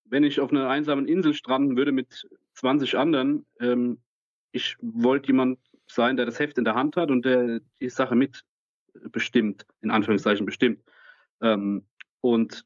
wenn 0.05 0.23
ich 0.23 0.39
auf 0.39 0.51
einer 0.51 0.69
einsamen 0.69 1.07
Insel 1.07 1.33
stranden 1.33 1.77
würde 1.77 1.91
mit 1.91 2.27
20 2.53 2.97
anderen, 2.97 3.45
ähm, 3.59 3.99
ich 4.51 4.75
wollte 4.81 5.27
jemand 5.27 5.59
sein, 5.87 6.17
der 6.17 6.25
das 6.25 6.39
Heft 6.39 6.57
in 6.57 6.65
der 6.65 6.75
Hand 6.75 6.95
hat 6.95 7.11
und 7.11 7.25
der 7.25 7.59
die 7.81 7.89
Sache 7.89 8.15
mitbestimmt, 8.15 9.65
in 9.81 9.91
Anführungszeichen 9.91 10.45
bestimmt. 10.45 10.81
Ähm, 11.41 11.85
und 12.21 12.65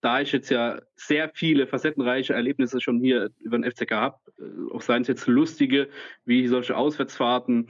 da 0.00 0.20
ich 0.20 0.32
jetzt 0.32 0.50
ja 0.50 0.80
sehr 0.96 1.30
viele 1.34 1.66
facettenreiche 1.66 2.32
Erlebnisse 2.32 2.80
schon 2.80 3.00
hier 3.00 3.30
über 3.38 3.58
den 3.58 3.70
FCK 3.70 3.92
habe, 3.92 4.18
äh, 4.38 4.74
auch 4.74 4.82
seien 4.82 5.02
es 5.02 5.08
jetzt 5.08 5.26
lustige, 5.26 5.88
wie 6.24 6.46
solche 6.48 6.76
Auswärtsfahrten, 6.76 7.68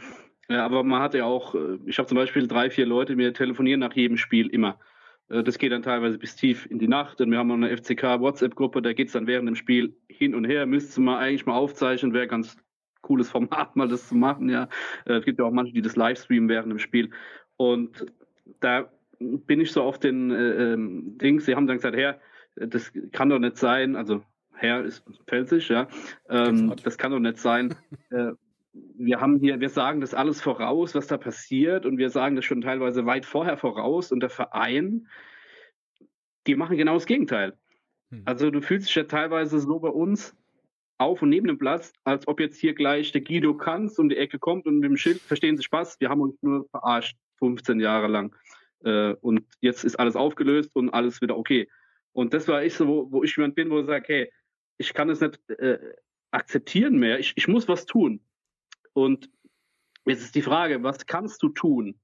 ja, 0.51 0.65
aber 0.65 0.83
man 0.83 1.01
hat 1.01 1.15
ja 1.15 1.25
auch, 1.25 1.55
äh, 1.55 1.79
ich 1.87 1.99
habe 1.99 2.09
zum 2.09 2.17
Beispiel 2.17 2.49
drei, 2.49 2.71
vier 2.71 2.85
Leute, 2.85 3.15
mir 3.15 3.33
telefonieren 3.33 3.79
nach 3.79 3.95
jedem 3.95 4.17
Spiel 4.17 4.49
immer. 4.49 4.81
Äh, 5.29 5.45
das 5.45 5.59
geht 5.59 5.71
dann 5.71 5.83
teilweise 5.83 6.19
bis 6.19 6.35
tief 6.35 6.67
in 6.67 6.81
die 6.81 6.89
Nacht. 6.89 7.21
Und 7.21 7.31
wir 7.31 7.39
haben 7.39 7.53
eine 7.53 7.75
FCK-WhatsApp-Gruppe, 7.77 8.83
da 8.83 8.93
geht 8.93 9.07
es 9.07 9.13
dann 9.13 9.29
während 9.29 9.47
dem 9.47 9.55
Spiel 9.55 9.95
hin 10.09 10.35
und 10.35 10.45
her. 10.45 10.67
Müsste 10.67 11.01
man 11.01 11.19
eigentlich 11.19 11.47
mal 11.47 11.55
aufzeichnen, 11.55 12.13
wäre 12.13 12.27
ganz 12.27 12.57
cooles 13.01 13.31
Format, 13.31 13.77
mal 13.77 13.87
das 13.87 14.09
zu 14.09 14.17
machen. 14.17 14.49
Ja, 14.49 14.69
äh, 15.07 15.15
es 15.15 15.25
gibt 15.25 15.39
ja 15.39 15.45
auch 15.45 15.53
manche, 15.53 15.73
die 15.73 15.83
das 15.83 15.95
Livestreamen 15.95 16.49
während 16.49 16.73
dem 16.73 16.81
Spiel. 16.81 17.11
Und 17.57 18.07
da 18.59 18.91
bin 19.21 19.61
ich 19.61 19.71
so 19.71 19.83
auf 19.83 20.01
den 20.01 20.33
äh, 20.33 20.73
ähm, 20.73 21.17
Dings. 21.19 21.47
Sie 21.47 21.55
haben 21.55 21.69
dann 21.69 21.77
gesagt, 21.77 21.97
Herr, 21.97 22.21
das 22.57 22.93
kann 23.13 23.31
doch 23.31 23.39
nicht 23.39 23.57
sein. 23.57 23.95
Also 23.95 24.23
Herr 24.55 24.83
ist 24.83 25.05
pfälzisch, 25.29 25.71
ja. 25.71 25.87
Ähm, 26.29 26.75
das 26.83 26.99
kann 26.99 27.13
doch 27.13 27.21
nicht 27.21 27.39
sein. 27.39 27.77
Äh, 28.11 28.33
wir 28.73 29.21
haben 29.21 29.39
hier, 29.39 29.61
wir 29.61 29.69
sagen 29.69 30.01
das 30.01 30.15
alles 30.15 30.41
voraus, 30.41 30.95
was 30.95 31.07
da 31.07 31.17
passiert, 31.17 31.87
und 31.87 31.99
wir 31.99 32.11
sagen 32.11 32.37
das 32.37 32.45
schon 32.45 32.61
teilweise 32.61 33.07
weit 33.07 33.27
vorher 33.27 33.57
voraus. 33.57 34.13
Und 34.13 34.21
der 34.21 34.31
Verein, 34.31 35.09
die 36.47 36.55
machen 36.55 36.77
genau 36.77 36.95
das 36.95 37.07
Gegenteil. 37.07 37.57
Hm. 38.11 38.23
Also 38.25 38.51
du 38.51 38.61
fühlst 38.61 38.89
dich 38.89 38.95
ja 38.95 39.05
teilweise 39.05 39.59
so 39.59 39.81
bei 39.81 39.89
uns 39.89 40.37
auf 40.99 41.23
und 41.23 41.31
neben 41.31 41.47
dem 41.47 41.59
Platz, 41.59 41.93
als 42.05 42.29
ob 42.29 42.41
jetzt 42.41 42.59
hier 42.59 42.75
gleich 42.75 43.11
der 43.11 43.23
Guido 43.23 43.55
Kanz 43.55 43.99
um 43.99 44.09
die 44.09 44.19
Ecke 44.19 44.39
kommt 44.39 44.67
und 44.67 44.81
mit 44.81 44.91
dem 44.91 44.97
Schild 44.99 45.21
verstehen 45.21 45.57
Sie 45.57 45.63
Spaß, 45.63 45.99
wir 45.99 46.11
haben 46.11 46.21
uns 46.21 46.37
nur 46.43 46.69
verarscht, 46.69 47.17
15 47.39 47.81
Jahre 47.81 48.07
lang. 48.07 48.37
Äh, 48.85 49.15
und 49.21 49.43
jetzt 49.61 49.85
ist 49.85 49.99
alles 49.99 50.15
aufgelöst 50.15 50.77
und 50.77 50.91
alles 50.91 51.23
wieder 51.23 51.39
okay. 51.39 51.69
Und 52.13 52.35
das 52.35 52.49
war 52.49 52.63
ich 52.63 52.75
so, 52.75 52.87
wo, 52.87 53.13
wo 53.13 53.25
ich 53.25 53.35
jemand 53.37 53.55
bin, 53.55 53.71
wo 53.71 53.81
ich 53.81 53.87
sage, 53.87 54.05
hey, 54.09 54.33
ich 54.77 54.93
kann 54.93 55.09
es 55.09 55.21
nicht 55.21 55.39
äh, 55.51 55.79
akzeptieren 56.33 56.99
mehr. 56.99 57.19
Ich, 57.19 57.33
ich 57.37 57.49
muss 57.49 57.67
was 57.67 57.87
tun. 57.87 58.21
Und 59.01 59.31
jetzt 60.05 60.23
ist 60.23 60.35
die 60.35 60.43
Frage, 60.43 60.83
was 60.83 61.07
kannst 61.07 61.43
du 61.43 61.49
tun? 61.49 61.99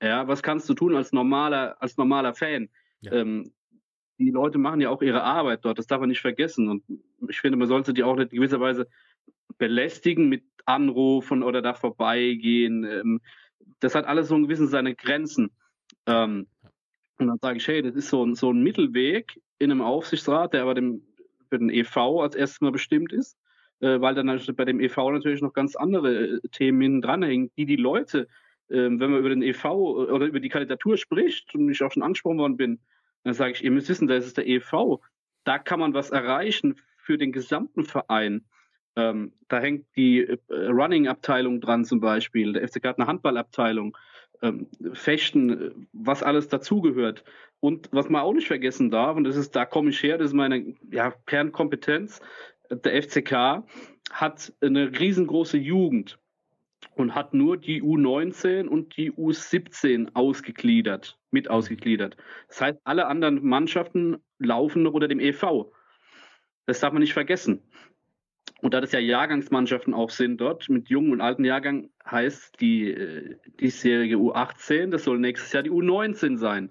Ja, 0.00 0.26
was 0.28 0.42
kannst 0.42 0.68
du 0.68 0.74
tun 0.74 0.96
als 0.96 1.12
normaler, 1.12 1.76
als 1.80 1.96
normaler 1.96 2.34
Fan? 2.34 2.68
Ja. 3.00 3.12
Ähm, 3.12 3.52
die 4.18 4.30
Leute 4.30 4.58
machen 4.58 4.80
ja 4.80 4.90
auch 4.90 5.02
ihre 5.02 5.22
Arbeit 5.22 5.64
dort, 5.64 5.78
das 5.78 5.86
darf 5.86 6.00
man 6.00 6.08
nicht 6.08 6.20
vergessen. 6.20 6.68
Und 6.68 6.84
ich 7.28 7.40
finde, 7.40 7.58
man 7.58 7.68
sollte 7.68 7.92
die 7.92 8.04
auch 8.04 8.16
in 8.16 8.28
gewisser 8.28 8.60
Weise 8.60 8.86
belästigen 9.58 10.28
mit 10.28 10.44
Anrufen 10.64 11.42
oder 11.42 11.60
da 11.60 11.74
vorbeigehen. 11.74 12.84
Ähm, 12.84 13.20
das 13.80 13.94
hat 13.94 14.06
alles 14.06 14.28
so 14.28 14.36
ein 14.36 14.44
gewissen 14.44 14.68
seine 14.68 14.94
Grenzen. 14.94 15.50
Ähm, 16.06 16.46
und 17.18 17.26
dann 17.26 17.38
sage 17.40 17.58
ich, 17.58 17.66
hey, 17.66 17.82
das 17.82 17.94
ist 17.96 18.08
so 18.08 18.24
ein, 18.24 18.34
so 18.34 18.52
ein 18.52 18.62
Mittelweg 18.62 19.40
in 19.58 19.70
einem 19.70 19.82
Aufsichtsrat, 19.82 20.52
der 20.52 20.62
aber 20.62 20.74
dem, 20.74 21.02
für 21.48 21.58
den 21.58 21.70
EV 21.70 22.22
als 22.22 22.34
erstes 22.34 22.60
mal 22.60 22.72
bestimmt 22.72 23.12
ist, 23.12 23.36
weil 24.00 24.14
dann 24.14 24.40
bei 24.56 24.64
dem 24.64 24.80
EV 24.80 25.10
natürlich 25.10 25.42
noch 25.42 25.52
ganz 25.52 25.76
andere 25.76 26.14
äh, 26.14 26.40
Themen 26.52 27.02
dranhängen, 27.02 27.50
die 27.56 27.66
die 27.66 27.76
Leute, 27.76 28.28
äh, 28.68 28.76
wenn 28.76 28.98
man 28.98 29.18
über 29.18 29.28
den 29.28 29.42
EV 29.42 29.64
oder 29.64 30.26
über 30.26 30.40
die 30.40 30.48
Kandidatur 30.48 30.96
spricht 30.96 31.54
und 31.54 31.68
ich 31.70 31.82
auch 31.82 31.92
schon 31.92 32.02
angesprochen 32.02 32.38
worden 32.38 32.56
bin, 32.56 32.78
dann 33.24 33.34
sage 33.34 33.52
ich, 33.52 33.64
ihr 33.64 33.70
müsst 33.70 33.88
wissen, 33.88 34.08
das 34.08 34.26
ist 34.26 34.36
der 34.36 34.46
EV. 34.46 35.00
Da 35.44 35.58
kann 35.58 35.80
man 35.80 35.94
was 35.94 36.10
erreichen 36.10 36.76
für 36.96 37.18
den 37.18 37.32
gesamten 37.32 37.84
Verein. 37.84 38.44
Ähm, 38.94 39.32
da 39.48 39.58
hängt 39.58 39.86
die 39.96 40.20
äh, 40.20 40.38
Running-Abteilung 40.48 41.60
dran 41.60 41.84
zum 41.84 42.00
Beispiel. 42.00 42.52
Der 42.52 42.68
FCK 42.68 42.88
hat 42.88 42.98
eine 42.98 43.06
Handballabteilung. 43.06 43.96
Ähm, 44.42 44.68
Fechten, 44.92 45.88
was 45.92 46.22
alles 46.22 46.48
dazugehört. 46.48 47.24
Und 47.60 47.88
was 47.92 48.08
man 48.08 48.22
auch 48.22 48.32
nicht 48.32 48.48
vergessen 48.48 48.90
darf, 48.90 49.16
und 49.16 49.24
das 49.24 49.36
ist, 49.36 49.54
da 49.54 49.64
komme 49.64 49.90
ich 49.90 50.02
her, 50.02 50.18
das 50.18 50.28
ist 50.28 50.34
meine 50.34 50.74
ja, 50.90 51.12
Kernkompetenz, 51.26 52.20
der 52.74 53.02
FCK 53.02 53.64
hat 54.10 54.52
eine 54.60 54.98
riesengroße 54.98 55.58
Jugend 55.58 56.18
und 56.96 57.14
hat 57.14 57.34
nur 57.34 57.56
die 57.56 57.82
U19 57.82 58.66
und 58.66 58.96
die 58.96 59.12
U17 59.12 60.10
ausgegliedert, 60.14 61.18
mit 61.30 61.48
ausgegliedert. 61.48 62.16
Das 62.48 62.60
heißt, 62.60 62.78
alle 62.84 63.06
anderen 63.06 63.44
Mannschaften 63.44 64.18
laufen 64.38 64.82
noch 64.82 64.92
unter 64.92 65.08
dem 65.08 65.20
EV. 65.20 65.72
Das 66.66 66.80
darf 66.80 66.92
man 66.92 67.00
nicht 67.00 67.12
vergessen. 67.12 67.62
Und 68.60 68.74
da 68.74 68.80
das 68.80 68.92
ja 68.92 69.00
Jahrgangsmannschaften 69.00 69.92
auch 69.92 70.10
sind 70.10 70.40
dort, 70.40 70.68
mit 70.68 70.88
jungen 70.88 71.12
und 71.12 71.20
alten 71.20 71.44
Jahrgang, 71.44 71.90
heißt 72.08 72.60
die 72.60 72.90
äh, 72.92 73.36
diesjährige 73.60 74.16
U18, 74.16 74.90
das 74.90 75.04
soll 75.04 75.18
nächstes 75.18 75.52
Jahr 75.52 75.64
die 75.64 75.70
U19 75.70 76.36
sein. 76.36 76.70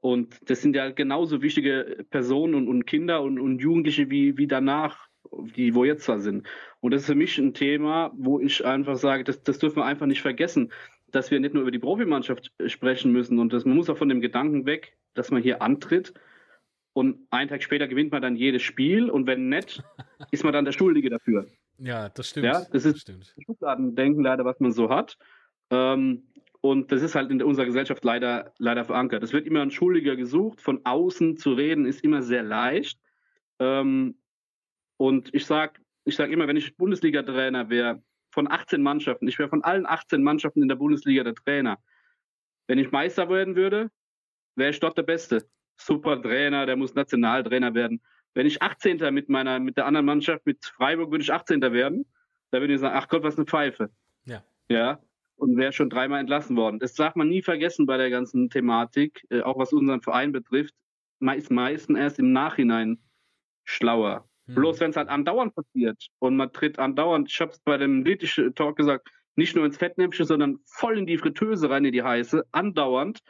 Und 0.00 0.38
das 0.50 0.62
sind 0.62 0.76
ja 0.76 0.90
genauso 0.90 1.42
wichtige 1.42 2.04
Personen 2.10 2.54
und, 2.54 2.68
und 2.68 2.86
Kinder 2.86 3.22
und, 3.22 3.38
und 3.38 3.58
Jugendliche 3.60 4.10
wie, 4.10 4.36
wie 4.38 4.46
danach, 4.46 5.09
die 5.32 5.74
wo 5.74 5.84
jetzt 5.84 6.04
zwar 6.04 6.20
sind. 6.20 6.46
Und 6.80 6.92
das 6.92 7.02
ist 7.02 7.06
für 7.06 7.14
mich 7.14 7.38
ein 7.38 7.54
Thema, 7.54 8.12
wo 8.16 8.40
ich 8.40 8.64
einfach 8.64 8.96
sage, 8.96 9.24
das, 9.24 9.42
das 9.42 9.58
dürfen 9.58 9.76
wir 9.76 9.84
einfach 9.84 10.06
nicht 10.06 10.22
vergessen, 10.22 10.72
dass 11.10 11.30
wir 11.30 11.40
nicht 11.40 11.54
nur 11.54 11.62
über 11.62 11.70
die 11.70 11.78
Profimannschaft 11.78 12.52
sprechen 12.66 13.12
müssen 13.12 13.38
und 13.38 13.52
das, 13.52 13.64
man 13.64 13.76
muss 13.76 13.90
auch 13.90 13.98
von 13.98 14.08
dem 14.08 14.20
Gedanken 14.20 14.66
weg, 14.66 14.96
dass 15.14 15.30
man 15.30 15.42
hier 15.42 15.62
antritt 15.62 16.14
und 16.92 17.26
einen 17.30 17.48
Tag 17.48 17.62
später 17.62 17.88
gewinnt 17.88 18.12
man 18.12 18.22
dann 18.22 18.36
jedes 18.36 18.62
Spiel 18.62 19.10
und 19.10 19.26
wenn 19.26 19.48
nicht, 19.48 19.82
ist 20.30 20.44
man 20.44 20.52
dann 20.52 20.64
der 20.64 20.72
Schuldige 20.72 21.10
dafür. 21.10 21.46
Ja, 21.78 22.08
das 22.08 22.28
stimmt. 22.28 22.46
Ja, 22.46 22.64
das 22.72 22.84
ist 22.84 23.08
das 23.08 23.34
Schubladendenken 23.44 24.22
leider, 24.22 24.44
was 24.44 24.60
man 24.60 24.72
so 24.72 24.90
hat. 24.90 25.16
Ähm, 25.70 26.24
und 26.60 26.92
das 26.92 27.02
ist 27.02 27.14
halt 27.14 27.30
in 27.30 27.42
unserer 27.42 27.64
Gesellschaft 27.64 28.04
leider, 28.04 28.52
leider 28.58 28.84
verankert. 28.84 29.22
Es 29.22 29.32
wird 29.32 29.46
immer 29.46 29.62
ein 29.62 29.70
Schuldiger 29.70 30.14
gesucht. 30.14 30.60
Von 30.60 30.80
außen 30.84 31.38
zu 31.38 31.52
reden 31.54 31.86
ist 31.86 32.04
immer 32.04 32.20
sehr 32.20 32.42
leicht. 32.42 33.00
Ähm, 33.58 34.16
und 35.00 35.32
ich 35.32 35.46
sage 35.46 35.80
ich 36.04 36.16
sag 36.16 36.30
immer, 36.30 36.46
wenn 36.46 36.58
ich 36.58 36.76
Bundesliga-Trainer 36.76 37.70
wäre, 37.70 38.02
von 38.32 38.50
18 38.50 38.82
Mannschaften, 38.82 39.28
ich 39.28 39.38
wäre 39.38 39.48
von 39.48 39.64
allen 39.64 39.86
18 39.86 40.22
Mannschaften 40.22 40.62
in 40.62 40.68
der 40.68 40.76
Bundesliga 40.76 41.24
der 41.24 41.34
Trainer. 41.34 41.78
Wenn 42.66 42.78
ich 42.78 42.92
Meister 42.92 43.28
werden 43.30 43.56
würde, 43.56 43.90
wäre 44.56 44.70
ich 44.70 44.78
dort 44.78 44.98
der 44.98 45.02
Beste 45.02 45.48
super 45.76 46.20
Trainer, 46.20 46.66
der 46.66 46.76
muss 46.76 46.94
Nationaltrainer 46.94 47.74
werden. 47.74 48.02
Wenn 48.34 48.46
ich 48.46 48.60
18. 48.60 49.12
mit 49.12 49.30
meiner, 49.30 49.58
mit 49.58 49.78
der 49.78 49.86
anderen 49.86 50.04
Mannschaft, 50.04 50.44
mit 50.44 50.64
Freiburg 50.64 51.10
würde 51.10 51.22
ich 51.22 51.32
18. 51.32 51.62
werden, 51.62 52.04
da 52.50 52.60
würde 52.60 52.74
ich 52.74 52.80
sagen, 52.80 52.94
ach 52.96 53.08
Gott, 53.08 53.22
was 53.22 53.36
eine 53.36 53.46
Pfeife. 53.46 53.90
Ja. 54.26 54.44
Ja. 54.68 55.00
Und 55.36 55.56
wäre 55.56 55.72
schon 55.72 55.88
dreimal 55.88 56.20
entlassen 56.20 56.56
worden. 56.56 56.78
Das 56.78 56.92
darf 56.92 57.14
man 57.14 57.28
nie 57.28 57.40
vergessen 57.40 57.86
bei 57.86 57.96
der 57.96 58.10
ganzen 58.10 58.50
Thematik, 58.50 59.26
äh, 59.30 59.40
auch 59.40 59.58
was 59.58 59.72
unseren 59.72 60.02
Verein 60.02 60.30
betrifft. 60.30 60.74
Man 61.20 61.38
ist 61.38 61.50
meistens 61.50 61.98
erst 61.98 62.18
im 62.18 62.32
Nachhinein 62.32 62.98
schlauer. 63.64 64.29
Hm. 64.50 64.54
Bloß 64.56 64.80
wenn 64.80 64.90
es 64.90 64.96
halt 64.96 65.08
andauernd 65.08 65.54
passiert 65.54 66.08
und 66.18 66.36
man 66.36 66.52
tritt 66.52 66.78
andauernd, 66.78 67.30
ich 67.30 67.40
habe 67.40 67.52
es 67.52 67.60
bei 67.60 67.76
dem 67.76 68.04
Litischen 68.04 68.54
Talk 68.54 68.76
gesagt, 68.76 69.08
nicht 69.36 69.54
nur 69.56 69.64
ins 69.64 69.76
Fettnäpfchen, 69.76 70.26
sondern 70.26 70.58
voll 70.66 70.98
in 70.98 71.06
die 71.06 71.18
Fritteuse 71.18 71.70
rein, 71.70 71.84
in 71.84 71.92
die 71.92 72.02
heiße, 72.02 72.44
andauernd, 72.52 73.20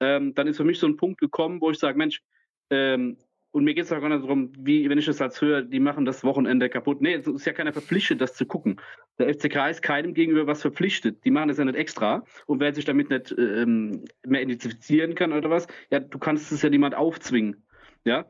ähm, 0.00 0.34
dann 0.34 0.46
ist 0.46 0.58
für 0.58 0.64
mich 0.64 0.78
so 0.78 0.86
ein 0.86 0.96
Punkt 0.96 1.20
gekommen, 1.20 1.60
wo 1.60 1.70
ich 1.70 1.78
sage, 1.78 1.98
Mensch, 1.98 2.22
ähm, 2.70 3.16
und 3.52 3.64
mir 3.64 3.74
geht 3.74 3.84
es 3.84 3.92
auch 3.92 4.00
gar 4.00 4.08
nicht 4.08 4.22
darum, 4.22 4.52
wie, 4.56 4.88
wenn 4.88 4.98
ich 4.98 5.06
das 5.06 5.20
als 5.20 5.40
höre, 5.40 5.62
die 5.62 5.80
machen 5.80 6.04
das 6.04 6.22
Wochenende 6.22 6.68
kaputt. 6.68 7.00
Nee, 7.00 7.14
es 7.14 7.26
ist 7.26 7.46
ja 7.46 7.52
keiner 7.52 7.72
verpflichtet, 7.72 8.20
das 8.20 8.34
zu 8.34 8.46
gucken. 8.46 8.80
Der 9.18 9.28
FCK 9.34 9.70
ist 9.70 9.82
keinem 9.82 10.14
gegenüber 10.14 10.46
was 10.46 10.62
verpflichtet. 10.62 11.24
Die 11.24 11.32
machen 11.32 11.48
das 11.48 11.58
ja 11.58 11.64
nicht 11.64 11.74
extra. 11.76 12.24
Und 12.46 12.60
wer 12.60 12.72
sich 12.72 12.84
damit 12.84 13.10
nicht 13.10 13.34
ähm, 13.36 14.04
mehr 14.24 14.42
identifizieren 14.42 15.16
kann 15.16 15.32
oder 15.32 15.50
was, 15.50 15.66
ja, 15.90 15.98
du 15.98 16.18
kannst 16.18 16.52
es 16.52 16.62
ja 16.62 16.70
niemand 16.70 16.94
aufzwingen. 16.94 17.64
Ja. 18.04 18.26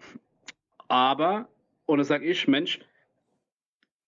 Aber, 0.88 1.48
und 1.90 1.98
das 1.98 2.08
sage 2.08 2.24
ich, 2.24 2.46
Mensch, 2.46 2.78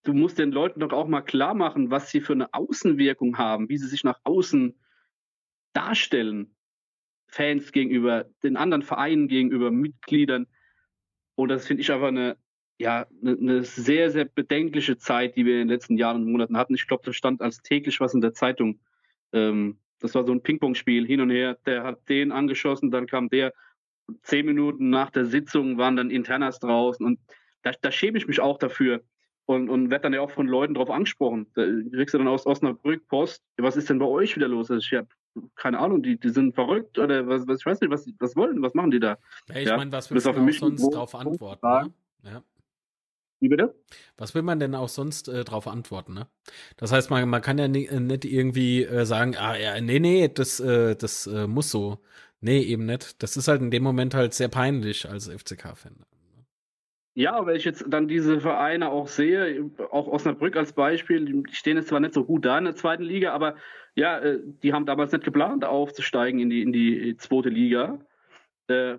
du 0.04 0.12
musst 0.12 0.38
den 0.38 0.52
Leuten 0.52 0.80
doch 0.80 0.92
auch 0.92 1.08
mal 1.08 1.22
klar 1.22 1.54
machen, 1.54 1.90
was 1.90 2.10
sie 2.10 2.20
für 2.20 2.32
eine 2.32 2.52
Außenwirkung 2.54 3.38
haben, 3.38 3.68
wie 3.68 3.76
sie 3.76 3.88
sich 3.88 4.04
nach 4.04 4.20
außen 4.24 4.74
darstellen. 5.72 6.54
Fans 7.26 7.72
gegenüber, 7.72 8.26
den 8.42 8.56
anderen 8.56 8.82
Vereinen 8.82 9.26
gegenüber, 9.26 9.70
Mitgliedern. 9.70 10.46
Und 11.34 11.48
das 11.48 11.66
finde 11.66 11.80
ich 11.80 11.90
einfach 11.90 12.08
eine, 12.08 12.36
ja, 12.78 13.06
eine, 13.20 13.32
eine, 13.32 13.64
sehr, 13.64 14.10
sehr 14.10 14.26
bedenkliche 14.26 14.98
Zeit, 14.98 15.36
die 15.36 15.46
wir 15.46 15.54
in 15.54 15.60
den 15.60 15.68
letzten 15.68 15.96
Jahren 15.96 16.22
und 16.22 16.30
Monaten 16.30 16.56
hatten. 16.56 16.74
Ich 16.74 16.86
glaube, 16.86 17.04
da 17.04 17.12
stand 17.12 17.40
als 17.40 17.62
täglich 17.62 18.00
was 18.00 18.14
in 18.14 18.20
der 18.20 18.34
Zeitung. 18.34 18.80
Ähm, 19.32 19.78
das 19.98 20.14
war 20.14 20.24
so 20.24 20.32
ein 20.32 20.42
Ping-Pong-Spiel 20.42 21.06
hin 21.06 21.20
und 21.20 21.30
her. 21.30 21.58
Der 21.64 21.84
hat 21.84 22.08
den 22.08 22.32
angeschossen, 22.32 22.90
dann 22.90 23.06
kam 23.06 23.28
der. 23.28 23.52
Zehn 24.22 24.44
Minuten 24.44 24.90
nach 24.90 25.10
der 25.10 25.24
Sitzung 25.24 25.78
waren 25.78 25.96
dann 25.96 26.10
Internas 26.10 26.58
draußen. 26.58 27.06
Und 27.06 27.18
da, 27.62 27.72
da 27.80 27.90
schäme 27.90 28.18
ich 28.18 28.26
mich 28.26 28.40
auch 28.40 28.58
dafür. 28.58 29.02
Und, 29.44 29.68
und 29.70 29.90
werde 29.90 30.04
dann 30.04 30.12
ja 30.12 30.20
auch 30.20 30.30
von 30.30 30.46
Leuten 30.46 30.74
drauf 30.74 30.88
angesprochen. 30.88 31.50
Da 31.54 31.64
kriegst 31.64 32.14
du 32.14 32.18
dann 32.18 32.28
aus 32.28 32.46
Osnabrück 32.46 33.08
Post, 33.08 33.42
was 33.56 33.76
ist 33.76 33.90
denn 33.90 33.98
bei 33.98 34.06
euch 34.06 34.36
wieder 34.36 34.46
los? 34.46 34.70
Also 34.70 34.78
ich 34.78 34.92
habe 34.94 35.08
keine 35.56 35.78
Ahnung, 35.78 36.02
die, 36.02 36.18
die 36.18 36.30
sind 36.30 36.54
verrückt 36.54 36.98
oder 36.98 37.26
was, 37.26 37.46
was 37.46 37.60
ich 37.60 37.66
weiß 37.66 37.80
nicht, 37.80 37.90
was, 37.90 38.06
was 38.18 38.36
wollen, 38.36 38.62
was 38.62 38.74
machen 38.74 38.90
die 38.90 39.00
da? 39.00 39.18
Ja, 39.48 39.56
ich 39.56 39.68
ja, 39.68 39.76
meine, 39.76 39.90
was 39.92 40.10
willst 40.10 40.26
du 40.26 40.30
auch 40.30 40.50
sonst 40.52 40.92
darauf 40.92 41.14
antworten? 41.14 41.66
Ne? 41.66 41.92
Ja. 42.30 42.42
Wie 43.40 43.48
bitte? 43.48 43.74
Was 44.16 44.34
will 44.34 44.42
man 44.42 44.60
denn 44.60 44.74
auch 44.74 44.88
sonst 44.88 45.28
äh, 45.28 45.42
darauf 45.42 45.66
antworten, 45.66 46.14
ne? 46.14 46.28
Das 46.76 46.92
heißt, 46.92 47.10
man, 47.10 47.28
man 47.28 47.42
kann 47.42 47.58
ja 47.58 47.66
nicht, 47.66 47.90
äh, 47.90 47.98
nicht 47.98 48.24
irgendwie 48.24 48.84
äh, 48.84 49.04
sagen, 49.04 49.36
ah 49.36 49.56
ja, 49.56 49.80
nee, 49.80 49.98
nee, 49.98 50.28
das, 50.28 50.60
äh, 50.60 50.94
das 50.94 51.26
äh, 51.26 51.48
muss 51.48 51.70
so. 51.70 51.98
Nee, 52.40 52.60
eben 52.60 52.86
nicht. 52.86 53.20
Das 53.22 53.36
ist 53.36 53.48
halt 53.48 53.60
in 53.60 53.70
dem 53.70 53.82
Moment 53.82 54.14
halt 54.14 54.34
sehr 54.34 54.48
peinlich 54.48 55.08
als 55.08 55.28
FCK-Fan. 55.28 55.96
Ja, 57.14 57.34
aber 57.34 57.54
ich 57.54 57.64
jetzt 57.64 57.84
dann 57.88 58.08
diese 58.08 58.40
Vereine 58.40 58.90
auch 58.90 59.06
sehe, 59.06 59.70
auch 59.90 60.06
Osnabrück 60.06 60.56
als 60.56 60.72
Beispiel, 60.72 61.24
die 61.26 61.54
stehen 61.54 61.76
jetzt 61.76 61.88
zwar 61.88 62.00
nicht 62.00 62.14
so 62.14 62.24
gut 62.24 62.44
da 62.44 62.56
in 62.56 62.64
der 62.64 62.74
zweiten 62.74 63.02
Liga, 63.02 63.32
aber 63.32 63.56
ja, 63.94 64.18
äh, 64.18 64.40
die 64.62 64.72
haben 64.72 64.86
damals 64.86 65.12
nicht 65.12 65.24
geplant, 65.24 65.64
aufzusteigen 65.64 66.40
in 66.40 66.48
die, 66.48 66.62
in 66.62 66.72
die 66.72 67.16
zweite 67.18 67.50
Liga. 67.50 67.98
Äh, 68.68 68.96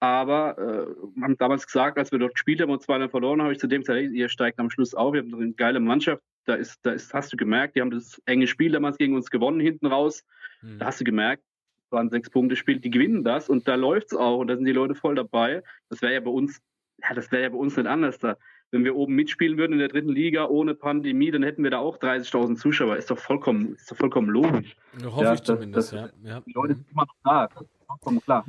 aber 0.00 0.58
äh, 0.58 1.22
haben 1.22 1.38
damals 1.38 1.64
gesagt, 1.64 1.96
als 1.96 2.10
wir 2.10 2.18
dort 2.18 2.34
gespielt 2.34 2.60
haben 2.60 2.72
und 2.72 2.82
zweimal 2.82 3.08
verloren, 3.08 3.40
habe 3.40 3.52
ich 3.52 3.60
zu 3.60 3.68
dem 3.68 3.82
gesagt, 3.82 4.00
ihr 4.00 4.28
steigt 4.28 4.58
am 4.58 4.68
Schluss 4.68 4.94
auf, 4.94 5.14
ihr 5.14 5.22
habt 5.22 5.32
eine 5.32 5.52
geile 5.52 5.78
Mannschaft. 5.78 6.20
Da 6.44 6.54
ist, 6.54 6.80
da 6.82 6.90
ist, 6.90 7.14
hast 7.14 7.32
du 7.32 7.36
gemerkt, 7.36 7.76
die 7.76 7.80
haben 7.80 7.92
das 7.92 8.20
enge 8.26 8.48
Spiel 8.48 8.72
damals 8.72 8.98
gegen 8.98 9.14
uns 9.14 9.30
gewonnen 9.30 9.60
hinten 9.60 9.86
raus. 9.86 10.24
Mhm. 10.60 10.80
Da 10.80 10.86
hast 10.86 10.98
du 10.98 11.04
gemerkt, 11.04 11.44
waren 11.90 12.10
sechs 12.10 12.30
Punkte 12.30 12.56
Spiel, 12.56 12.80
die 12.80 12.90
gewinnen 12.90 13.22
das 13.22 13.48
und 13.48 13.68
da 13.68 13.76
läuft 13.76 14.08
es 14.08 14.18
auch 14.18 14.38
und 14.38 14.48
da 14.48 14.56
sind 14.56 14.64
die 14.64 14.72
Leute 14.72 14.96
voll 14.96 15.14
dabei. 15.14 15.62
Das 15.88 16.02
wäre 16.02 16.14
ja 16.14 16.20
bei 16.20 16.30
uns, 16.30 16.60
ja, 17.02 17.14
das 17.14 17.30
wäre 17.32 17.42
ja 17.42 17.48
bei 17.48 17.56
uns 17.56 17.76
nicht 17.76 17.86
anders 17.86 18.18
da 18.18 18.36
wenn 18.72 18.84
wir 18.84 18.96
oben 18.96 19.14
mitspielen 19.14 19.58
würden 19.58 19.74
in 19.74 19.78
der 19.78 19.88
dritten 19.88 20.08
Liga 20.08 20.46
ohne 20.46 20.74
Pandemie, 20.74 21.30
dann 21.30 21.42
hätten 21.42 21.62
wir 21.62 21.70
da 21.70 21.78
auch 21.78 21.98
30.000 21.98 22.56
Zuschauer. 22.56 22.96
Ist 22.96 23.10
doch 23.10 23.18
vollkommen, 23.18 23.74
ist 23.74 23.90
doch 23.90 23.96
vollkommen 23.96 24.28
logisch. 24.28 24.74
Hoffe 25.04 25.24
ja, 25.24 25.34
ich 25.34 25.42
zumindest, 25.42 25.92
das, 25.92 26.10
ja. 26.24 26.40
Die 26.40 26.52
Leute 26.52 26.74
sind 26.74 26.90
immer 26.90 27.04
noch 27.04 27.14
da. 27.22 27.48
vollkommen 27.86 28.20
klar. 28.22 28.44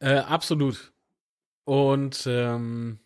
Äh, 0.00 0.16
absolut. 0.16 0.92
Und 1.64 2.24
ähm, 2.26 2.98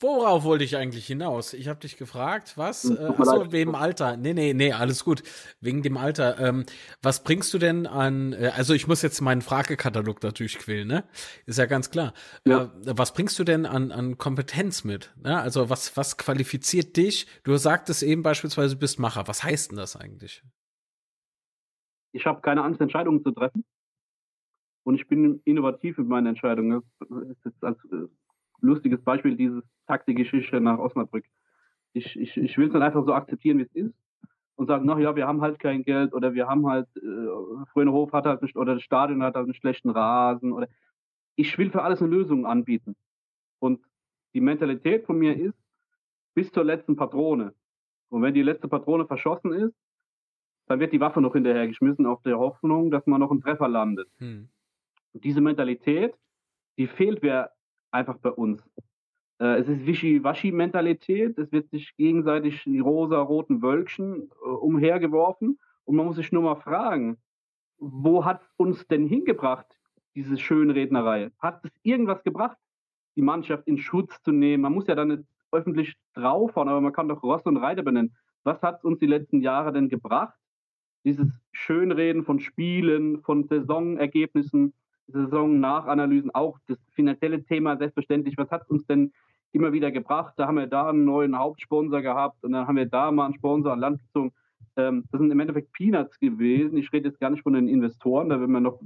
Worauf 0.00 0.44
wollte 0.44 0.64
ich 0.64 0.76
eigentlich 0.76 1.06
hinaus? 1.06 1.52
Ich 1.52 1.68
habe 1.68 1.80
dich 1.80 1.98
gefragt, 1.98 2.56
was? 2.56 2.84
Hm, 2.84 2.96
äh, 2.96 3.04
achso, 3.06 3.52
wegen 3.52 3.72
dem 3.72 3.74
Alter. 3.74 4.16
Nee, 4.16 4.32
nee, 4.32 4.54
nee, 4.54 4.72
alles 4.72 5.04
gut. 5.04 5.22
Wegen 5.60 5.82
dem 5.82 5.96
Alter. 5.98 6.38
Ähm, 6.38 6.64
was 7.02 7.22
bringst 7.22 7.52
du 7.52 7.58
denn 7.58 7.86
an, 7.86 8.32
äh, 8.32 8.52
also 8.54 8.72
ich 8.72 8.88
muss 8.88 9.02
jetzt 9.02 9.20
meinen 9.20 9.42
Fragekatalog 9.42 10.22
natürlich 10.22 10.58
quälen, 10.58 10.88
ne? 10.88 11.04
Ist 11.44 11.58
ja 11.58 11.66
ganz 11.66 11.90
klar. 11.90 12.14
Ja. 12.46 12.64
Äh, 12.64 12.68
was 12.96 13.12
bringst 13.12 13.38
du 13.38 13.44
denn 13.44 13.66
an, 13.66 13.92
an 13.92 14.16
Kompetenz 14.16 14.84
mit? 14.84 15.14
Ne? 15.22 15.38
Also 15.38 15.68
was, 15.68 15.94
was 15.96 16.16
qualifiziert 16.16 16.96
dich? 16.96 17.26
Du 17.42 17.56
sagtest 17.56 18.02
eben 18.02 18.22
beispielsweise, 18.22 18.74
du 18.76 18.80
bist 18.80 18.98
Macher. 18.98 19.28
Was 19.28 19.44
heißt 19.44 19.72
denn 19.72 19.78
das 19.78 19.94
eigentlich? 19.94 20.42
Ich 22.12 22.24
habe 22.24 22.40
keine 22.40 22.62
Angst, 22.62 22.80
Entscheidungen 22.80 23.22
zu 23.22 23.30
treffen. 23.30 23.64
Und 24.84 24.94
ich 24.94 25.06
bin 25.06 25.42
innovativ 25.44 25.98
mit 25.98 26.08
meinen 26.08 26.28
Entscheidungen. 26.28 26.82
Das 27.00 27.52
ist 27.52 27.64
als 27.64 27.78
äh, 27.92 28.06
lustiges 28.60 29.02
Beispiel 29.02 29.36
dieses 29.36 29.62
Taxigeschichte 29.86 30.60
nach 30.60 30.78
Osnabrück. 30.78 31.24
Ich, 31.92 32.18
ich, 32.18 32.36
ich 32.36 32.58
will 32.58 32.66
es 32.66 32.72
dann 32.72 32.82
einfach 32.82 33.04
so 33.04 33.14
akzeptieren, 33.14 33.58
wie 33.58 33.62
es 33.62 33.74
ist 33.74 33.94
und 34.56 34.66
sagen, 34.66 34.84
na 34.86 34.98
ja, 34.98 35.14
wir 35.14 35.26
haben 35.26 35.42
halt 35.42 35.58
kein 35.58 35.82
Geld 35.82 36.14
oder 36.14 36.34
wir 36.34 36.48
haben 36.48 36.66
halt, 36.66 36.88
äh, 36.96 37.66
Fröne 37.72 37.92
Hof 37.92 38.12
hat 38.12 38.26
halt 38.26 38.42
nicht, 38.42 38.56
oder 38.56 38.74
das 38.74 38.82
Stadion 38.82 39.22
hat 39.22 39.34
halt 39.34 39.44
einen 39.44 39.54
schlechten 39.54 39.90
Rasen 39.90 40.52
oder 40.52 40.68
ich 41.36 41.56
will 41.58 41.70
für 41.70 41.82
alles 41.82 42.00
eine 42.00 42.10
Lösung 42.10 42.46
anbieten. 42.46 42.96
Und 43.58 43.80
die 44.34 44.40
Mentalität 44.40 45.04
von 45.04 45.18
mir 45.18 45.36
ist, 45.36 45.58
bis 46.34 46.50
zur 46.50 46.64
letzten 46.64 46.96
Patrone. 46.96 47.54
Und 48.08 48.22
wenn 48.22 48.34
die 48.34 48.42
letzte 48.42 48.68
Patrone 48.68 49.06
verschossen 49.06 49.52
ist, 49.52 49.74
dann 50.66 50.80
wird 50.80 50.92
die 50.92 51.00
Waffe 51.00 51.20
noch 51.20 51.34
hinterhergeschmissen 51.34 52.06
auf 52.06 52.22
der 52.22 52.38
Hoffnung, 52.38 52.90
dass 52.90 53.06
man 53.06 53.20
noch 53.20 53.30
einen 53.30 53.40
Treffer 53.40 53.68
landet. 53.68 54.08
Hm. 54.18 54.48
Und 55.12 55.24
diese 55.24 55.40
Mentalität, 55.40 56.14
die 56.78 56.86
fehlt 56.86 57.22
wer 57.22 57.52
einfach 57.90 58.18
bei 58.18 58.30
uns. 58.30 58.62
Äh, 59.38 59.60
es 59.60 59.68
ist 59.68 59.86
Wischi-Waschi-Mentalität. 59.86 61.38
Es 61.38 61.52
wird 61.52 61.70
sich 61.70 61.94
gegenseitig 61.96 62.64
die 62.64 62.80
rosa-roten 62.80 63.62
Wölkchen 63.62 64.30
äh, 64.44 64.48
umhergeworfen. 64.48 65.58
Und 65.84 65.96
man 65.96 66.06
muss 66.06 66.16
sich 66.16 66.32
nur 66.32 66.42
mal 66.42 66.56
fragen, 66.56 67.18
wo 67.78 68.24
hat 68.24 68.40
uns 68.56 68.86
denn 68.88 69.06
hingebracht, 69.06 69.66
diese 70.14 70.38
Schönrednerei? 70.38 71.30
Hat 71.38 71.64
es 71.64 71.70
irgendwas 71.82 72.22
gebracht, 72.22 72.56
die 73.16 73.22
Mannschaft 73.22 73.66
in 73.68 73.78
Schutz 73.78 74.20
zu 74.22 74.32
nehmen? 74.32 74.62
Man 74.62 74.72
muss 74.72 74.86
ja 74.86 74.94
dann 74.94 75.08
nicht 75.08 75.24
öffentlich 75.52 75.94
draufhauen, 76.14 76.68
aber 76.68 76.80
man 76.80 76.92
kann 76.92 77.08
doch 77.08 77.22
Ross 77.22 77.44
und 77.44 77.58
Reiter 77.58 77.82
benennen. 77.82 78.16
Was 78.44 78.62
hat 78.62 78.84
uns 78.84 78.98
die 78.98 79.06
letzten 79.06 79.40
Jahre 79.40 79.72
denn 79.72 79.88
gebracht? 79.88 80.34
Dieses 81.04 81.28
Schönreden 81.52 82.24
von 82.24 82.40
Spielen, 82.40 83.22
von 83.22 83.44
Saisonergebnissen, 83.44 84.74
Saison-Nachanalysen, 85.08 86.34
auch 86.34 86.58
das 86.66 86.78
finanzielle 86.94 87.44
Thema 87.44 87.76
selbstverständlich. 87.76 88.36
Was 88.36 88.50
hat 88.50 88.68
uns 88.70 88.86
denn 88.86 89.12
immer 89.52 89.72
wieder 89.72 89.90
gebracht? 89.90 90.34
Da 90.36 90.46
haben 90.46 90.56
wir 90.56 90.66
da 90.66 90.90
einen 90.90 91.04
neuen 91.04 91.38
Hauptsponsor 91.38 92.02
gehabt 92.02 92.42
und 92.44 92.52
dann 92.52 92.66
haben 92.66 92.76
wir 92.76 92.86
da 92.86 93.10
mal 93.10 93.26
einen 93.26 93.34
Sponsor 93.34 93.72
an 93.72 93.80
Land 93.80 94.00
gezogen. 94.00 94.32
Ähm, 94.76 95.04
das 95.10 95.20
sind 95.20 95.30
im 95.30 95.40
Endeffekt 95.40 95.72
Peanuts 95.72 96.18
gewesen. 96.18 96.76
Ich 96.76 96.92
rede 96.92 97.08
jetzt 97.08 97.20
gar 97.20 97.30
nicht 97.30 97.42
von 97.42 97.54
den 97.54 97.68
Investoren, 97.68 98.28
da 98.28 98.40
werden 98.40 98.52
wir 98.52 98.60
noch 98.60 98.80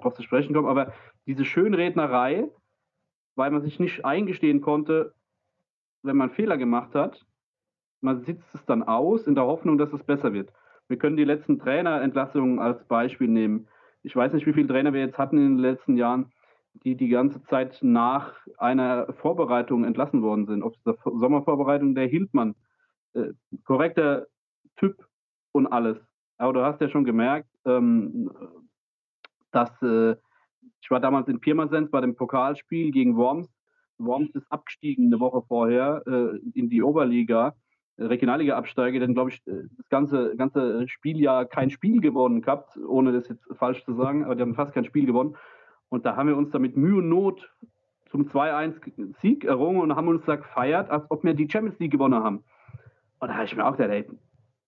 drauf 0.00 0.14
zu 0.14 0.22
sprechen 0.22 0.54
kommen, 0.54 0.68
aber 0.68 0.92
diese 1.26 1.44
Schönrednerei, 1.44 2.48
weil 3.36 3.50
man 3.50 3.62
sich 3.62 3.78
nicht 3.78 4.04
eingestehen 4.04 4.60
konnte, 4.60 5.14
wenn 6.02 6.16
man 6.16 6.30
Fehler 6.30 6.56
gemacht 6.56 6.94
hat, 6.94 7.24
man 8.00 8.24
sitzt 8.24 8.54
es 8.54 8.64
dann 8.64 8.82
aus 8.82 9.26
in 9.26 9.34
der 9.34 9.44
Hoffnung, 9.44 9.76
dass 9.76 9.92
es 9.92 10.02
besser 10.02 10.32
wird. 10.32 10.50
Wir 10.88 10.96
können 10.96 11.16
die 11.16 11.24
letzten 11.24 11.58
Trainerentlassungen 11.58 12.58
als 12.58 12.82
Beispiel 12.84 13.28
nehmen 13.28 13.68
ich 14.02 14.14
weiß 14.16 14.32
nicht, 14.32 14.46
wie 14.46 14.52
viele 14.52 14.68
Trainer 14.68 14.92
wir 14.92 15.00
jetzt 15.00 15.18
hatten 15.18 15.36
in 15.38 15.56
den 15.56 15.58
letzten 15.58 15.96
Jahren, 15.96 16.32
die 16.84 16.96
die 16.96 17.08
ganze 17.08 17.42
Zeit 17.44 17.78
nach 17.82 18.34
einer 18.58 19.12
Vorbereitung 19.14 19.84
entlassen 19.84 20.22
worden 20.22 20.46
sind. 20.46 20.62
Ob 20.62 20.74
es 20.74 20.82
der 20.82 20.96
Sommervorbereitung, 21.04 21.94
der 21.94 22.06
Hildmann, 22.06 22.54
äh, 23.14 23.32
korrekter 23.64 24.26
Typ 24.76 25.06
und 25.52 25.66
alles. 25.66 25.98
Aber 26.38 26.52
du 26.52 26.62
hast 26.62 26.80
ja 26.80 26.88
schon 26.88 27.04
gemerkt, 27.04 27.48
ähm, 27.66 28.30
dass 29.50 29.70
äh, 29.82 30.16
ich 30.80 30.90
war 30.90 31.00
damals 31.00 31.28
in 31.28 31.40
Pirmasens 31.40 31.90
bei 31.90 32.00
dem 32.00 32.14
Pokalspiel 32.14 32.90
gegen 32.92 33.16
Worms. 33.16 33.48
Worms 33.98 34.34
ist 34.34 34.50
abgestiegen 34.50 35.06
eine 35.06 35.20
Woche 35.20 35.42
vorher 35.46 36.02
äh, 36.06 36.38
in 36.54 36.70
die 36.70 36.82
Oberliga. 36.82 37.54
Regionalliga 38.00 38.56
absteige, 38.56 39.00
dann 39.00 39.14
glaube 39.14 39.30
ich, 39.30 39.46
äh, 39.46 39.64
das 39.76 39.88
ganze, 39.88 40.36
ganze 40.36 40.88
Spieljahr 40.88 41.44
kein 41.44 41.70
Spiel 41.70 42.00
gewonnen 42.00 42.42
gehabt, 42.42 42.76
ohne 42.76 43.12
das 43.12 43.28
jetzt 43.28 43.46
falsch 43.56 43.84
zu 43.84 43.94
sagen, 43.94 44.24
aber 44.24 44.34
die 44.34 44.42
haben 44.42 44.54
fast 44.54 44.72
kein 44.72 44.84
Spiel 44.84 45.06
gewonnen. 45.06 45.36
Und 45.88 46.06
da 46.06 46.16
haben 46.16 46.28
wir 46.28 46.36
uns 46.36 46.50
da 46.50 46.58
mit 46.58 46.76
Mühe 46.76 46.98
und 46.98 47.08
Not 47.08 47.52
zum 48.10 48.26
2-1 48.26 49.14
Sieg 49.20 49.44
errungen 49.44 49.80
und 49.80 49.94
haben 49.94 50.08
uns 50.08 50.24
da 50.24 50.36
gefeiert, 50.36 50.90
als 50.90 51.08
ob 51.10 51.24
wir 51.24 51.34
die 51.34 51.48
Champions 51.50 51.78
League 51.78 51.92
gewonnen 51.92 52.22
haben. 52.22 52.44
Und 53.20 53.28
da 53.28 53.34
habe 53.34 53.44
ich 53.44 53.56
mir 53.56 53.66
auch 53.66 53.76
gedacht, 53.76 53.90
ey, 53.90 54.06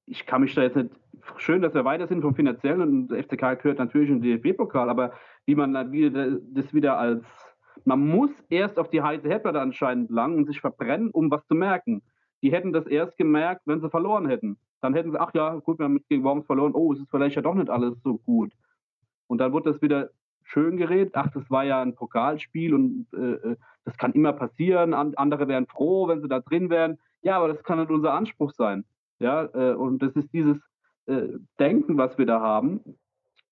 ich 0.07 0.27
kann 0.27 0.43
mich 0.43 0.55
da 0.55 0.63
jetzt 0.63 0.77
nicht, 0.77 0.91
schön, 1.37 1.63
dass 1.63 1.75
wir 1.75 1.85
weiter 1.85 2.07
sind 2.07 2.23
vom 2.23 2.35
Finanziellen 2.35 2.81
und 2.81 3.09
der 3.09 3.23
FCK 3.23 3.63
gehört 3.63 3.79
natürlich 3.79 4.11
in 4.11 4.21
den 4.21 4.43
DFB-Pokal, 4.43 4.91
aber 4.91 5.13
wie 5.47 5.55
man 5.55 5.73
das 5.73 6.75
wieder 6.75 6.99
als, 6.99 7.25
man 7.85 8.07
muss 8.07 8.31
erst 8.51 8.79
auf 8.79 8.91
die 8.91 9.03
heiße 9.03 9.29
Herdplatte 9.29 9.61
anscheinend 9.61 10.11
lang 10.11 10.37
und 10.37 10.47
sich 10.47 10.61
verbrennen, 10.61 11.11
um 11.11 11.31
was 11.31 11.47
zu 11.47 11.55
merken 11.55 12.03
die 12.43 12.53
hätten 12.53 12.73
das 12.73 12.87
erst 12.87 13.17
gemerkt, 13.17 13.63
wenn 13.67 13.81
sie 13.81 13.91
verloren 13.91 14.27
hätten. 14.27 14.59
Dann 14.81 14.95
hätten 14.95 15.13
sie, 15.13 15.21
ach 15.21 15.33
ja, 15.35 15.55
gut, 15.57 15.79
wir 15.79 15.85
haben 15.85 16.05
gegen 16.09 16.25
Worms 16.25 16.47
verloren, 16.47 16.75
oh, 16.75 16.93
es 16.93 17.01
ist 17.01 17.11
vielleicht 17.11 17.37
ja 17.37 17.43
doch 17.43 17.55
nicht 17.55 17.71
alles 17.71 17.95
so 18.03 18.19
gut. 18.19 18.53
Und 19.29 19.39
dann 19.39 19.53
wird 19.53 19.67
das 19.67 19.81
wieder 19.81 20.11
schön 20.43 20.77
geredet, 20.77 21.15
ach, 21.15 21.31
das 21.33 21.49
war 21.51 21.65
ja 21.65 21.81
ein 21.81 21.95
Pokalspiel 21.95 22.75
und 22.75 23.07
äh, 23.15 23.51
äh 23.51 23.57
das 23.85 23.97
kann 23.97 24.13
immer 24.13 24.33
passieren, 24.33 24.95
andere 24.95 25.49
wären 25.49 25.67
froh, 25.67 26.07
wenn 26.07 26.23
sie 26.23 26.29
da 26.29 26.39
drin 26.39 26.71
wären. 26.71 26.99
Ja, 27.23 27.39
aber 27.39 27.49
das 27.49 27.65
kann 27.65 27.81
nicht 27.81 27.91
unser 27.91 28.13
Anspruch 28.13 28.53
sein. 28.53 28.85
Ja, 29.19 29.49
äh, 29.55 29.75
und 29.75 30.01
das 30.03 30.15
ist 30.15 30.33
dieses 30.33 30.57
äh, 31.07 31.29
Denken, 31.59 31.99
was 31.99 32.17
wir 32.17 32.27
da 32.27 32.41
haben, 32.41 32.81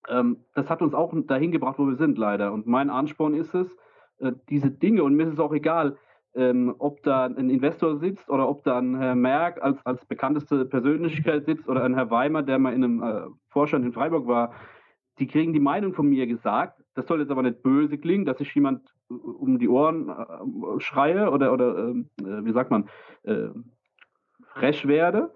ähm, 0.08 0.38
das 0.54 0.68
hat 0.70 0.82
uns 0.82 0.94
auch 0.94 1.12
dahin 1.26 1.52
gebracht, 1.52 1.78
wo 1.78 1.86
wir 1.86 1.96
sind, 1.96 2.16
leider. 2.16 2.52
Und 2.52 2.66
mein 2.66 2.90
Ansporn 2.90 3.34
ist 3.34 3.54
es, 3.54 3.76
äh, 4.18 4.32
diese 4.48 4.70
Dinge, 4.70 5.02
und 5.02 5.14
mir 5.14 5.24
ist 5.24 5.34
es 5.34 5.40
auch 5.40 5.52
egal, 5.52 5.96
ähm, 6.34 6.74
ob 6.78 7.02
da 7.02 7.24
ein 7.24 7.50
Investor 7.50 7.98
sitzt 7.98 8.28
oder 8.28 8.48
ob 8.48 8.62
da 8.62 8.78
ein 8.78 8.96
Herr 8.96 9.14
Merck 9.14 9.62
als, 9.62 9.84
als 9.84 10.04
bekannteste 10.06 10.64
Persönlichkeit 10.64 11.44
sitzt 11.44 11.68
oder 11.68 11.84
ein 11.84 11.94
Herr 11.94 12.10
Weimer, 12.10 12.42
der 12.42 12.58
mal 12.58 12.72
in 12.72 12.84
einem 12.84 13.02
äh, 13.02 13.22
Vorstand 13.48 13.84
in 13.84 13.92
Freiburg 13.92 14.26
war, 14.26 14.54
die 15.18 15.26
kriegen 15.26 15.52
die 15.52 15.60
Meinung 15.60 15.92
von 15.92 16.08
mir 16.08 16.26
gesagt. 16.26 16.82
Das 16.94 17.06
soll 17.06 17.20
jetzt 17.20 17.30
aber 17.30 17.42
nicht 17.42 17.62
böse 17.62 17.98
klingen, 17.98 18.24
dass 18.24 18.40
ich 18.40 18.54
jemand 18.54 18.94
äh, 19.10 19.14
um 19.14 19.58
die 19.58 19.68
Ohren 19.68 20.08
äh, 20.08 20.80
schreie 20.80 21.30
oder, 21.30 21.52
oder 21.52 21.78
ähm, 21.78 22.08
äh, 22.20 22.44
wie 22.44 22.52
sagt 22.52 22.70
man, 22.70 22.88
äh, 23.24 23.48
frech 24.54 24.86
werde, 24.86 25.32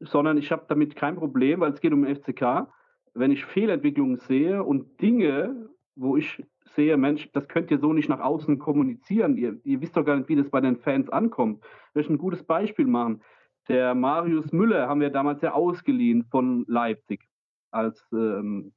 sondern 0.00 0.36
ich 0.38 0.52
habe 0.52 0.64
damit 0.68 0.96
kein 0.96 1.16
Problem, 1.16 1.60
weil 1.60 1.72
es 1.72 1.80
geht 1.80 1.92
um 1.92 2.04
FCK. 2.04 2.68
Wenn 3.14 3.30
ich 3.30 3.44
Fehlentwicklungen 3.44 4.18
sehe 4.18 4.62
und 4.62 5.00
Dinge, 5.00 5.68
wo 5.94 6.16
ich 6.16 6.44
sehe, 6.76 6.96
Mensch, 6.96 7.28
das 7.32 7.48
könnt 7.48 7.70
ihr 7.70 7.78
so 7.78 7.92
nicht 7.92 8.08
nach 8.08 8.20
außen 8.20 8.58
kommunizieren. 8.58 9.36
Ihr, 9.36 9.58
ihr 9.64 9.80
wisst 9.80 9.96
doch 9.96 10.04
gar 10.04 10.16
nicht, 10.16 10.28
wie 10.28 10.36
das 10.36 10.50
bei 10.50 10.60
den 10.60 10.76
Fans 10.76 11.08
ankommt. 11.08 11.64
Ich 11.88 11.94
möchte 11.94 12.12
ein 12.12 12.18
gutes 12.18 12.44
Beispiel 12.44 12.86
machen. 12.86 13.22
Der 13.68 13.94
Marius 13.94 14.52
Müller 14.52 14.88
haben 14.88 15.00
wir 15.00 15.10
damals 15.10 15.42
ja 15.42 15.52
ausgeliehen 15.52 16.24
von 16.30 16.64
Leipzig. 16.68 17.26
Als 17.72 18.00
ähm, 18.12 18.72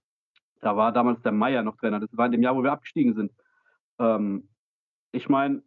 da 0.61 0.75
war 0.75 0.91
damals 0.91 1.21
der 1.21 1.31
Meier 1.31 1.61
noch 1.63 1.77
Trainer. 1.77 1.99
Das 1.99 2.09
war 2.17 2.25
in 2.25 2.31
dem 2.31 2.41
Jahr, 2.41 2.55
wo 2.55 2.63
wir 2.63 2.71
abgestiegen 2.71 3.13
sind. 3.13 3.31
Ähm, 3.99 4.49
ich 5.11 5.29
meine, 5.29 5.61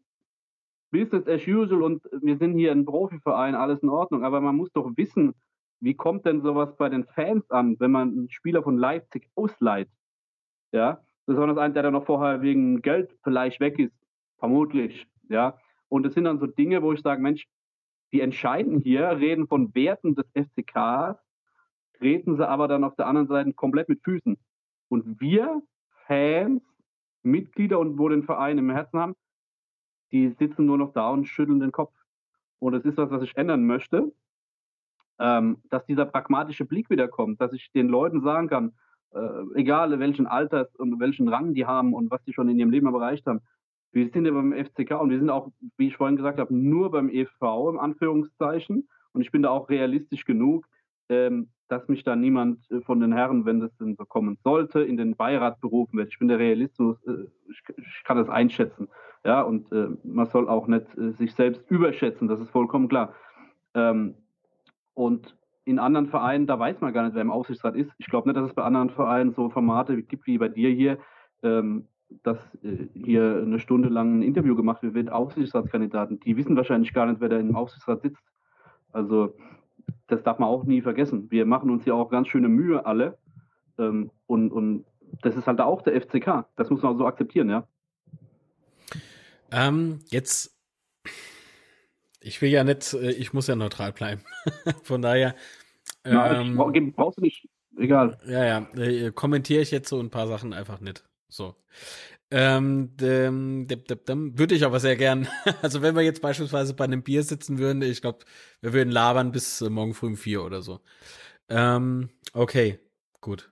Business 0.90 1.26
as 1.26 1.46
usual 1.46 1.82
und 1.82 2.02
wir 2.20 2.36
sind 2.36 2.58
hier 2.58 2.72
ein 2.72 2.84
Profiverein, 2.84 3.54
alles 3.54 3.82
in 3.82 3.88
Ordnung. 3.88 4.24
Aber 4.24 4.40
man 4.40 4.56
muss 4.56 4.72
doch 4.72 4.90
wissen, 4.96 5.34
wie 5.80 5.94
kommt 5.94 6.26
denn 6.26 6.42
sowas 6.42 6.76
bei 6.76 6.88
den 6.88 7.04
Fans 7.04 7.50
an, 7.50 7.76
wenn 7.80 7.90
man 7.90 8.08
einen 8.08 8.30
Spieler 8.30 8.62
von 8.62 8.76
Leipzig 8.76 9.30
ausleiht? 9.34 9.88
Ja, 10.72 11.00
besonders 11.32 11.58
ein, 11.58 11.74
der 11.74 11.82
dann 11.82 11.94
noch 11.94 12.04
vorher 12.04 12.42
wegen 12.42 12.82
Geld 12.82 13.16
vielleicht 13.24 13.60
weg 13.60 13.78
ist, 13.78 13.94
vermutlich, 14.38 15.06
ja. 15.28 15.58
Und 15.88 16.06
es 16.06 16.14
sind 16.14 16.24
dann 16.24 16.38
so 16.38 16.46
Dinge, 16.46 16.82
wo 16.82 16.92
ich 16.92 17.00
sage, 17.00 17.20
Mensch, 17.20 17.46
die 18.12 18.20
entscheiden 18.20 18.80
hier, 18.80 19.08
reden 19.08 19.46
von 19.46 19.74
Werten 19.74 20.14
des 20.14 20.26
FCKs, 20.34 21.18
treten 21.98 22.36
sie 22.36 22.46
aber 22.46 22.68
dann 22.68 22.84
auf 22.84 22.94
der 22.96 23.06
anderen 23.06 23.28
Seite 23.28 23.52
komplett 23.54 23.88
mit 23.88 24.02
Füßen. 24.02 24.36
Und 24.88 25.20
wir, 25.20 25.62
Fans, 26.06 26.62
Mitglieder 27.22 27.78
und 27.78 27.98
wo 27.98 28.08
den 28.08 28.24
Verein 28.24 28.58
im 28.58 28.70
Herzen 28.70 28.98
haben, 28.98 29.14
die 30.10 30.28
sitzen 30.38 30.66
nur 30.66 30.76
noch 30.76 30.92
da 30.92 31.10
und 31.10 31.26
schütteln 31.26 31.60
den 31.60 31.72
Kopf. 31.72 31.94
Und 32.58 32.74
es 32.74 32.84
ist 32.84 32.98
was, 32.98 33.10
was 33.10 33.22
ich 33.22 33.36
ändern 33.36 33.66
möchte, 33.66 34.12
ähm, 35.18 35.58
dass 35.70 35.86
dieser 35.86 36.04
pragmatische 36.04 36.64
Blick 36.64 36.90
wiederkommt, 36.90 37.40
dass 37.40 37.52
ich 37.52 37.70
den 37.72 37.88
Leuten 37.88 38.20
sagen 38.22 38.48
kann, 38.48 38.74
äh, 39.14 39.58
egal 39.58 39.98
welchen 39.98 40.26
Alters 40.26 40.74
und 40.76 40.98
welchen 41.00 41.28
Rang 41.28 41.54
die 41.54 41.66
haben 41.66 41.94
und 41.94 42.10
was 42.10 42.22
die 42.24 42.32
schon 42.32 42.48
in 42.48 42.58
ihrem 42.58 42.70
Leben 42.70 42.86
erreicht 42.86 43.26
haben. 43.26 43.40
Wir 43.92 44.08
sind 44.08 44.24
ja 44.24 44.32
beim 44.32 44.52
FCK 44.52 45.00
und 45.00 45.10
wir 45.10 45.18
sind 45.18 45.30
auch, 45.30 45.48
wie 45.76 45.88
ich 45.88 45.96
vorhin 45.96 46.16
gesagt 46.16 46.38
habe, 46.38 46.54
nur 46.54 46.90
beim 46.90 47.10
EV 47.10 47.70
im 47.70 47.78
Anführungszeichen. 47.78 48.88
Und 49.12 49.20
ich 49.20 49.30
bin 49.30 49.42
da 49.42 49.50
auch 49.50 49.68
realistisch 49.68 50.24
genug, 50.24 50.66
ähm, 51.10 51.50
dass 51.68 51.88
mich 51.88 52.04
da 52.04 52.16
niemand 52.16 52.70
äh, 52.70 52.80
von 52.80 53.00
den 53.00 53.12
Herren, 53.12 53.44
wenn 53.44 53.60
das 53.60 53.76
denn 53.76 53.96
so 53.96 54.04
kommen 54.04 54.38
sollte, 54.42 54.80
in 54.80 54.96
den 54.96 55.16
Beirat 55.16 55.60
berufen 55.60 55.98
wird. 55.98 56.08
Ich 56.08 56.18
bin 56.18 56.28
der 56.28 56.38
Realismus, 56.38 56.96
äh, 57.06 57.26
ich, 57.50 57.62
ich, 57.76 58.04
kann 58.04 58.16
das 58.16 58.28
einschätzen. 58.28 58.88
Ja, 59.24 59.42
und 59.42 59.70
äh, 59.72 59.88
man 60.04 60.26
soll 60.26 60.48
auch 60.48 60.66
nicht 60.66 60.86
äh, 60.96 61.12
sich 61.12 61.34
selbst 61.34 61.70
überschätzen, 61.70 62.28
das 62.28 62.40
ist 62.40 62.50
vollkommen 62.50 62.88
klar. 62.88 63.14
Ähm, 63.74 64.14
und 64.94 65.36
in 65.64 65.78
anderen 65.78 66.08
Vereinen, 66.08 66.46
da 66.46 66.58
weiß 66.58 66.80
man 66.80 66.92
gar 66.92 67.04
nicht, 67.04 67.14
wer 67.14 67.22
im 67.22 67.30
Aufsichtsrat 67.30 67.76
ist. 67.76 67.90
Ich 67.98 68.06
glaube 68.06 68.28
nicht, 68.28 68.36
dass 68.36 68.48
es 68.48 68.54
bei 68.54 68.64
anderen 68.64 68.90
Vereinen 68.90 69.32
so 69.32 69.48
Formate 69.50 70.02
gibt 70.02 70.26
wie 70.26 70.38
bei 70.38 70.48
dir 70.48 70.70
hier, 70.70 70.98
ähm, 71.42 71.86
dass 72.22 72.38
äh, 72.62 72.88
hier 72.94 73.42
eine 73.42 73.58
Stunde 73.58 73.88
lang 73.88 74.18
ein 74.18 74.22
Interview 74.22 74.56
gemacht 74.56 74.82
wird 74.82 74.94
mit 74.94 75.10
Aufsichtsratskandidaten. 75.10 76.20
Die 76.20 76.36
wissen 76.36 76.56
wahrscheinlich 76.56 76.92
gar 76.92 77.06
nicht, 77.06 77.20
wer 77.20 77.28
da 77.28 77.38
im 77.38 77.54
Aufsichtsrat 77.54 78.02
sitzt. 78.02 78.22
Also 78.92 79.34
das 80.08 80.22
darf 80.22 80.38
man 80.38 80.48
auch 80.48 80.64
nie 80.64 80.82
vergessen. 80.82 81.30
Wir 81.30 81.46
machen 81.46 81.70
uns 81.70 81.84
ja 81.84 81.94
auch 81.94 82.10
ganz 82.10 82.28
schöne 82.28 82.48
Mühe 82.48 82.84
alle. 82.84 83.18
Ähm, 83.78 84.10
und, 84.26 84.50
und 84.50 84.84
das 85.22 85.36
ist 85.36 85.46
halt 85.46 85.60
auch 85.60 85.82
der 85.82 86.00
FCK. 86.00 86.44
Das 86.56 86.70
muss 86.70 86.82
man 86.82 86.94
auch 86.94 86.98
so 86.98 87.06
akzeptieren, 87.06 87.48
ja. 87.48 87.66
Ähm, 89.50 90.00
jetzt, 90.08 90.51
ich 92.22 92.40
will 92.42 92.50
ja 92.50 92.64
nicht, 92.64 92.94
äh, 92.94 93.10
ich 93.10 93.32
muss 93.32 93.46
ja 93.46 93.56
neutral 93.56 93.92
bleiben. 93.92 94.22
Von 94.82 95.02
daher. 95.02 95.34
Ähm, 96.04 96.54
Na, 96.56 96.70
brauchst 96.96 97.18
du 97.18 97.22
nicht, 97.22 97.48
egal. 97.78 98.18
Ja, 98.26 98.44
ja, 98.44 98.68
äh, 98.76 99.12
kommentiere 99.12 99.62
ich 99.62 99.70
jetzt 99.70 99.88
so 99.88 100.00
ein 100.00 100.10
paar 100.10 100.26
Sachen 100.26 100.52
einfach 100.52 100.80
nicht. 100.80 101.04
So. 101.28 101.56
Ähm, 102.30 102.96
dem, 102.96 103.66
dem, 103.66 103.84
dem, 103.84 104.04
dem, 104.04 104.38
würde 104.38 104.54
ich 104.54 104.64
aber 104.64 104.80
sehr 104.80 104.96
gern. 104.96 105.28
Also 105.62 105.82
wenn 105.82 105.94
wir 105.94 106.02
jetzt 106.02 106.22
beispielsweise 106.22 106.74
bei 106.74 106.84
einem 106.84 107.02
Bier 107.02 107.22
sitzen 107.22 107.58
würden, 107.58 107.82
ich 107.82 108.00
glaube, 108.00 108.20
wir 108.60 108.72
würden 108.72 108.90
labern 108.90 109.32
bis 109.32 109.60
äh, 109.60 109.70
morgen 109.70 109.94
früh 109.94 110.06
um 110.08 110.16
vier 110.16 110.42
oder 110.42 110.62
so. 110.62 110.80
Ähm, 111.48 112.10
okay, 112.32 112.78
gut. 113.20 113.51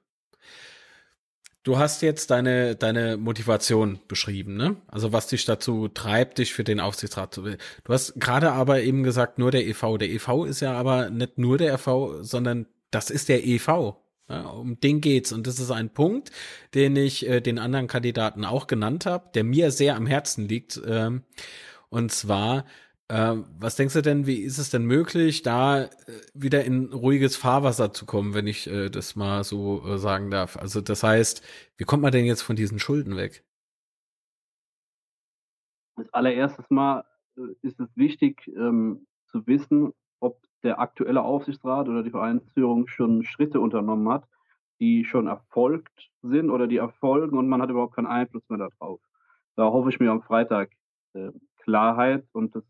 Du 1.63 1.79
hast 1.79 2.01
jetzt 2.01 2.31
deine, 2.31 2.75
deine 2.75 3.19
Motivation 3.19 4.01
beschrieben, 4.09 4.57
ne? 4.57 4.77
Also 4.89 5.13
was 5.13 5.27
dich 5.27 5.45
dazu 5.45 5.89
treibt, 5.89 6.39
dich 6.39 6.55
für 6.55 6.65
den 6.65 6.81
Aufsichtsrat 6.81 7.35
zu 7.35 7.45
wählen. 7.45 7.59
Du 7.85 7.93
hast 7.93 8.15
gerade 8.19 8.53
aber 8.53 8.81
eben 8.81 9.03
gesagt, 9.03 9.39
nur 9.39 9.51
der 9.51 9.67
EV. 9.67 9.99
Der 9.99 10.09
EV 10.09 10.47
ist 10.47 10.61
ja 10.61 10.73
aber 10.73 11.11
nicht 11.11 11.37
nur 11.37 11.59
der 11.59 11.75
EV, 11.75 12.23
sondern 12.23 12.67
das 12.91 13.11
ist 13.11 13.29
der 13.29 13.47
EV. 13.47 13.97
Ja, 14.31 14.43
um 14.47 14.81
den 14.81 15.03
geht's. 15.03 15.33
Und 15.33 15.47
das 15.47 15.59
ist 15.59 15.71
ein 15.71 15.91
Punkt, 15.91 16.31
den 16.73 16.97
ich 16.97 17.29
äh, 17.29 17.41
den 17.41 17.59
anderen 17.59 17.89
Kandidaten 17.89 18.45
auch 18.45 18.67
genannt 18.67 19.05
habe, 19.05 19.29
der 19.35 19.45
mir 19.45 19.71
sehr 19.71 19.97
am 19.97 20.07
Herzen 20.07 20.49
liegt. 20.49 20.81
Ähm, 20.87 21.25
und 21.91 22.13
zwar, 22.13 22.65
was 23.13 23.75
denkst 23.75 23.95
du 23.95 24.03
denn, 24.03 24.27
wie 24.27 24.41
ist 24.41 24.59
es 24.59 24.71
denn 24.71 24.85
möglich, 24.85 25.43
da 25.43 25.85
äh, 25.85 25.89
wieder 26.33 26.65
in 26.65 26.93
ruhiges 26.93 27.37
Fahrwasser 27.37 27.93
zu 27.93 28.07
kommen, 28.07 28.35
wenn 28.35 28.47
ich 28.47 28.71
äh, 28.71 28.89
das 28.89 29.17
mal 29.17 29.43
so 29.43 29.85
äh, 29.85 29.99
sagen 29.99 30.31
darf? 30.31 30.57
Also 30.57 30.81
das 30.81 31.03
heißt, 31.03 31.43
wie 31.77 31.85
kommt 31.85 32.03
man 32.03 32.13
denn 32.13 32.25
jetzt 32.25 32.43
von 32.43 32.55
diesen 32.55 32.79
Schulden 32.79 33.17
weg? 33.17 33.45
Als 35.97 36.13
allererstes 36.15 36.71
Mal 36.71 37.05
ist 37.63 37.81
es 37.81 37.89
wichtig 37.97 38.47
ähm, 38.49 39.07
zu 39.27 39.47
wissen, 39.47 39.93
ob 40.21 40.41
der 40.63 40.79
aktuelle 40.79 41.23
Aufsichtsrat 41.23 41.89
oder 41.89 42.03
die 42.03 42.11
Vereinsführung 42.11 42.87
schon 42.87 43.25
Schritte 43.25 43.61
unternommen 43.61 44.09
hat, 44.09 44.25
die 44.79 45.05
schon 45.05 45.27
erfolgt 45.27 46.11
sind 46.23 46.51
oder 46.51 46.69
die 46.69 46.77
erfolgen 46.77 47.37
und 47.37 47.49
man 47.49 47.61
hat 47.61 47.71
überhaupt 47.71 47.97
keinen 47.97 48.07
Einfluss 48.07 48.49
mehr 48.49 48.59
darauf. 48.59 49.01
Da 49.57 49.65
hoffe 49.65 49.91
ich 49.91 49.99
mir 49.99 50.11
am 50.11 50.23
Freitag 50.23 50.71
äh, 51.15 51.31
Klarheit 51.59 52.25
und 52.33 52.55
das 52.55 52.65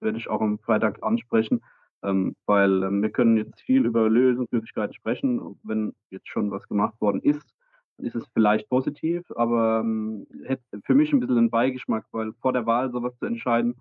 werde 0.00 0.18
ich 0.18 0.28
auch 0.28 0.40
am 0.40 0.58
Freitag 0.58 1.02
ansprechen, 1.02 1.62
ähm, 2.02 2.36
weil 2.46 2.82
ähm, 2.82 3.02
wir 3.02 3.10
können 3.10 3.36
jetzt 3.36 3.60
viel 3.60 3.86
über 3.86 4.08
Lösungsmöglichkeiten 4.08 4.94
sprechen. 4.94 5.58
Wenn 5.62 5.94
jetzt 6.10 6.28
schon 6.28 6.50
was 6.50 6.66
gemacht 6.68 7.00
worden 7.00 7.20
ist, 7.22 7.54
dann 7.96 8.06
ist 8.06 8.16
es 8.16 8.26
vielleicht 8.32 8.68
positiv, 8.68 9.22
aber 9.36 9.80
ähm, 9.80 10.26
hätte 10.44 10.62
für 10.84 10.94
mich 10.94 11.12
ein 11.12 11.20
bisschen 11.20 11.38
einen 11.38 11.50
Beigeschmack, 11.50 12.06
weil 12.12 12.32
vor 12.40 12.52
der 12.52 12.66
Wahl 12.66 12.90
sowas 12.90 13.16
zu 13.18 13.26
entscheiden 13.26 13.76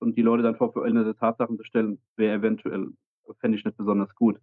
und 0.00 0.16
die 0.16 0.22
Leute 0.22 0.42
dann 0.42 0.56
vor 0.56 0.72
veränderte 0.72 1.16
Tatsachen 1.16 1.56
zu 1.56 1.64
stellen, 1.64 1.98
wäre 2.16 2.38
eventuell, 2.38 2.88
fände 3.40 3.56
ich 3.56 3.64
nicht 3.64 3.76
besonders 3.76 4.14
gut. 4.14 4.38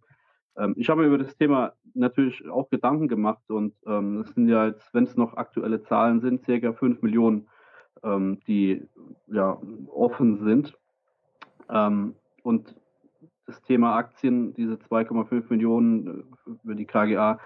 Ähm, 0.56 0.74
ich 0.76 0.88
habe 0.88 1.02
mir 1.02 1.08
über 1.08 1.18
das 1.18 1.36
Thema 1.36 1.74
natürlich 1.94 2.48
auch 2.48 2.68
Gedanken 2.70 3.08
gemacht 3.08 3.42
und 3.48 3.74
ähm, 3.86 4.20
es 4.20 4.34
sind 4.34 4.48
ja 4.48 4.66
jetzt, 4.66 4.92
wenn 4.94 5.04
es 5.04 5.16
noch 5.16 5.36
aktuelle 5.36 5.82
Zahlen 5.82 6.20
sind, 6.20 6.44
circa 6.44 6.72
5 6.72 7.02
Millionen, 7.02 7.48
ähm, 8.02 8.40
die 8.46 8.82
ja 9.26 9.60
offen 9.88 10.44
sind. 10.44 10.76
Ähm, 11.68 12.14
und 12.42 12.74
das 13.46 13.60
Thema 13.62 13.96
Aktien, 13.96 14.54
diese 14.54 14.74
2,5 14.74 15.44
Millionen 15.50 16.24
äh, 16.46 16.52
für 16.64 16.74
die 16.74 16.86
KGA, 16.86 17.38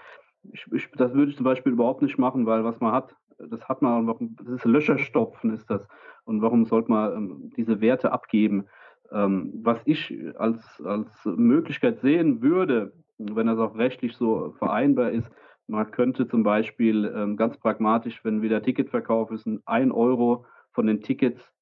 ich, 0.53 0.67
ich, 0.73 0.91
das 0.93 1.15
würde 1.15 1.31
ich 1.31 1.37
zum 1.37 1.45
Beispiel 1.45 1.73
überhaupt 1.73 2.03
nicht 2.03 2.19
machen, 2.19 2.47
weil 2.47 2.65
was 2.65 2.81
man 2.81 2.93
hat, 2.93 3.15
das 3.39 3.67
hat 3.69 3.83
man, 3.83 4.07
das 4.37 4.49
ist 4.49 4.65
Löcherstopfen, 4.65 5.55
ist 5.55 5.69
das. 5.71 5.87
Und 6.25 6.43
warum 6.43 6.65
sollte 6.67 6.91
man 6.91 7.13
ähm, 7.17 7.53
diese 7.57 7.81
Werte 7.81 8.13
abgeben? 8.13 8.67
Ähm, 9.11 9.53
was 9.63 9.79
ich 9.85 10.15
als, 10.37 10.83
als 10.85 11.09
Möglichkeit 11.25 12.01
sehen 12.01 12.43
würde, 12.43 12.93
wenn 13.19 13.47
das 13.47 13.59
auch 13.59 13.77
rechtlich 13.77 14.17
so 14.17 14.55
vereinbar 14.59 15.11
ist, 15.11 15.31
man 15.67 15.91
könnte 15.91 16.29
zum 16.29 16.43
Beispiel 16.43 17.11
ähm, 17.17 17.37
ganz 17.37 17.57
pragmatisch, 17.57 18.23
wenn 18.25 18.43
wieder 18.43 18.63
Ticketverkauf 18.63 19.31
ist, 19.31 19.47
ein 19.65 19.93
Euro 19.93 20.45
von 20.73 20.87
den 20.87 21.01
Tickets 21.01 21.54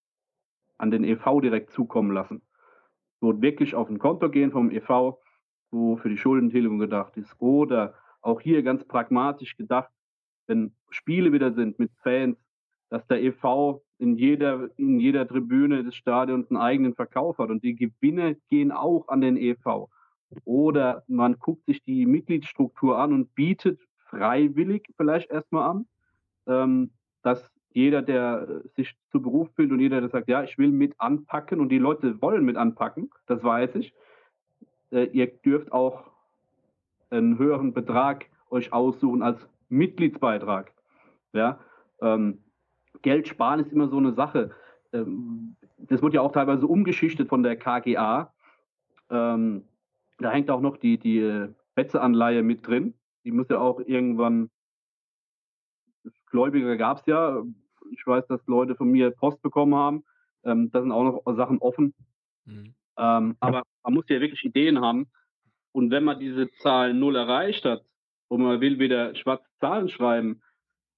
an 0.83 0.91
den 0.91 1.05
EV 1.05 1.41
direkt 1.41 1.71
zukommen 1.71 2.11
lassen 2.11 2.43
wo 3.23 3.41
wirklich 3.41 3.75
auf 3.75 3.89
ein 3.89 3.99
Konto 3.99 4.29
gehen 4.29 4.51
vom 4.51 4.71
EV, 4.71 5.17
wo 5.71 5.97
für 5.97 6.11
die 6.11 6.19
Schuldentilgung 6.19 6.79
gedacht 6.79 7.17
ist. 7.17 7.35
Oder 7.39 7.95
auch 8.21 8.41
hier 8.41 8.63
ganz 8.63 8.85
pragmatisch 8.85 9.57
gedacht, 9.57 9.91
wenn 10.49 10.75
Spiele 10.91 11.33
wieder 11.33 11.53
sind 11.53 11.79
mit 11.79 11.93
Fans, 12.03 12.37
dass 12.91 13.07
der 13.07 13.23
EV 13.23 13.81
in 13.99 14.17
jeder, 14.17 14.69
in 14.77 14.99
jeder 14.99 15.27
Tribüne 15.27 15.85
des 15.85 15.95
Stadions 15.95 16.51
einen 16.51 16.61
eigenen 16.61 16.95
Verkauf 16.95 17.39
hat 17.39 17.51
und 17.51 17.63
die 17.63 17.77
Gewinne 17.77 18.37
gehen 18.51 18.73
auch 18.73 19.09
an 19.09 19.21
den 19.21 19.37
EV. 19.37 19.89
Oder 20.45 21.05
man 21.07 21.39
guckt 21.39 21.65
sich 21.67 21.83
die 21.85 22.07
Mitgliedsstruktur 22.07 22.99
an 22.99 23.13
und 23.13 23.35
bietet 23.35 23.81
freiwillig 24.09 24.89
vielleicht 24.97 25.31
erstmal 25.31 25.71
an, 25.71 25.87
ähm, 26.47 26.91
dass 27.23 27.49
jeder, 27.75 28.03
der 28.03 28.49
äh, 28.49 28.69
sich 28.77 28.97
zu 29.11 29.21
Beruf 29.21 29.49
fühlt 29.55 29.73
und 29.73 29.81
jeder, 29.81 30.01
der 30.01 30.11
sagt, 30.11 30.29
ja, 30.29 30.43
ich 30.43 30.59
will 30.59 30.71
mit 30.71 30.95
anpacken 30.99 31.61
und 31.61 31.69
die 31.69 31.79
Leute 31.79 32.21
wollen 32.21 32.45
mit 32.45 32.57
anpacken, 32.57 33.11
das 33.27 33.43
weiß 33.43 33.77
ich. 33.77 33.95
Äh, 34.91 35.05
ihr 35.13 35.27
dürft 35.27 35.73
auch 35.73 36.11
einen 37.11 37.39
höheren 37.39 37.73
Betrag 37.73 38.27
euch 38.51 38.73
aussuchen 38.73 39.23
als 39.23 39.49
Mitgliedsbeitrag. 39.69 40.73
Ja, 41.33 41.59
ähm, 42.01 42.39
Geld 43.01 43.29
sparen 43.29 43.61
ist 43.61 43.73
immer 43.73 43.89
so 43.89 43.99
eine 43.99 44.13
Sache. 44.13 44.51
Ähm, 44.93 45.57
das 45.79 46.03
wird 46.03 46.15
ja 46.15 46.21
auch 46.21 46.33
teilweise 46.33 46.67
umgeschichtet 46.67 47.29
von 47.29 47.43
der 47.43 47.57
KGA. 47.57 48.33
Ähm, 49.11 49.65
da 50.19 50.31
hängt 50.31 50.51
auch 50.51 50.61
noch 50.61 50.77
die, 50.77 50.99
die 50.99 51.19
äh, 51.19 51.49
Betzeanleihe 51.75 52.43
mit 52.43 52.67
drin. 52.67 52.95
Die 53.25 53.33
muss 53.33 53.49
ja 53.49 53.59
auch 53.59 53.81
irgendwann 53.81 54.51
Gläubiger 56.33 56.77
gab 56.77 56.99
es 56.99 57.07
ja, 57.07 57.43
ich 57.93 58.07
weiß, 58.07 58.27
dass 58.27 58.47
Leute 58.47 58.75
von 58.75 58.91
mir 58.91 59.11
Post 59.11 59.43
bekommen 59.43 59.75
haben. 59.75 60.05
Ähm, 60.45 60.71
da 60.71 60.81
sind 60.81 60.93
auch 60.93 61.05
noch 61.05 61.37
Sachen 61.37 61.59
offen. 61.59 61.95
Mhm. 62.45 62.75
Ähm, 62.99 63.37
aber 63.41 63.63
man 63.83 63.95
muss 63.95 64.05
ja 64.09 64.21
wirklich 64.21 64.45
Ideen 64.45 64.81
haben. 64.81 65.07
Und 65.73 65.91
wenn 65.91 66.05
man 66.05 66.21
diese 66.21 66.51
Zahl 66.59 66.95
null 66.95 67.17
erreicht 67.17 67.65
hat 67.65 67.85
und 68.29 68.43
man 68.43 68.61
will 68.61 68.79
wieder 68.79 69.15
schwarze 69.15 69.47
Zahlen 69.61 69.89
schreiben, 69.89 70.43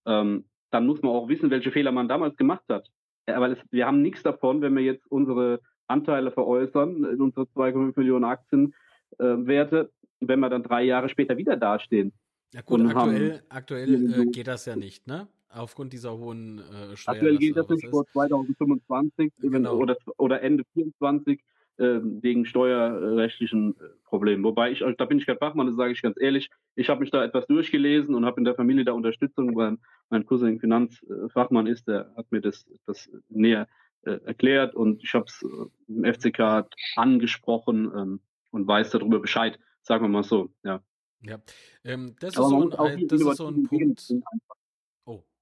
ähm, 0.06 0.44
dann 0.70 0.86
muss 0.86 1.02
man 1.02 1.12
auch 1.12 1.28
wissen, 1.28 1.50
welche 1.50 1.70
Fehler 1.70 1.92
man 1.92 2.08
damals 2.08 2.36
gemacht 2.36 2.64
hat. 2.68 2.88
Ja, 3.28 3.40
weil 3.40 3.52
es, 3.52 3.58
wir 3.70 3.86
haben 3.86 4.02
nichts 4.02 4.22
davon, 4.22 4.60
wenn 4.60 4.74
wir 4.74 4.82
jetzt 4.82 5.06
unsere 5.10 5.60
Anteile 5.86 6.30
veräußern, 6.30 7.04
in 7.04 7.20
unsere 7.20 7.46
2,5 7.46 7.92
Millionen 7.96 8.24
Aktienwerte, 8.24 9.78
äh, 9.78 9.88
wenn 10.20 10.40
wir 10.40 10.50
dann 10.50 10.62
drei 10.62 10.82
Jahre 10.82 11.08
später 11.08 11.36
wieder 11.36 11.56
dastehen. 11.56 12.12
Ja 12.52 12.62
gut, 12.62 12.80
aktuell, 12.86 13.42
aktuell 13.48 14.12
äh, 14.12 14.26
geht 14.26 14.46
das 14.46 14.66
ja 14.66 14.76
nicht, 14.76 15.06
ne? 15.06 15.28
Aufgrund 15.54 15.92
dieser 15.92 16.16
hohen 16.16 16.58
äh, 16.58 16.96
Steuer. 16.96 17.14
Aktuell 17.14 17.38
gilt 17.38 17.56
das 17.56 17.68
nicht 17.68 17.86
vor 17.88 18.06
2025 18.06 19.32
genau. 19.40 19.76
oder, 19.76 19.96
oder 20.16 20.42
Ende 20.42 20.64
2024 20.74 21.40
äh, 21.76 22.00
wegen 22.22 22.46
steuerrechtlichen 22.46 23.74
äh, 23.80 23.84
Problemen. 24.04 24.44
Wobei 24.44 24.70
ich, 24.70 24.84
da 24.96 25.04
bin 25.04 25.18
ich 25.18 25.26
kein 25.26 25.38
Fachmann, 25.38 25.66
das 25.66 25.76
sage 25.76 25.92
ich 25.92 26.02
ganz 26.02 26.16
ehrlich, 26.20 26.50
ich 26.76 26.88
habe 26.88 27.00
mich 27.00 27.10
da 27.10 27.24
etwas 27.24 27.46
durchgelesen 27.46 28.14
und 28.14 28.24
habe 28.24 28.40
in 28.40 28.44
der 28.44 28.54
Familie 28.54 28.84
da 28.84 28.92
Unterstützung, 28.92 29.56
weil 29.56 29.78
mein 30.10 30.24
Cousin 30.24 30.60
Finanzfachmann 30.60 31.66
ist, 31.66 31.88
der 31.88 32.12
hat 32.16 32.30
mir 32.30 32.40
das, 32.40 32.66
das 32.86 33.10
näher 33.28 33.66
äh, 34.02 34.20
erklärt 34.24 34.74
und 34.74 35.02
ich 35.02 35.14
habe 35.14 35.26
es 35.26 35.42
äh, 35.42 35.92
im 35.92 36.04
FCK 36.04 36.68
angesprochen 36.96 37.90
ähm, 37.96 38.20
und 38.50 38.68
weiß 38.68 38.90
darüber 38.90 39.18
Bescheid, 39.18 39.58
sagen 39.82 40.04
wir 40.04 40.08
mal 40.08 40.22
so, 40.22 40.50
ja. 40.62 40.82
Ja, 41.22 41.38
ähm, 41.84 42.14
das, 42.20 42.30
ist 42.30 42.36
so 42.36 42.70
ein, 42.70 43.08
das 43.08 43.20
ist 43.20 43.36
so 43.36 43.48
ein 43.48 43.64
Punkt. 43.64 44.12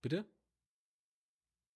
Bitte? 0.02 0.26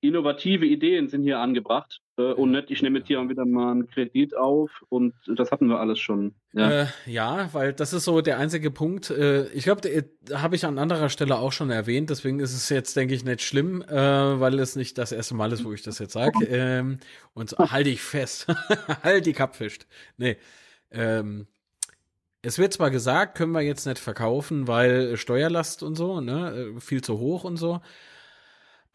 innovative 0.00 0.66
Ideen 0.66 1.08
sind 1.08 1.22
hier 1.22 1.38
angebracht 1.38 2.00
äh, 2.18 2.22
und 2.22 2.52
nicht, 2.52 2.70
ich 2.70 2.82
nehme 2.82 2.98
jetzt 2.98 3.08
hier 3.08 3.28
wieder 3.28 3.44
mal 3.44 3.72
einen 3.72 3.88
Kredit 3.88 4.36
auf 4.36 4.70
und 4.88 5.14
das 5.26 5.50
hatten 5.50 5.68
wir 5.68 5.80
alles 5.80 5.98
schon. 5.98 6.34
Ja, 6.52 6.82
äh, 6.82 6.86
ja 7.06 7.48
weil 7.52 7.72
das 7.72 7.92
ist 7.92 8.04
so 8.04 8.20
der 8.20 8.38
einzige 8.38 8.70
Punkt. 8.70 9.10
Äh, 9.10 9.48
ich 9.48 9.64
glaube, 9.64 10.04
habe 10.32 10.56
ich 10.56 10.64
an 10.64 10.78
anderer 10.78 11.08
Stelle 11.08 11.36
auch 11.36 11.52
schon 11.52 11.70
erwähnt, 11.70 12.10
deswegen 12.10 12.40
ist 12.40 12.54
es 12.54 12.68
jetzt, 12.68 12.96
denke 12.96 13.14
ich, 13.14 13.24
nicht 13.24 13.42
schlimm, 13.42 13.82
äh, 13.82 13.94
weil 14.40 14.58
es 14.58 14.76
nicht 14.76 14.98
das 14.98 15.12
erste 15.12 15.34
Mal 15.34 15.52
ist, 15.52 15.64
wo 15.64 15.72
ich 15.72 15.82
das 15.82 15.98
jetzt 15.98 16.12
sage. 16.12 16.32
Ähm, 16.56 16.98
und 17.34 17.50
so, 17.50 17.58
halte 17.58 17.90
ich 17.90 18.00
fest. 18.00 18.46
halt 19.02 19.26
die 19.26 19.32
Kappfischt. 19.32 19.86
Nee. 20.16 20.36
Ähm, 20.90 21.46
es 22.40 22.58
wird 22.58 22.72
zwar 22.72 22.90
gesagt, 22.90 23.36
können 23.36 23.52
wir 23.52 23.62
jetzt 23.62 23.84
nicht 23.84 23.98
verkaufen, 23.98 24.68
weil 24.68 25.16
Steuerlast 25.16 25.82
und 25.82 25.96
so, 25.96 26.20
ne, 26.20 26.72
äh, 26.76 26.80
viel 26.80 27.02
zu 27.02 27.18
hoch 27.18 27.44
und 27.44 27.56
so 27.56 27.80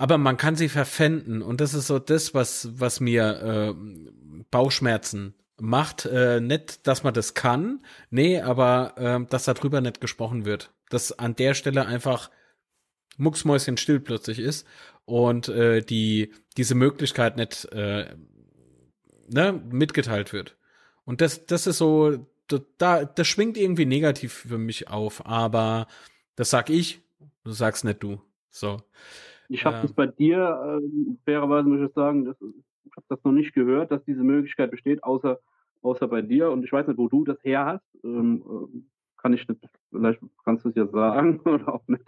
aber 0.02 0.18
man 0.18 0.36
kann 0.36 0.56
sie 0.56 0.68
verpfänden 0.68 1.44
und 1.44 1.62
das 1.62 1.76
ist 1.76 1.86
so 1.86 2.00
das, 2.00 2.34
was, 2.34 2.70
was 2.80 3.00
mir 3.02 3.76
äh, 3.78 4.44
Bauchschmerzen 4.50 5.36
macht. 5.60 6.08
Äh, 6.08 6.42
nicht, 6.42 6.88
dass 6.88 7.04
man 7.04 7.14
das 7.14 7.36
kann, 7.36 7.86
nee, 8.10 8.42
aber 8.42 8.96
äh, 8.98 9.24
dass 9.30 9.46
darüber 9.46 9.80
nicht 9.80 10.02
gesprochen 10.02 10.44
wird. 10.44 10.72
Dass 10.90 11.12
an 11.20 11.36
der 11.36 11.54
Stelle 11.54 11.86
einfach 11.86 12.32
mucksmäuschen 13.18 13.78
still 13.78 14.00
plötzlich 14.00 14.40
ist 14.40 14.66
und 15.06 15.50
äh, 15.50 15.82
die 15.82 16.34
diese 16.58 16.74
Möglichkeit 16.74 17.38
nicht 17.38 17.66
äh, 17.66 18.16
ne, 19.28 19.54
mitgeteilt 19.70 20.34
wird. 20.34 20.58
Und 21.06 21.22
das, 21.22 21.46
das 21.46 21.68
ist 21.68 21.78
so, 21.78 22.26
da, 22.80 23.06
das 23.06 23.28
schwingt 23.28 23.56
irgendwie 23.56 23.86
negativ 23.86 24.34
für 24.50 24.58
mich 24.58 24.88
auf, 24.88 25.28
aber 25.28 25.86
das 26.36 26.50
sag 26.50 26.72
ich, 26.72 27.02
du 27.44 27.52
sagst 27.52 27.86
nicht 27.86 28.02
du. 28.02 28.20
So. 28.50 28.82
Ich 29.52 29.66
habe 29.66 29.76
ja. 29.76 29.82
das 29.82 29.94
bei 29.94 30.08
dir, 30.08 30.80
äh, 30.82 31.16
fairerweise 31.26 31.68
muss 31.68 31.90
ich 31.90 31.94
sagen, 31.94 32.24
das, 32.24 32.38
ich 32.40 32.96
habe 32.96 33.06
das 33.10 33.24
noch 33.26 33.34
nicht 33.34 33.54
gehört, 33.54 33.92
dass 33.92 34.04
diese 34.06 34.24
Möglichkeit 34.24 34.72
besteht, 34.72 35.04
außer, 35.04 35.40
außer 35.82 36.08
bei 36.08 36.22
dir. 36.22 36.52
Und 36.52 36.64
ich 36.64 36.72
weiß 36.72 36.88
nicht, 36.88 36.98
wo 36.98 37.10
du 37.10 37.26
das 37.26 37.38
her 37.44 37.66
hast. 37.66 38.04
Ähm, 38.06 38.44
äh, 38.48 38.82
kann 39.18 39.34
ich 39.34 39.46
nicht, 39.48 39.62
vielleicht 39.92 40.22
kannst 40.46 40.64
du 40.66 40.70
es 40.70 40.76
ja 40.76 40.88
sagen 40.88 41.40
oder 41.46 41.74
auch 41.74 41.88
nicht. 41.88 42.04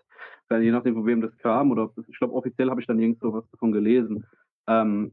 Je 0.50 0.72
nachdem, 0.72 0.94
von 0.96 1.06
wem 1.06 1.20
das 1.20 1.36
kam. 1.38 1.72
Oder 1.72 1.92
das, 1.96 2.08
ich 2.08 2.18
glaube, 2.18 2.34
offiziell 2.34 2.70
habe 2.70 2.80
ich 2.80 2.88
dann 2.88 3.00
irgendwo 3.00 3.34
was 3.34 3.50
davon 3.50 3.72
gelesen. 3.72 4.26
Ähm, 4.68 5.12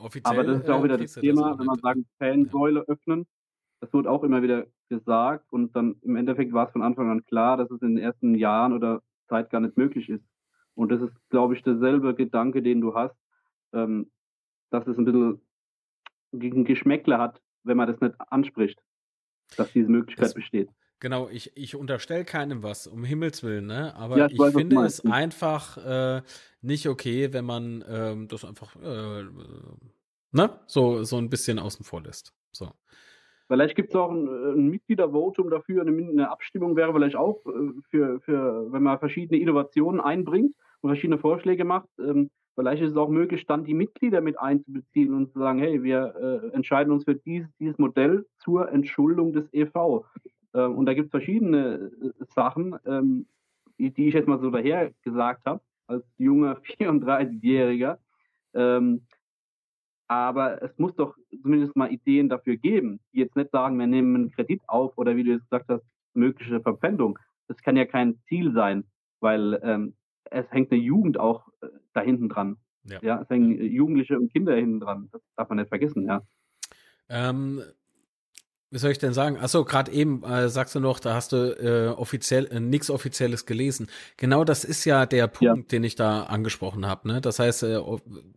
offiziell, 0.00 0.34
aber 0.34 0.44
das 0.44 0.60
ist 0.60 0.68
ja 0.68 0.74
auch 0.74 0.82
wieder 0.82 0.98
das 0.98 1.12
Thema, 1.12 1.50
das 1.50 1.58
wenn 1.60 1.66
man 1.66 1.78
sagt, 1.78 2.00
Fansäule 2.18 2.80
ja. 2.80 2.92
öffnen. 2.92 3.26
Das 3.80 3.92
wird 3.92 4.08
auch 4.08 4.24
immer 4.24 4.42
wieder 4.42 4.66
gesagt 4.88 5.52
und 5.52 5.76
dann 5.76 5.94
im 6.02 6.16
Endeffekt 6.16 6.52
war 6.52 6.66
es 6.66 6.72
von 6.72 6.82
Anfang 6.82 7.10
an 7.10 7.24
klar, 7.24 7.56
dass 7.56 7.70
es 7.70 7.80
in 7.82 7.94
den 7.94 7.98
ersten 7.98 8.34
Jahren 8.34 8.72
oder 8.72 9.02
Zeit 9.28 9.50
gar 9.50 9.60
nicht 9.60 9.76
möglich 9.76 10.08
ist. 10.08 10.24
Und 10.78 10.92
das 10.92 11.02
ist, 11.02 11.12
glaube 11.28 11.56
ich, 11.56 11.62
derselbe 11.64 12.14
Gedanke, 12.14 12.62
den 12.62 12.80
du 12.80 12.94
hast, 12.94 13.16
ähm, 13.72 14.12
dass 14.70 14.86
es 14.86 14.96
ein 14.96 15.04
bisschen 15.04 15.40
gegen 16.32 16.64
Geschmäckle 16.64 17.18
hat, 17.18 17.42
wenn 17.64 17.76
man 17.76 17.88
das 17.88 18.00
nicht 18.00 18.14
anspricht, 18.30 18.80
dass 19.56 19.72
diese 19.72 19.90
Möglichkeit 19.90 20.26
das, 20.26 20.34
besteht. 20.34 20.70
Genau, 21.00 21.28
ich, 21.30 21.50
ich 21.56 21.74
unterstelle 21.74 22.24
keinem 22.24 22.62
was, 22.62 22.86
um 22.86 23.02
Himmels 23.02 23.42
Willen, 23.42 23.66
ne? 23.66 23.92
Aber 23.96 24.18
ja, 24.18 24.26
ich, 24.26 24.38
ich 24.38 24.54
finde 24.54 24.84
es 24.84 25.04
einfach 25.04 25.78
äh, 25.78 26.22
nicht 26.62 26.88
okay, 26.88 27.32
wenn 27.32 27.44
man 27.44 27.84
ähm, 27.88 28.28
das 28.28 28.44
einfach 28.44 28.76
äh, 28.76 29.24
ne? 30.30 30.60
so, 30.66 31.02
so 31.02 31.16
ein 31.16 31.28
bisschen 31.28 31.58
außen 31.58 31.84
vor 31.84 32.02
lässt. 32.02 32.32
So. 32.52 32.70
Vielleicht 33.48 33.74
gibt 33.74 33.88
es 33.88 33.96
auch 33.96 34.12
ein, 34.12 34.28
ein 34.28 34.68
Mitgliedervotum 34.68 35.50
dafür, 35.50 35.82
eine, 35.82 35.90
eine, 35.90 36.30
Abstimmung 36.30 36.76
wäre 36.76 36.92
vielleicht 36.92 37.16
auch 37.16 37.44
äh, 37.46 37.72
für, 37.90 38.20
für, 38.20 38.72
wenn 38.72 38.84
man 38.84 39.00
verschiedene 39.00 39.40
Innovationen 39.40 40.00
einbringt 40.00 40.54
und 40.80 40.90
verschiedene 40.90 41.18
Vorschläge 41.18 41.64
macht. 41.64 41.88
Ähm, 41.98 42.30
vielleicht 42.54 42.82
ist 42.82 42.92
es 42.92 42.96
auch 42.96 43.08
möglich, 43.08 43.46
dann 43.46 43.64
die 43.64 43.74
Mitglieder 43.74 44.20
mit 44.20 44.38
einzubeziehen 44.38 45.14
und 45.14 45.32
zu 45.32 45.38
sagen, 45.38 45.58
hey, 45.58 45.82
wir 45.82 46.14
äh, 46.16 46.54
entscheiden 46.54 46.92
uns 46.92 47.04
für 47.04 47.14
dieses, 47.14 47.48
dieses 47.58 47.78
Modell 47.78 48.26
zur 48.38 48.70
Entschuldung 48.70 49.32
des 49.32 49.52
EV. 49.52 50.04
Ähm, 50.54 50.76
und 50.76 50.86
da 50.86 50.94
gibt 50.94 51.06
es 51.06 51.10
verschiedene 51.10 51.90
äh, 52.02 52.24
Sachen, 52.34 52.76
ähm, 52.86 53.26
die, 53.78 53.92
die, 53.92 54.08
ich 54.08 54.14
jetzt 54.14 54.28
mal 54.28 54.40
so 54.40 54.50
daher 54.50 54.92
gesagt 55.02 55.46
habe, 55.46 55.60
als 55.86 56.04
junger 56.16 56.60
34-Jähriger. 56.78 57.98
Ähm, 58.54 59.02
aber 60.08 60.62
es 60.62 60.76
muss 60.78 60.94
doch 60.96 61.14
zumindest 61.42 61.76
mal 61.76 61.92
Ideen 61.92 62.28
dafür 62.30 62.56
geben, 62.56 62.98
die 63.12 63.18
jetzt 63.18 63.36
nicht 63.36 63.50
sagen, 63.50 63.78
wir 63.78 63.86
nehmen 63.86 64.16
einen 64.16 64.30
Kredit 64.30 64.62
auf 64.66 64.96
oder 64.96 65.14
wie 65.16 65.22
du 65.22 65.32
jetzt 65.32 65.50
gesagt 65.50 65.68
hast, 65.68 65.84
mögliche 66.14 66.60
Verpfändung. 66.60 67.18
Das 67.46 67.58
kann 67.58 67.76
ja 67.76 67.84
kein 67.84 68.18
Ziel 68.26 68.52
sein, 68.52 68.84
weil 69.20 69.60
ähm, 69.62 69.94
es 70.30 70.50
hängt 70.50 70.72
eine 70.72 70.80
Jugend 70.80 71.18
auch 71.18 71.48
äh, 71.60 71.68
da 71.92 72.00
hinten 72.00 72.28
dran. 72.28 72.56
Ja. 72.84 72.98
ja, 73.02 73.20
es 73.22 73.28
hängen 73.28 73.60
Jugendliche 73.60 74.18
und 74.18 74.32
Kinder 74.32 74.54
hinten 74.54 74.80
dran. 74.80 75.08
Das 75.12 75.20
darf 75.36 75.48
man 75.48 75.58
nicht 75.58 75.68
vergessen, 75.68 76.06
ja. 76.06 76.22
Ähm, 77.08 77.62
wie 78.70 78.78
soll 78.78 78.90
ich 78.90 78.98
denn 78.98 79.14
sagen? 79.14 79.38
Achso, 79.38 79.64
gerade 79.64 79.90
eben 79.92 80.22
äh, 80.24 80.48
sagst 80.50 80.74
du 80.74 80.80
noch, 80.80 81.00
da 81.00 81.14
hast 81.14 81.32
du 81.32 81.36
äh, 81.36 81.88
offiziell 81.88 82.46
äh, 82.46 82.60
nichts 82.60 82.90
Offizielles 82.90 83.46
gelesen. 83.46 83.88
Genau 84.18 84.44
das 84.44 84.64
ist 84.64 84.84
ja 84.84 85.06
der 85.06 85.26
Punkt, 85.26 85.42
ja. 85.42 85.78
den 85.78 85.84
ich 85.84 85.94
da 85.94 86.24
angesprochen 86.24 86.86
habe. 86.86 87.08
Ne? 87.08 87.20
Das 87.22 87.38
heißt, 87.38 87.62
äh, 87.62 87.80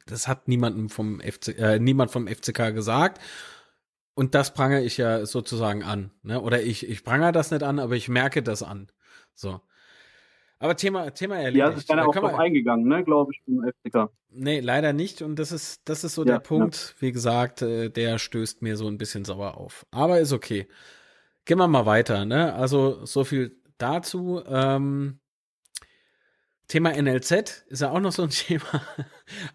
das 0.05 0.27
hat 0.29 0.47
niemandem 0.47 0.89
vom 0.89 1.19
FC, 1.19 1.49
äh, 1.57 1.79
niemand 1.79 2.11
vom 2.11 2.27
FCK 2.27 2.73
gesagt. 2.73 3.21
Und 4.13 4.33
das 4.35 4.53
prangere 4.53 4.81
ich 4.81 4.97
ja 4.97 5.25
sozusagen 5.25 5.83
an. 5.83 6.11
Ne? 6.23 6.39
Oder 6.39 6.61
ich, 6.61 6.87
ich 6.87 7.03
prangere 7.03 7.31
das 7.33 7.51
nicht 7.51 7.63
an, 7.63 7.79
aber 7.79 7.95
ich 7.95 8.07
merke 8.07 8.41
das 8.41 8.63
an. 8.63 8.87
So. 9.35 9.59
Aber 10.61 10.75
Thema, 10.75 11.09
Thema 11.09 11.37
erledigt. 11.37 11.57
Ja, 11.57 11.69
ist 11.69 11.87
keiner 11.87 12.07
auch 12.07 12.13
drauf 12.13 12.35
eingegangen, 12.35 12.87
ne, 12.87 13.03
glaube 13.03 13.31
ich, 13.33 13.41
im 13.47 13.63
FCK. 13.63 14.11
Nee, 14.29 14.59
leider 14.59 14.93
nicht. 14.93 15.23
Und 15.23 15.39
das 15.39 15.51
ist, 15.51 15.81
das 15.85 16.03
ist 16.03 16.13
so 16.13 16.21
ja, 16.23 16.33
der 16.33 16.39
Punkt. 16.39 16.93
Ja. 16.95 17.01
Wie 17.01 17.11
gesagt, 17.11 17.63
äh, 17.63 17.89
der 17.89 18.19
stößt 18.19 18.61
mir 18.61 18.77
so 18.77 18.87
ein 18.87 18.99
bisschen 18.99 19.25
sauer 19.25 19.57
auf. 19.57 19.87
Aber 19.89 20.19
ist 20.19 20.33
okay. 20.33 20.67
Gehen 21.45 21.57
wir 21.57 21.67
mal 21.67 21.87
weiter, 21.87 22.25
ne? 22.25 22.53
Also, 22.53 23.03
so 23.07 23.23
viel 23.23 23.59
dazu. 23.79 24.43
Ähm, 24.45 25.19
Thema 26.67 26.91
NLZ 26.91 27.65
ist 27.67 27.81
ja 27.81 27.89
auch 27.89 27.99
noch 27.99 28.11
so 28.11 28.21
ein 28.21 28.29
Thema. 28.29 28.83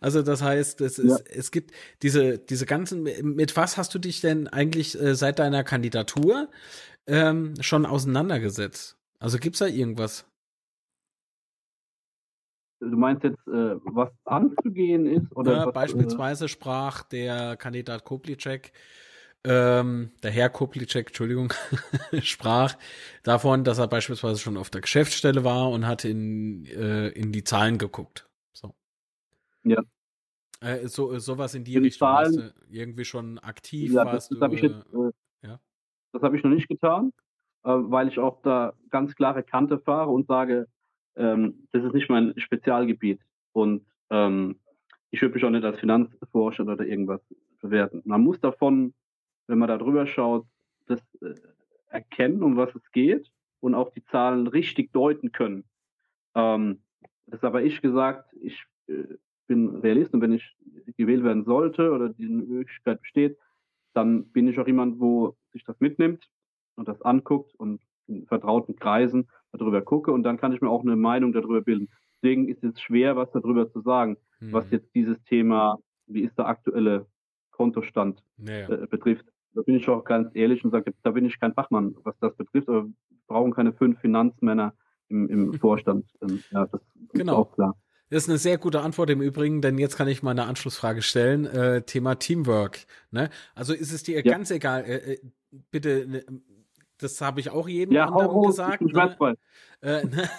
Also 0.01 0.23
das 0.23 0.42
heißt, 0.42 0.81
es, 0.81 0.97
ja. 0.97 1.19
es 1.33 1.53
gibt 1.53 1.71
diese, 2.03 2.37
diese 2.37 2.66
ganzen, 2.66 3.05
mit 3.05 3.57
was 3.57 3.77
hast 3.77 3.95
du 3.95 4.01
dich 4.01 4.21
denn 4.21 4.49
eigentlich 4.49 5.01
äh, 5.01 5.14
seit 5.14 5.38
deiner 5.38 5.62
Kandidatur 5.62 6.51
ähm, 7.07 7.55
schon 7.61 7.87
auseinandergesetzt? 7.87 8.99
Also 9.21 9.38
gibt's 9.38 9.61
da 9.61 9.66
irgendwas? 9.66 10.27
Du 12.79 12.97
meinst 12.97 13.25
jetzt, 13.25 13.47
äh, 13.47 13.77
was 13.85 14.11
anzugehen 14.25 15.07
ist? 15.07 15.35
Oder 15.35 15.53
ja, 15.53 15.59
was, 15.61 15.69
äh, 15.69 15.73
beispielsweise 15.73 16.45
äh, 16.45 16.49
sprach 16.49 17.05
der 17.05 17.57
Kandidat 17.57 18.05
Koplicek, 18.05 18.73
ähm, 19.45 20.11
der 20.23 20.31
Herr 20.31 20.51
Koplicek, 20.51 21.09
Entschuldigung, 21.09 21.53
sprach 22.23 22.77
davon, 23.23 23.65
dass 23.65 23.79
er 23.79 23.89
beispielsweise 23.89 24.41
schon 24.41 24.57
auf 24.59 24.69
der 24.71 24.83
Geschäftsstelle 24.83 25.43
war 25.43 25.71
und 25.71 25.87
hat 25.87 26.05
in, 26.05 26.67
äh, 26.67 27.09
in 27.09 27.33
die 27.33 27.45
Zahlen 27.45 27.79
geguckt. 27.79 28.29
So. 28.53 28.75
Ja. 29.65 29.83
Äh, 30.61 30.89
so, 30.89 31.19
sowas 31.19 31.55
in 31.55 31.65
die, 31.65 31.73
die 31.73 31.79
Richtung. 31.79 32.09
Zahlen, 32.09 32.53
irgendwie 32.69 33.05
schon 33.05 33.39
aktiv 33.39 33.93
ja, 33.93 34.05
warst 34.05 34.31
das, 34.31 34.39
das 34.39 34.41
habe 34.41 34.55
ich, 34.55 34.62
jetzt, 34.62 34.85
äh, 34.93 35.47
ja? 35.47 35.61
Das 36.12 36.23
hab 36.23 36.35
ich 36.35 36.43
noch 36.43 36.51
nicht 36.51 36.69
getan, 36.69 37.12
weil 37.62 38.09
ich 38.09 38.19
auch 38.19 38.43
da 38.43 38.75
ganz 38.91 39.15
klare 39.15 39.43
Kante 39.43 39.79
fahre 39.79 40.11
und 40.11 40.27
sage, 40.27 40.67
ähm, 41.16 41.66
das 41.72 41.85
ist 41.85 41.94
nicht 41.94 42.09
mein 42.09 42.38
Spezialgebiet. 42.38 43.20
Und 43.52 43.85
ähm, 44.11 44.57
ich 45.11 45.22
würde 45.22 45.35
mich 45.35 45.44
auch 45.44 45.50
nicht 45.50 45.64
als 45.64 45.81
Finanzforscher 45.81 46.64
oder 46.64 46.85
irgendwas 46.85 47.20
bewerten. 47.61 48.02
Man 48.05 48.22
muss 48.22 48.40
davon, 48.40 48.94
wenn 49.46 49.59
man 49.59 49.68
da 49.68 49.79
drüber 49.79 50.07
schaut, 50.07 50.46
das 50.87 51.00
äh, 51.20 51.35
erkennen, 51.88 52.42
um 52.42 52.57
was 52.57 52.74
es 52.74 52.92
geht 52.92 53.31
und 53.61 53.74
auch 53.74 53.92
die 53.92 54.05
Zahlen 54.07 54.46
richtig 54.46 54.92
deuten 54.92 55.33
können. 55.33 55.64
Ähm, 56.35 56.81
das 57.26 57.42
habe 57.42 57.62
ich 57.62 57.81
gesagt, 57.81 58.33
ich 58.40 58.62
äh, 58.88 59.05
bin 59.46 59.76
Realist 59.76 60.12
und 60.12 60.20
wenn 60.20 60.33
ich 60.33 60.57
gewählt 60.96 61.24
werden 61.24 61.44
sollte 61.44 61.92
oder 61.92 62.09
die 62.09 62.29
Möglichkeit 62.29 63.00
besteht, 63.00 63.38
dann 63.94 64.26
bin 64.31 64.48
ich 64.48 64.59
auch 64.59 64.66
jemand, 64.66 65.00
wo 65.00 65.37
sich 65.52 65.64
das 65.64 65.79
mitnimmt 65.81 66.29
und 66.74 66.88
das 66.88 67.00
anguckt 67.02 67.55
und 67.55 67.81
vertrauten 68.27 68.77
Kreisen 68.77 69.29
darüber 69.53 69.83
gucke 69.83 70.12
und 70.12 70.23
dann 70.23 70.37
kann 70.37 70.53
ich 70.53 70.61
mir 70.61 70.69
auch 70.69 70.83
eine 70.83 70.97
Meinung 70.97 71.33
darüber 71.33 71.61
bilden. 71.61 71.88
Deswegen 72.14 72.49
ist 72.49 72.62
es 72.62 72.81
schwer, 72.81 73.16
was 73.16 73.31
darüber 73.33 73.71
zu 73.71 73.81
sagen, 73.81 74.16
mhm. 74.40 74.53
was 74.53 74.71
jetzt 74.71 74.95
dieses 74.95 75.23
Thema, 75.25 75.79
wie 76.07 76.23
ist 76.23 76.37
der 76.38 76.47
aktuelle 76.47 77.07
Kontostand 77.51 78.23
naja. 78.37 78.69
äh, 78.69 78.87
betrifft. 78.87 79.25
Da 79.55 79.62
bin 79.62 79.77
ich 79.77 79.88
auch 79.88 80.05
ganz 80.05 80.31
ehrlich 80.35 80.64
und 80.64 80.71
sage, 80.71 80.92
da 81.03 81.11
bin 81.11 81.25
ich 81.25 81.40
kein 81.40 81.55
Fachmann, 81.55 81.97
was 82.05 82.14
das 82.21 82.37
betrifft, 82.37 82.69
aber 82.69 82.85
wir 82.85 82.92
brauchen 83.27 83.55
keine 83.55 83.73
fünf 83.73 83.99
Finanzmänner 84.01 84.75
im, 85.09 85.29
im 85.29 85.53
Vorstand. 85.61 86.07
Ähm, 86.23 86.42
ja, 86.51 86.66
das 86.66 86.81
genau. 87.12 87.33
ist 87.33 87.38
auch 87.38 87.53
klar. 87.55 87.77
Das 88.09 88.23
ist 88.23 88.29
eine 88.29 88.38
sehr 88.38 88.57
gute 88.57 88.83
Antwort 88.83 89.11
im 89.11 89.21
Übrigen, 89.21 89.63
denn 89.63 89.79
jetzt 89.79 89.96
kann 89.96 90.07
ich 90.07 90.23
mal 90.23 90.31
eine 90.31 90.44
Anschlussfrage 90.44 91.02
stellen. 91.02 91.44
Äh, 91.44 91.83
Thema 91.83 92.15
Teamwork. 92.15 92.87
Ne? 93.11 93.31
Also 93.54 93.73
ist 93.75 93.92
es 93.92 94.04
dir 94.04 94.25
ja. 94.25 94.33
ganz 94.33 94.50
egal, 94.50 94.85
äh, 94.85 95.15
äh 95.15 95.19
bitte 95.71 96.07
ne, 96.07 96.25
das 96.99 97.21
habe 97.21 97.40
ich 97.40 97.51
auch 97.51 97.69
jedem 97.69 97.94
ja, 97.94 98.07
anderen 98.07 98.29
hau, 98.29 98.42
gesagt. 98.42 98.83
Ich 98.83 98.92
ne? 98.92 99.37
Äh, 99.83 100.05
ne? 100.05 100.31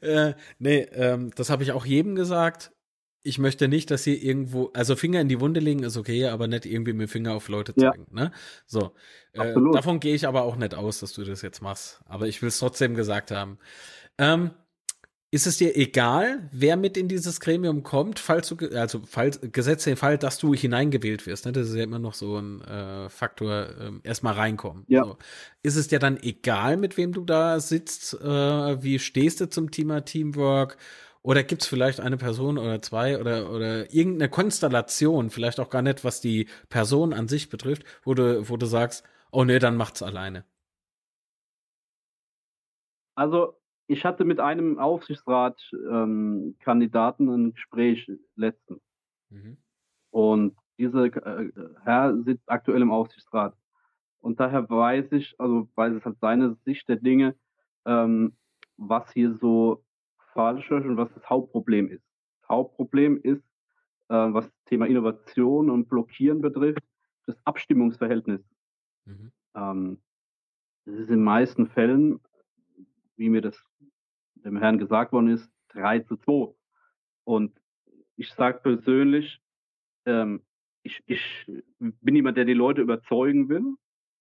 äh, 0.00 0.34
nee, 0.58 0.80
ähm, 0.92 1.30
das 1.34 1.50
habe 1.50 1.62
ich 1.62 1.72
auch 1.72 1.86
jedem 1.86 2.14
gesagt. 2.14 2.72
ich 3.24 3.38
möchte 3.38 3.68
nicht, 3.68 3.90
dass 3.90 4.02
sie 4.02 4.16
irgendwo, 4.16 4.70
also 4.74 4.96
Finger 4.96 5.20
in 5.20 5.28
die 5.28 5.40
Wunde 5.40 5.60
legen 5.60 5.84
ist 5.84 5.96
okay, 5.96 6.26
aber 6.26 6.48
nicht 6.48 6.66
irgendwie 6.66 6.92
mit 6.92 7.08
Finger 7.08 7.34
auf 7.34 7.48
Leute 7.48 7.74
zeigen. 7.74 8.06
Ja. 8.10 8.24
Ne? 8.24 8.32
So, 8.66 8.92
äh, 9.32 9.54
davon 9.72 10.00
gehe 10.00 10.14
ich 10.14 10.26
aber 10.26 10.42
auch 10.42 10.56
nicht 10.56 10.74
aus, 10.74 11.00
dass 11.00 11.12
du 11.12 11.24
das 11.24 11.42
jetzt 11.42 11.62
machst. 11.62 12.00
Aber 12.06 12.26
ich 12.26 12.42
will 12.42 12.48
es 12.48 12.58
trotzdem 12.58 12.94
gesagt 12.94 13.30
haben. 13.30 13.58
Ähm, 14.18 14.50
ist 15.32 15.46
es 15.46 15.56
dir 15.56 15.74
egal, 15.76 16.46
wer 16.52 16.76
mit 16.76 16.98
in 16.98 17.08
dieses 17.08 17.40
Gremium 17.40 17.82
kommt, 17.82 18.18
falls 18.18 18.48
du, 18.48 18.56
also 18.76 19.00
falls, 19.06 19.40
gesetzt 19.40 19.86
den 19.86 19.96
Fall, 19.96 20.18
dass 20.18 20.36
du 20.36 20.52
hineingewählt 20.52 21.26
wirst, 21.26 21.46
ne? 21.46 21.52
das 21.52 21.70
ist 21.70 21.74
ja 21.74 21.84
immer 21.84 21.98
noch 21.98 22.12
so 22.12 22.36
ein 22.36 22.60
äh, 22.60 23.08
Faktor, 23.08 23.68
äh, 23.80 23.92
erstmal 24.02 24.34
reinkommen. 24.34 24.84
Ja. 24.88 25.04
So. 25.04 25.16
Ist 25.62 25.76
es 25.76 25.88
dir 25.88 25.98
dann 25.98 26.22
egal, 26.22 26.76
mit 26.76 26.98
wem 26.98 27.14
du 27.14 27.24
da 27.24 27.60
sitzt? 27.60 28.12
Äh, 28.20 28.82
wie 28.82 28.98
stehst 28.98 29.40
du 29.40 29.48
zum 29.48 29.70
Thema 29.70 30.04
Teamwork? 30.04 30.76
Oder 31.22 31.44
gibt 31.44 31.62
es 31.62 31.68
vielleicht 31.68 32.00
eine 32.00 32.18
Person 32.18 32.58
oder 32.58 32.82
zwei 32.82 33.18
oder, 33.18 33.50
oder 33.50 33.90
irgendeine 33.94 34.28
Konstellation, 34.28 35.30
vielleicht 35.30 35.60
auch 35.60 35.70
gar 35.70 35.80
nicht, 35.80 36.04
was 36.04 36.20
die 36.20 36.46
Person 36.68 37.14
an 37.14 37.26
sich 37.26 37.48
betrifft, 37.48 37.84
wo 38.04 38.12
du, 38.12 38.50
wo 38.50 38.58
du 38.58 38.66
sagst, 38.66 39.02
oh 39.30 39.44
nee, 39.44 39.58
dann 39.58 39.76
macht's 39.76 40.02
alleine? 40.02 40.44
Also 43.14 43.61
ich 43.92 44.04
hatte 44.06 44.24
mit 44.24 44.40
einem 44.40 44.78
Aufsichtsrat-Kandidaten 44.78 47.28
ähm, 47.28 47.34
ein 47.34 47.52
Gespräch 47.52 48.10
letztens. 48.36 48.80
Mhm. 49.28 49.58
Und 50.10 50.56
dieser 50.78 51.04
äh, 51.04 51.52
Herr 51.84 52.16
sitzt 52.22 52.50
aktuell 52.50 52.80
im 52.80 52.90
Aufsichtsrat. 52.90 53.54
Und 54.20 54.40
daher 54.40 54.66
weiß 54.68 55.12
ich, 55.12 55.34
also 55.38 55.68
weiß 55.74 55.94
es 55.94 56.04
halt 56.04 56.18
seine 56.20 56.56
Sicht 56.64 56.88
der 56.88 56.96
Dinge, 56.96 57.36
ähm, 57.84 58.36
was 58.76 59.12
hier 59.12 59.34
so 59.34 59.84
falsch 60.32 60.70
ist 60.70 60.86
und 60.86 60.96
was 60.96 61.12
das 61.12 61.28
Hauptproblem 61.28 61.88
ist. 61.88 62.04
Das 62.40 62.48
Hauptproblem 62.48 63.18
ist, 63.18 63.44
äh, 64.08 64.14
was 64.14 64.46
das 64.46 64.64
Thema 64.64 64.86
Innovation 64.86 65.68
und 65.68 65.86
Blockieren 65.88 66.40
betrifft, 66.40 66.82
das 67.26 67.36
Abstimmungsverhältnis. 67.44 68.40
Mhm. 69.04 69.32
Ähm, 69.54 70.00
das 70.86 70.94
ist 70.94 71.10
in 71.10 71.16
den 71.16 71.24
meisten 71.24 71.66
Fällen, 71.66 72.20
wie 73.16 73.28
mir 73.28 73.40
das 73.40 73.62
dem 74.44 74.56
Herrn 74.56 74.78
gesagt 74.78 75.12
worden 75.12 75.28
ist, 75.28 75.50
3 75.68 76.00
zu 76.00 76.16
2. 76.16 76.54
Und 77.24 77.52
ich 78.16 78.30
sage 78.32 78.60
persönlich, 78.62 79.40
ähm, 80.06 80.42
ich, 80.82 81.02
ich 81.06 81.46
bin 81.78 82.16
jemand, 82.16 82.36
der 82.36 82.44
die 82.44 82.54
Leute 82.54 82.82
überzeugen 82.82 83.48
will. 83.48 83.74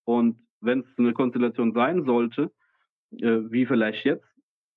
Und 0.06 0.38
wenn 0.60 0.82
es 0.82 0.98
eine 0.98 1.14
Konstellation 1.14 1.74
sein 1.74 2.06
sollte, 2.06 2.52
äh, 3.12 3.40
wie 3.50 3.66
vielleicht 3.66 4.06
jetzt, 4.06 4.28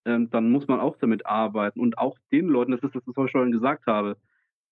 ähm, 0.07 0.31
dann 0.31 0.51
muss 0.51 0.67
man 0.67 0.81
auch 0.81 0.97
damit 0.97 1.27
arbeiten. 1.27 1.81
Und 1.81 1.99
auch 1.99 2.19
den 2.33 2.49
Leuten, 2.49 2.73
das 2.73 2.83
ist 2.83 2.95
das, 2.95 3.03
was 3.07 3.27
ich 3.27 3.31
schon 3.31 3.53
gesagt 3.53 3.87
habe, 3.87 4.17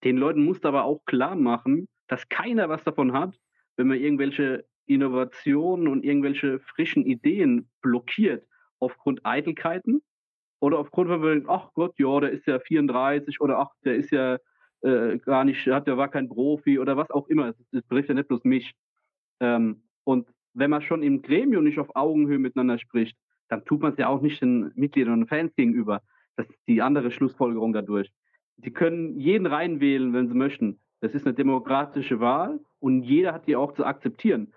den 0.04 0.16
Leuten 0.16 0.44
muss 0.44 0.62
aber 0.64 0.84
auch 0.84 1.04
klar 1.04 1.36
machen, 1.36 1.88
dass 2.08 2.28
keiner 2.28 2.68
was 2.68 2.82
davon 2.82 3.12
hat, 3.12 3.38
wenn 3.76 3.88
man 3.88 3.98
irgendwelche 3.98 4.66
Innovationen 4.86 5.86
und 5.86 6.04
irgendwelche 6.04 6.58
frischen 6.60 7.06
Ideen 7.06 7.70
blockiert 7.82 8.46
aufgrund 8.82 9.24
Eitelkeiten 9.24 10.02
oder 10.60 10.78
aufgrund 10.78 11.08
von, 11.08 11.44
ach 11.48 11.70
Gott, 11.74 11.98
ja, 11.98 12.20
der 12.20 12.30
ist 12.30 12.46
ja 12.46 12.58
34 12.58 13.40
oder 13.40 13.58
ach, 13.58 13.70
der 13.84 13.94
ist 13.94 14.10
ja 14.10 14.38
äh, 14.82 15.18
gar 15.18 15.44
nicht, 15.44 15.66
hat 15.68 15.86
der 15.86 15.96
war 15.96 16.08
kein 16.08 16.28
Profi 16.28 16.78
oder 16.78 16.96
was 16.96 17.10
auch 17.10 17.28
immer. 17.28 17.52
Das 17.52 17.56
betrifft 17.70 18.08
ja 18.08 18.14
nicht 18.14 18.28
bloß 18.28 18.44
mich. 18.44 18.72
Ähm, 19.40 19.82
und 20.04 20.28
wenn 20.54 20.70
man 20.70 20.82
schon 20.82 21.02
im 21.02 21.22
Gremium 21.22 21.64
nicht 21.64 21.78
auf 21.78 21.94
Augenhöhe 21.94 22.38
miteinander 22.38 22.78
spricht, 22.78 23.16
dann 23.48 23.64
tut 23.64 23.80
man 23.80 23.92
es 23.92 23.98
ja 23.98 24.08
auch 24.08 24.20
nicht 24.20 24.42
den 24.42 24.72
Mitgliedern 24.74 25.22
und 25.22 25.28
Fans 25.28 25.54
gegenüber. 25.54 26.02
Das 26.36 26.48
ist 26.48 26.58
die 26.66 26.82
andere 26.82 27.10
Schlussfolgerung 27.10 27.72
dadurch. 27.72 28.10
Die 28.56 28.72
können 28.72 29.18
jeden 29.18 29.46
reinwählen, 29.46 30.12
wenn 30.12 30.28
sie 30.28 30.34
möchten. 30.34 30.80
Das 31.00 31.14
ist 31.14 31.26
eine 31.26 31.34
demokratische 31.34 32.20
Wahl 32.20 32.60
und 32.80 33.02
jeder 33.02 33.32
hat 33.32 33.46
die 33.46 33.56
auch 33.56 33.72
zu 33.72 33.84
akzeptieren. 33.84 34.52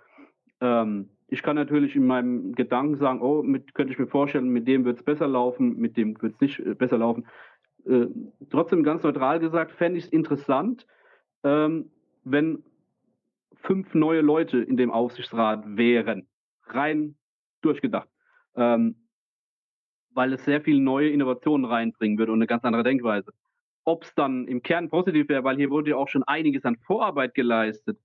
Ähm, 0.61 1.09
ich 1.27 1.41
kann 1.41 1.55
natürlich 1.55 1.95
in 1.95 2.05
meinem 2.05 2.53
Gedanken 2.53 2.97
sagen, 2.97 3.21
oh, 3.21 3.41
mit, 3.41 3.73
könnte 3.73 3.93
ich 3.93 3.99
mir 3.99 4.07
vorstellen, 4.07 4.49
mit 4.49 4.67
dem 4.67 4.85
wird 4.85 4.99
es 4.99 5.03
besser 5.03 5.27
laufen, 5.27 5.77
mit 5.77 5.97
dem 5.97 6.21
wird 6.21 6.35
es 6.35 6.41
nicht 6.41 6.59
äh, 6.59 6.75
besser 6.75 6.97
laufen. 6.97 7.25
Äh, 7.85 8.07
trotzdem 8.49 8.83
ganz 8.83 9.03
neutral 9.03 9.39
gesagt, 9.39 9.71
fände 9.71 9.97
ich 9.97 10.05
es 10.05 10.11
interessant, 10.11 10.85
ähm, 11.43 11.89
wenn 12.23 12.63
fünf 13.55 13.93
neue 13.95 14.21
Leute 14.21 14.59
in 14.59 14.77
dem 14.77 14.91
Aufsichtsrat 14.91 15.63
wären. 15.77 16.27
Rein 16.67 17.15
durchgedacht. 17.61 18.09
Ähm, 18.55 18.95
weil 20.11 20.33
es 20.33 20.45
sehr 20.45 20.61
viele 20.61 20.79
neue 20.79 21.09
Innovationen 21.09 21.65
reinbringen 21.65 22.17
würde 22.17 22.31
und 22.31 22.37
eine 22.37 22.47
ganz 22.47 22.63
andere 22.63 22.83
Denkweise. 22.83 23.33
Ob 23.83 24.03
es 24.03 24.15
dann 24.15 24.47
im 24.47 24.63
Kern 24.63 24.89
positiv 24.89 25.27
wäre, 25.29 25.43
weil 25.43 25.57
hier 25.57 25.69
wurde 25.69 25.91
ja 25.91 25.97
auch 25.97 26.07
schon 26.07 26.23
einiges 26.23 26.63
an 26.65 26.77
Vorarbeit 26.77 27.33
geleistet. 27.33 27.99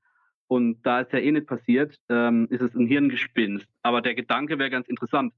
Und 0.51 0.83
da 0.83 1.03
es 1.03 1.13
ja 1.13 1.21
eh 1.21 1.31
nicht 1.31 1.47
passiert, 1.47 1.95
ähm, 2.09 2.49
ist 2.51 2.61
es 2.61 2.75
ein 2.75 2.89
Hirngespinst. 2.89 3.69
Aber 3.83 4.03
der 4.03 4.17
Gedanke 4.17 4.59
wäre 4.59 4.69
ganz 4.69 4.89
interessant, 4.89 5.33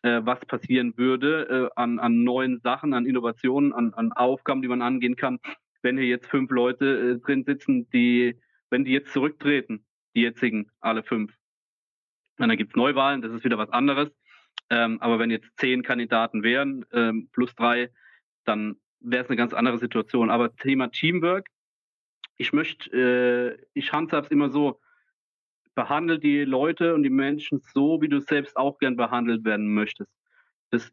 äh, 0.00 0.22
was 0.22 0.40
passieren 0.46 0.96
würde 0.96 1.68
äh, 1.68 1.78
an, 1.78 1.98
an 1.98 2.24
neuen 2.24 2.58
Sachen, 2.60 2.94
an 2.94 3.04
Innovationen, 3.04 3.74
an, 3.74 3.92
an 3.92 4.10
Aufgaben, 4.12 4.62
die 4.62 4.68
man 4.68 4.80
angehen 4.80 5.16
kann, 5.16 5.38
wenn 5.82 5.98
hier 5.98 6.06
jetzt 6.06 6.30
fünf 6.30 6.50
Leute 6.50 6.86
äh, 6.86 7.18
drin 7.18 7.44
sitzen, 7.44 7.90
die, 7.90 8.40
wenn 8.70 8.86
die 8.86 8.92
jetzt 8.92 9.12
zurücktreten, 9.12 9.84
die 10.14 10.22
jetzigen, 10.22 10.70
alle 10.80 11.02
fünf. 11.02 11.34
Dann 12.38 12.56
gibt 12.56 12.70
es 12.70 12.76
Neuwahlen, 12.76 13.20
das 13.20 13.32
ist 13.32 13.44
wieder 13.44 13.58
was 13.58 13.68
anderes. 13.68 14.08
Ähm, 14.70 14.98
aber 15.02 15.18
wenn 15.18 15.30
jetzt 15.30 15.50
zehn 15.58 15.82
Kandidaten 15.82 16.42
wären, 16.42 16.86
ähm, 16.94 17.28
plus 17.34 17.54
drei, 17.54 17.90
dann 18.46 18.76
wäre 19.00 19.24
es 19.24 19.28
eine 19.28 19.36
ganz 19.36 19.52
andere 19.52 19.76
Situation. 19.76 20.30
Aber 20.30 20.56
Thema 20.56 20.88
Teamwork 20.90 21.48
ich 22.38 22.52
möchte, 22.52 22.90
äh, 22.96 23.66
ich 23.74 23.92
handhabe 23.92 24.26
es 24.26 24.30
immer 24.30 24.48
so, 24.48 24.80
behandle 25.74 26.18
die 26.18 26.44
Leute 26.44 26.94
und 26.94 27.02
die 27.02 27.10
Menschen 27.10 27.60
so, 27.72 28.00
wie 28.00 28.08
du 28.08 28.20
selbst 28.20 28.56
auch 28.56 28.78
gern 28.78 28.96
behandelt 28.96 29.44
werden 29.44 29.74
möchtest. 29.74 30.10
Das 30.70 30.90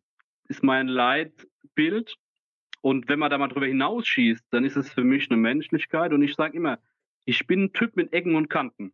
ist 0.47 0.63
mein 0.63 0.87
Leitbild. 0.87 2.15
Und 2.81 3.07
wenn 3.07 3.17
man 3.17 3.31
da 3.31 3.37
mal 3.37 3.47
drüber 3.47 3.65
hinausschießt, 3.65 4.45
dann 4.51 4.63
ist 4.63 4.75
es 4.75 4.91
für 4.93 5.03
mich 5.03 5.31
eine 5.31 5.39
Menschlichkeit. 5.39 6.13
Und 6.13 6.21
ich 6.21 6.35
sage 6.35 6.57
immer, 6.57 6.77
ich 7.25 7.47
bin 7.47 7.63
ein 7.63 7.73
Typ 7.73 7.95
mit 7.95 8.13
Ecken 8.13 8.35
und 8.35 8.49
Kanten. 8.49 8.93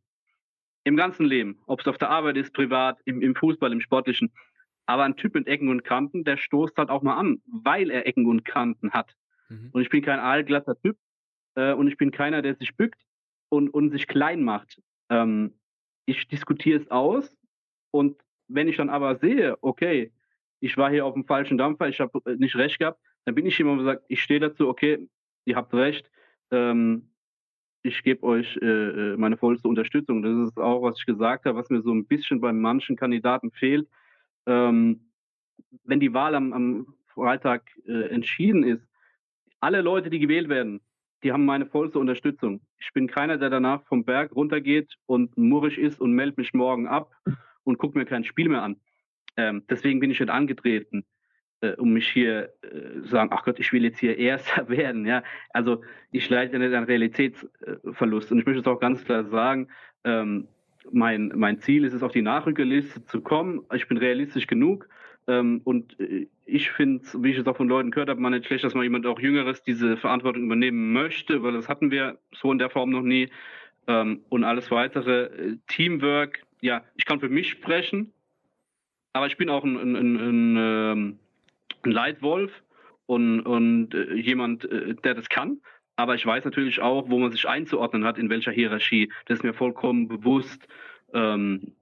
Im 0.83 0.95
ganzen 0.95 1.25
Leben. 1.25 1.61
Ob 1.67 1.81
es 1.81 1.87
auf 1.87 1.97
der 1.97 2.09
Arbeit 2.09 2.37
ist, 2.37 2.53
privat, 2.53 2.99
im, 3.05 3.21
im 3.21 3.35
Fußball, 3.35 3.71
im 3.71 3.81
Sportlichen. 3.81 4.31
Aber 4.85 5.03
ein 5.03 5.17
Typ 5.17 5.35
mit 5.35 5.47
Ecken 5.47 5.69
und 5.69 5.83
Kanten, 5.83 6.23
der 6.23 6.37
stoßt 6.37 6.77
halt 6.77 6.89
auch 6.89 7.01
mal 7.01 7.17
an, 7.17 7.41
weil 7.45 7.91
er 7.91 8.07
Ecken 8.07 8.25
und 8.25 8.45
Kanten 8.45 8.91
hat. 8.91 9.13
Mhm. 9.49 9.69
Und 9.73 9.81
ich 9.81 9.89
bin 9.89 10.01
kein 10.01 10.19
allglatter 10.19 10.79
Typ, 10.81 10.97
äh, 11.55 11.73
und 11.73 11.87
ich 11.87 11.97
bin 11.97 12.11
keiner, 12.11 12.41
der 12.41 12.55
sich 12.55 12.75
bückt 12.75 13.01
und, 13.49 13.69
und 13.69 13.91
sich 13.91 14.07
klein 14.07 14.43
macht. 14.43 14.81
Ähm, 15.09 15.53
ich 16.05 16.27
diskutiere 16.27 16.81
es 16.81 16.91
aus 16.91 17.35
und 17.91 18.17
wenn 18.47 18.67
ich 18.67 18.77
dann 18.77 18.89
aber 18.89 19.17
sehe, 19.17 19.57
okay, 19.61 20.11
ich 20.59 20.77
war 20.77 20.89
hier 20.91 21.05
auf 21.05 21.13
dem 21.13 21.25
falschen 21.25 21.57
Dampfer, 21.57 21.89
ich 21.89 21.99
habe 21.99 22.19
äh, 22.25 22.35
nicht 22.35 22.55
recht 22.55 22.79
gehabt, 22.79 22.99
dann 23.25 23.35
bin 23.35 23.45
ich 23.45 23.57
jemand, 23.57 23.79
der 23.79 23.85
sagt, 23.85 24.05
ich 24.07 24.21
stehe 24.21 24.39
dazu, 24.39 24.67
okay, 24.67 25.07
ihr 25.45 25.55
habt 25.55 25.73
recht, 25.73 26.09
ähm, 26.51 27.11
ich 27.83 28.03
gebe 28.03 28.23
euch 28.23 28.57
äh, 28.61 28.65
äh, 28.65 29.17
meine 29.17 29.37
vollste 29.37 29.67
Unterstützung. 29.67 30.21
Das 30.21 30.49
ist 30.49 30.57
auch, 30.57 30.83
was 30.83 30.99
ich 30.99 31.05
gesagt 31.05 31.45
habe, 31.45 31.57
was 31.57 31.69
mir 31.69 31.81
so 31.81 31.91
ein 31.91 32.05
bisschen 32.05 32.39
bei 32.39 32.53
manchen 32.53 32.95
Kandidaten 32.95 33.51
fehlt. 33.51 33.87
Ähm, 34.45 35.11
wenn 35.83 35.99
die 35.99 36.13
Wahl 36.13 36.35
am, 36.35 36.53
am 36.53 36.95
Freitag 37.07 37.63
äh, 37.87 38.09
entschieden 38.09 38.63
ist, 38.63 38.87
alle 39.59 39.81
Leute, 39.81 40.09
die 40.09 40.19
gewählt 40.19 40.49
werden, 40.49 40.81
die 41.23 41.31
haben 41.31 41.45
meine 41.45 41.65
vollste 41.65 41.99
Unterstützung. 41.99 42.61
Ich 42.79 42.91
bin 42.93 43.07
keiner, 43.07 43.37
der 43.37 43.49
danach 43.49 43.83
vom 43.83 44.03
Berg 44.03 44.35
runtergeht 44.35 44.95
und 45.05 45.37
murrig 45.37 45.77
ist 45.77 46.01
und 46.01 46.13
meldet 46.13 46.37
mich 46.37 46.53
morgen 46.53 46.87
ab 46.87 47.11
und 47.63 47.77
guckt 47.77 47.95
mir 47.95 48.05
kein 48.05 48.23
Spiel 48.23 48.49
mehr 48.49 48.63
an. 48.63 48.77
Ähm, 49.37 49.63
deswegen 49.69 49.99
bin 49.99 50.11
ich 50.11 50.19
nicht 50.19 50.29
angetreten, 50.29 51.05
äh, 51.61 51.73
um 51.73 51.93
mich 51.93 52.07
hier 52.07 52.53
äh, 52.63 53.07
sagen, 53.07 53.29
ach 53.33 53.43
Gott, 53.43 53.59
ich 53.59 53.71
will 53.71 53.83
jetzt 53.83 53.99
hier 53.99 54.17
Erster 54.17 54.67
werden. 54.69 55.05
Ja, 55.05 55.23
also 55.51 55.83
ich 56.11 56.29
leide 56.29 56.57
nicht 56.59 56.73
an 56.73 56.83
Realitätsverlust. 56.83 58.31
Und 58.31 58.39
ich 58.39 58.45
möchte 58.45 58.61
es 58.61 58.67
auch 58.67 58.79
ganz 58.79 59.03
klar 59.05 59.23
sagen, 59.25 59.69
ähm, 60.03 60.47
mein, 60.91 61.31
mein 61.35 61.59
Ziel 61.59 61.85
ist 61.85 61.93
es, 61.93 62.03
auf 62.03 62.11
die 62.11 62.23
Nachrückerliste 62.23 63.05
zu 63.05 63.21
kommen. 63.21 63.61
Ich 63.73 63.87
bin 63.87 63.97
realistisch 63.97 64.47
genug. 64.47 64.89
Ähm, 65.27 65.61
und 65.63 65.99
äh, 65.99 66.27
ich 66.45 66.71
finde, 66.71 67.05
wie 67.19 67.31
ich 67.31 67.37
es 67.37 67.47
auch 67.47 67.57
von 67.57 67.69
Leuten 67.69 67.91
gehört 67.91 68.09
habe, 68.09 68.19
man 68.19 68.33
nicht 68.33 68.45
schlecht, 68.45 68.63
dass 68.63 68.73
man 68.73 68.83
jemand 68.83 69.05
auch 69.05 69.19
Jüngeres 69.19 69.63
diese 69.63 69.97
Verantwortung 69.97 70.43
übernehmen 70.43 70.93
möchte, 70.93 71.43
weil 71.43 71.53
das 71.53 71.69
hatten 71.69 71.91
wir 71.91 72.17
so 72.33 72.51
in 72.51 72.57
der 72.57 72.69
Form 72.69 72.89
noch 72.89 73.03
nie. 73.03 73.29
Ähm, 73.87 74.21
und 74.29 74.43
alles 74.43 74.71
weitere, 74.71 75.25
äh, 75.25 75.57
Teamwork, 75.67 76.43
ja, 76.61 76.83
ich 76.95 77.05
kann 77.05 77.19
für 77.19 77.29
mich 77.29 77.49
sprechen, 77.49 78.13
aber 79.13 79.27
ich 79.27 79.37
bin 79.37 79.49
auch 79.49 79.63
ein, 79.63 79.77
ein, 79.77 79.95
ein, 79.95 80.15
ein, 80.17 80.57
ähm, 80.57 81.19
ein 81.83 81.91
Leitwolf 81.91 82.51
und, 83.05 83.41
und 83.41 83.93
äh, 83.93 84.13
jemand, 84.13 84.65
äh, 84.65 84.95
der 84.95 85.15
das 85.15 85.29
kann. 85.29 85.59
Aber 85.95 86.15
ich 86.15 86.25
weiß 86.25 86.45
natürlich 86.45 86.81
auch, 86.81 87.09
wo 87.09 87.19
man 87.19 87.31
sich 87.31 87.47
einzuordnen 87.47 88.05
hat, 88.05 88.17
in 88.17 88.29
welcher 88.29 88.51
Hierarchie. 88.51 89.11
Das 89.25 89.39
ist 89.39 89.43
mir 89.43 89.53
vollkommen 89.53 90.07
bewusst. 90.07 90.67
Ähm, 91.13 91.73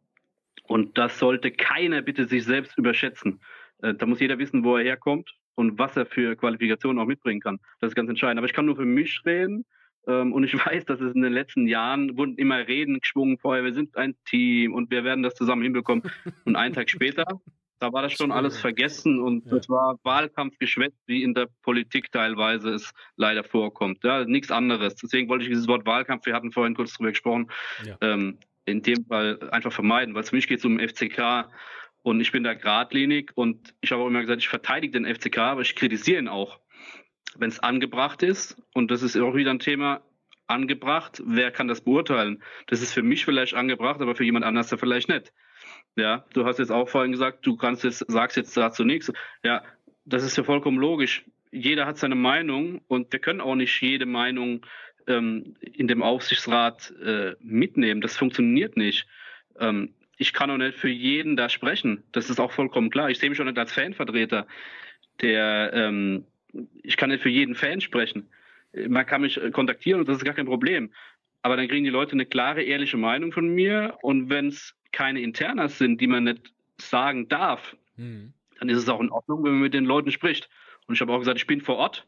und 0.69 0.99
das 0.99 1.17
sollte 1.17 1.49
keiner 1.51 2.03
bitte 2.03 2.25
sich 2.25 2.45
selbst 2.45 2.77
überschätzen. 2.77 3.41
Äh, 3.81 3.95
da 3.95 4.05
muss 4.05 4.19
jeder 4.19 4.37
wissen, 4.37 4.63
wo 4.63 4.77
er 4.77 4.83
herkommt 4.83 5.31
und 5.55 5.79
was 5.79 5.97
er 5.97 6.05
für 6.05 6.35
Qualifikationen 6.35 7.01
auch 7.01 7.07
mitbringen 7.07 7.41
kann. 7.41 7.59
Das 7.81 7.89
ist 7.89 7.95
ganz 7.95 8.07
entscheidend. 8.07 8.37
Aber 8.37 8.45
ich 8.45 8.53
kann 8.53 8.67
nur 8.67 8.75
für 8.75 8.85
mich 8.85 9.19
reden. 9.25 9.65
Ähm, 10.07 10.31
und 10.31 10.43
ich 10.43 10.53
weiß, 10.65 10.85
dass 10.85 11.01
es 11.01 11.15
in 11.15 11.23
den 11.23 11.33
letzten 11.33 11.67
Jahren 11.67 12.17
wurden 12.17 12.35
immer 12.37 12.67
Reden 12.67 12.99
geschwungen 12.99 13.39
vorher, 13.39 13.63
wir 13.63 13.73
sind 13.73 13.97
ein 13.97 14.15
Team 14.25 14.73
und 14.73 14.91
wir 14.91 15.03
werden 15.03 15.23
das 15.23 15.33
zusammen 15.33 15.63
hinbekommen. 15.63 16.03
Und 16.45 16.55
einen 16.55 16.75
Tag 16.75 16.91
später, 16.91 17.25
da 17.79 17.91
war 17.91 18.03
das 18.03 18.13
schon 18.13 18.31
alles 18.31 18.59
vergessen 18.59 19.19
und 19.19 19.45
ja. 19.45 19.55
das 19.55 19.69
war 19.69 19.97
Wahlkampfgeschwätz, 20.03 20.93
wie 21.07 21.23
in 21.23 21.33
der 21.33 21.47
Politik 21.63 22.11
teilweise 22.11 22.69
es 22.71 22.91
leider 23.15 23.43
vorkommt. 23.43 24.03
Ja, 24.03 24.23
nichts 24.25 24.51
anderes. 24.51 24.95
Deswegen 24.95 25.29
wollte 25.29 25.45
ich 25.45 25.49
dieses 25.49 25.67
Wort 25.67 25.87
Wahlkampf, 25.87 26.27
wir 26.27 26.35
hatten 26.35 26.51
vorhin 26.51 26.75
kurz 26.75 26.93
drüber 26.93 27.09
gesprochen, 27.09 27.49
ja. 27.85 27.97
ähm, 28.01 28.37
in 28.69 28.81
dem 28.81 29.05
Fall 29.05 29.39
einfach 29.51 29.73
vermeiden, 29.73 30.15
weil 30.15 30.23
für 30.23 30.35
mich 30.35 30.47
geht 30.47 30.59
es 30.59 30.65
um 30.65 30.79
FCK 30.79 31.49
und 32.01 32.21
ich 32.21 32.31
bin 32.31 32.43
da 32.43 32.53
geradlinig 32.53 33.31
und 33.35 33.73
ich 33.81 33.91
habe 33.91 34.03
auch 34.03 34.07
immer 34.07 34.21
gesagt, 34.21 34.41
ich 34.41 34.49
verteidige 34.49 34.99
den 34.99 35.15
FCK, 35.15 35.37
aber 35.39 35.61
ich 35.61 35.75
kritisiere 35.75 36.19
ihn 36.19 36.27
auch 36.27 36.59
wenn 37.37 37.49
es 37.49 37.59
angebracht 37.59 38.23
ist, 38.23 38.61
und 38.73 38.91
das 38.91 39.01
ist 39.01 39.17
auch 39.17 39.35
wieder 39.35 39.51
ein 39.51 39.59
Thema, 39.59 40.01
angebracht, 40.47 41.21
wer 41.25 41.51
kann 41.51 41.67
das 41.67 41.81
beurteilen? 41.81 42.41
Das 42.67 42.81
ist 42.81 42.93
für 42.93 43.03
mich 43.03 43.23
vielleicht 43.23 43.53
angebracht, 43.53 44.01
aber 44.01 44.15
für 44.15 44.23
jemand 44.23 44.45
anders 44.45 44.71
ja 44.71 44.77
vielleicht 44.77 45.07
nicht. 45.07 45.31
Ja, 45.95 46.25
du 46.33 46.45
hast 46.45 46.57
jetzt 46.57 46.71
auch 46.71 46.89
vorhin 46.89 47.11
gesagt, 47.11 47.45
du 47.45 47.55
kannst 47.55 47.83
jetzt, 47.83 48.03
sagst 48.07 48.35
jetzt 48.35 48.57
dazu 48.57 48.83
nichts. 48.83 49.11
Ja, 49.43 49.63
das 50.05 50.23
ist 50.23 50.37
ja 50.37 50.43
vollkommen 50.43 50.79
logisch. 50.79 51.23
Jeder 51.51 51.85
hat 51.85 51.97
seine 51.97 52.15
Meinung 52.15 52.81
und 52.87 53.11
wir 53.11 53.19
können 53.19 53.41
auch 53.41 53.55
nicht 53.55 53.79
jede 53.81 54.05
Meinung 54.05 54.65
ähm, 55.09 55.55
in 55.61 55.87
dem 55.87 56.01
Aufsichtsrat 56.01 56.93
äh, 57.03 57.35
mitnehmen. 57.41 58.01
Das 58.01 58.15
funktioniert 58.15 58.77
nicht. 58.77 59.05
Ähm, 59.59 59.93
ich 60.17 60.33
kann 60.33 60.49
auch 60.51 60.57
nicht 60.57 60.77
für 60.77 60.89
jeden 60.89 61.35
da 61.35 61.49
sprechen. 61.49 62.03
Das 62.11 62.29
ist 62.29 62.39
auch 62.39 62.51
vollkommen 62.51 62.89
klar. 62.89 63.09
Ich 63.09 63.19
sehe 63.19 63.29
mich 63.29 63.39
auch 63.41 63.45
nicht 63.45 63.57
als 63.57 63.73
Fanvertreter, 63.73 64.47
der 65.21 65.71
ähm, 65.73 66.25
ich 66.83 66.97
kann 66.97 67.09
nicht 67.09 67.21
für 67.21 67.29
jeden 67.29 67.55
Fan 67.55 67.81
sprechen. 67.81 68.29
Man 68.87 69.05
kann 69.05 69.21
mich 69.21 69.41
äh, 69.41 69.51
kontaktieren 69.51 69.99
und 69.99 70.09
das 70.09 70.17
ist 70.17 70.25
gar 70.25 70.33
kein 70.33 70.45
Problem. 70.45 70.91
Aber 71.41 71.55
dann 71.55 71.67
kriegen 71.67 71.85
die 71.85 71.89
Leute 71.89 72.13
eine 72.13 72.25
klare, 72.25 72.63
ehrliche 72.63 72.97
Meinung 72.97 73.31
von 73.31 73.47
mir. 73.47 73.97
Und 74.01 74.29
wenn 74.29 74.47
es 74.47 74.75
keine 74.91 75.21
Internas 75.21 75.77
sind, 75.77 76.01
die 76.01 76.07
man 76.07 76.25
nicht 76.25 76.53
sagen 76.77 77.27
darf, 77.29 77.75
hm. 77.95 78.33
dann 78.59 78.69
ist 78.69 78.77
es 78.77 78.89
auch 78.89 78.99
in 78.99 79.09
Ordnung, 79.09 79.43
wenn 79.43 79.53
man 79.53 79.61
mit 79.61 79.73
den 79.73 79.85
Leuten 79.85 80.11
spricht. 80.11 80.49
Und 80.87 80.95
ich 80.95 81.01
habe 81.01 81.13
auch 81.13 81.19
gesagt, 81.19 81.37
ich 81.37 81.47
bin 81.47 81.61
vor 81.61 81.77
Ort. 81.77 82.05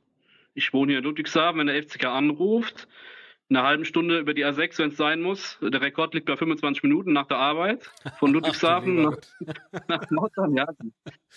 Ich 0.54 0.74
wohne 0.74 0.91
hier 0.91 0.99
in 0.99 1.06
Ludwigshafen. 1.06 1.60
Wenn 1.60 1.68
der 1.68 1.82
FCK 1.82 2.06
anruft, 2.06 2.88
eine 3.49 3.64
halbe 3.64 3.86
Stunde 3.86 4.20
über 4.20 4.34
die 4.34 4.45
A6, 4.45 4.80
wenn 4.80 4.89
es 4.89 4.97
sein 4.97 5.22
muss. 5.22 5.60
Der 5.62 5.82
Rekord 5.82 6.14
liegt 6.14 6.26
bei 6.26 6.38
25 6.38 6.84
Minuten 6.84 7.14
nach 7.14 7.28
der 7.28 7.38
Arbeit 7.38 7.91
von 8.18 8.32
Ludwigshafen 8.32 9.02
nach, 9.02 9.18
nach 9.88 10.10
Nordrhein. 10.10 10.56
Ja, 10.56 10.68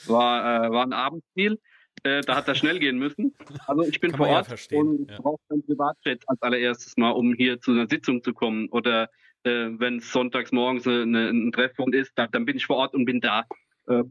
war, 0.07 0.67
äh, 0.67 0.71
war 0.71 0.87
ein 0.87 0.93
Abendspiel. 0.93 1.59
Äh, 2.03 2.21
da 2.23 2.37
hat 2.37 2.49
er 2.49 2.55
schnell 2.55 2.79
gehen 2.79 2.99
müssen. 2.99 3.35
Also 3.67 3.83
ich 3.83 4.01
bin 4.01 4.11
Kann 4.11 4.19
vor 4.19 4.29
Ort 4.29 4.71
ja 4.71 4.79
und 4.79 5.11
ja. 5.11 5.21
brauche 5.21 5.41
ein 5.51 5.65
Privatjet 5.65 6.23
als 6.27 6.43
allererstes 6.43 6.97
mal, 6.97 7.11
um 7.11 7.35
hier 7.35 7.61
zu 7.61 7.73
einer 7.73 7.89
Sitzung 7.89 8.23
zu 8.23 8.33
kommen. 8.33 8.69
Oder 8.69 9.11
äh, 9.45 9.71
wenn 9.79 9.99
es 9.99 10.13
sonntags 10.13 10.53
morgens 10.53 10.87
eine, 10.87 11.29
ein 11.29 11.53
Treffpunkt 11.53 11.95
ist, 11.95 12.13
da, 12.17 12.27
dann 12.27 12.45
bin 12.45 12.57
ich 12.57 12.67
vor 12.67 12.77
Ort 12.77 12.95
und 12.95 13.05
bin 13.05 13.21
da. 13.21 13.45
Äh, 13.87 14.05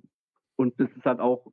und 0.56 0.80
das 0.80 0.90
ist 0.92 1.06
halt 1.06 1.20
auch, 1.20 1.52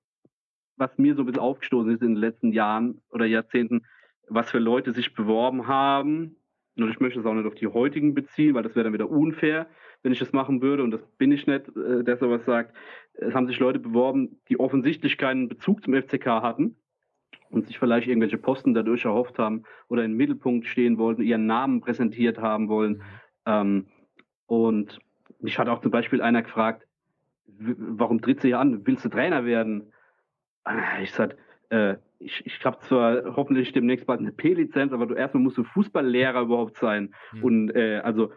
was 0.81 0.97
mir 0.99 1.15
so 1.15 1.23
ein 1.23 1.27
bisschen 1.27 1.43
aufgestoßen 1.43 1.93
ist 1.93 2.03
in 2.03 2.15
den 2.15 2.17
letzten 2.17 2.53
Jahren 2.53 3.01
oder 3.11 3.27
Jahrzehnten, 3.27 3.83
was 4.29 4.51
für 4.51 4.59
Leute 4.59 4.93
sich 4.93 5.15
beworben 5.15 5.67
haben. 5.69 6.37
Und 6.77 6.91
ich 6.91 7.01
möchte 7.01 7.21
es 7.21 7.27
auch 7.27 7.35
nicht 7.35 7.47
auf 7.47 7.55
die 7.55 7.67
heutigen 7.67 8.15
beziehen, 8.15 8.55
weil 8.55 8.63
das 8.63 8.75
wäre 8.75 8.85
dann 8.85 8.95
wieder 8.95 9.11
unfair, 9.11 9.67
wenn 10.03 10.13
ich 10.13 10.19
das 10.19 10.33
machen 10.33 10.63
würde. 10.63 10.83
Und 10.83 10.93
das 10.93 11.03
bin 11.19 11.31
ich 11.31 11.47
nicht, 11.47 11.69
äh, 11.77 12.03
der 12.03 12.17
sowas 12.17 12.45
sagt 12.45 12.75
es 13.15 13.35
haben 13.35 13.47
sich 13.47 13.59
Leute 13.59 13.79
beworben, 13.79 14.41
die 14.49 14.59
offensichtlich 14.59 15.19
keinen 15.19 15.49
Bezug 15.49 15.85
zum 15.85 15.95
FCK 15.95 16.27
hatten 16.27 16.77
und 17.51 17.67
sich 17.67 17.79
vielleicht 17.79 18.09
irgendwelche 18.09 18.39
Posten 18.39 18.73
dadurch 18.73 19.05
erhofft 19.05 19.39
haben 19.39 19.65
oder 19.89 20.05
im 20.05 20.17
Mittelpunkt 20.17 20.67
stehen 20.67 20.97
wollten, 20.97 21.23
ihren 21.23 21.47
Namen 21.47 21.81
präsentiert 21.81 22.39
haben 22.39 22.69
wollen. 22.69 22.93
Mhm. 22.93 23.03
Ähm, 23.47 23.87
und 24.47 24.99
mich 25.41 25.59
hat 25.59 25.69
auch 25.69 25.81
zum 25.81 25.91
Beispiel 25.91 26.23
einer 26.23 26.43
gefragt, 26.43 26.87
warum 27.47 28.23
trittst 28.23 28.45
du 28.45 28.49
hier 28.49 28.59
an? 28.59 28.87
Willst 28.87 29.05
du 29.05 29.09
Trainer 29.09 29.45
werden? 29.45 29.93
Ah, 30.65 31.01
ich 31.03 31.13
sagte, 31.13 31.37
äh, 31.71 31.97
ich, 32.19 32.45
ich 32.45 32.65
habe 32.65 32.79
zwar 32.81 33.37
hoffentlich 33.37 33.73
demnächst 33.73 34.07
bald 34.07 34.21
eine 34.21 34.33
P-Lizenz, 34.33 34.93
aber 34.93 35.07
du 35.07 35.15
erstmal 35.15 35.43
musst 35.43 35.59
du 35.59 35.65
Fußballlehrer 35.65 36.43
überhaupt 36.43 36.77
sein. 36.77 37.15
Mhm. 37.33 37.45
Und 37.45 37.71
äh, 37.71 38.01
also 38.05 38.33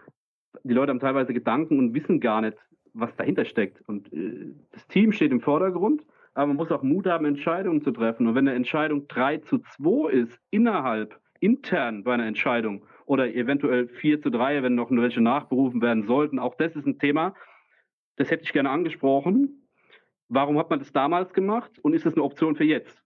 die 0.64 0.74
Leute 0.74 0.92
haben 0.92 1.00
teilweise 1.00 1.34
Gedanken 1.34 1.80
und 1.80 1.94
wissen 1.94 2.20
gar 2.20 2.42
nicht, 2.42 2.58
was 2.94 3.16
dahinter 3.16 3.46
steckt. 3.46 3.82
Und 3.88 4.12
äh, 4.14 4.54
das 4.72 4.88
Team 4.88 5.12
steht 5.12 5.32
im 5.32 5.42
Vordergrund, 5.42 6.04
aber 6.34 6.48
man 6.48 6.58
muss 6.58 6.72
auch 6.72 6.84
Mut 6.84 7.08
haben, 7.08 7.26
Entscheidungen 7.26 7.82
zu 7.82 7.92
treffen. 7.92 8.28
Und 8.28 8.36
wenn 8.36 8.48
eine 8.48 8.56
Entscheidung 8.56 9.08
3 9.08 9.40
zu 9.40 9.60
2 9.60 10.12
ist, 10.12 10.40
innerhalb, 10.50 11.20
intern 11.40 12.04
bei 12.04 12.14
einer 12.14 12.26
Entscheidung, 12.26 12.86
oder 13.06 13.34
eventuell 13.34 13.88
4 13.88 14.22
zu 14.22 14.30
3, 14.30 14.64
wenn 14.64 14.76
noch 14.76 14.90
welche 14.90 15.22
nachberufen 15.22 15.82
werden 15.82 16.04
sollten, 16.04 16.40
auch 16.40 16.56
das 16.56 16.76
ist 16.76 16.86
ein 16.86 17.00
Thema, 17.00 17.36
das 18.16 18.32
hätte 18.32 18.44
ich 18.44 18.54
gerne 18.54 18.70
angesprochen. 18.70 19.63
Warum 20.30 20.58
hat 20.58 20.70
man 20.70 20.80
das 20.80 20.92
damals 20.92 21.34
gemacht 21.34 21.72
und 21.82 21.94
ist 21.94 22.06
das 22.06 22.14
eine 22.14 22.24
Option 22.24 22.56
für 22.56 22.64
jetzt? 22.64 23.04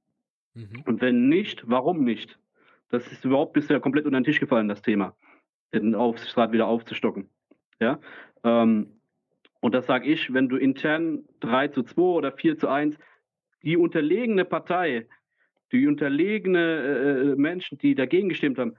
Mhm. 0.53 0.83
Und 0.85 1.01
wenn 1.01 1.29
nicht, 1.29 1.69
warum 1.69 2.03
nicht? 2.03 2.39
Das 2.89 3.11
ist 3.11 3.25
überhaupt 3.25 3.53
bisher 3.53 3.79
komplett 3.79 4.05
unter 4.05 4.19
den 4.19 4.23
Tisch 4.23 4.39
gefallen, 4.39 4.67
das 4.67 4.81
Thema, 4.81 5.15
den 5.73 5.95
Aufsichtsrat 5.95 6.51
wieder 6.51 6.67
aufzustocken. 6.67 7.29
Ja, 7.79 7.99
ähm, 8.43 8.97
und 9.59 9.73
das 9.73 9.85
sage 9.85 10.07
ich, 10.07 10.33
wenn 10.33 10.49
du 10.49 10.57
intern 10.57 11.23
3 11.41 11.69
zu 11.69 11.83
2 11.83 12.01
oder 12.01 12.31
4 12.31 12.57
zu 12.57 12.69
1, 12.69 12.97
die 13.63 13.77
unterlegene 13.77 14.45
Partei, 14.45 15.07
die 15.71 15.87
unterlegene 15.87 17.33
äh, 17.33 17.35
Menschen, 17.35 17.77
die 17.77 17.95
dagegen 17.95 18.29
gestimmt 18.29 18.57
haben, 18.59 18.75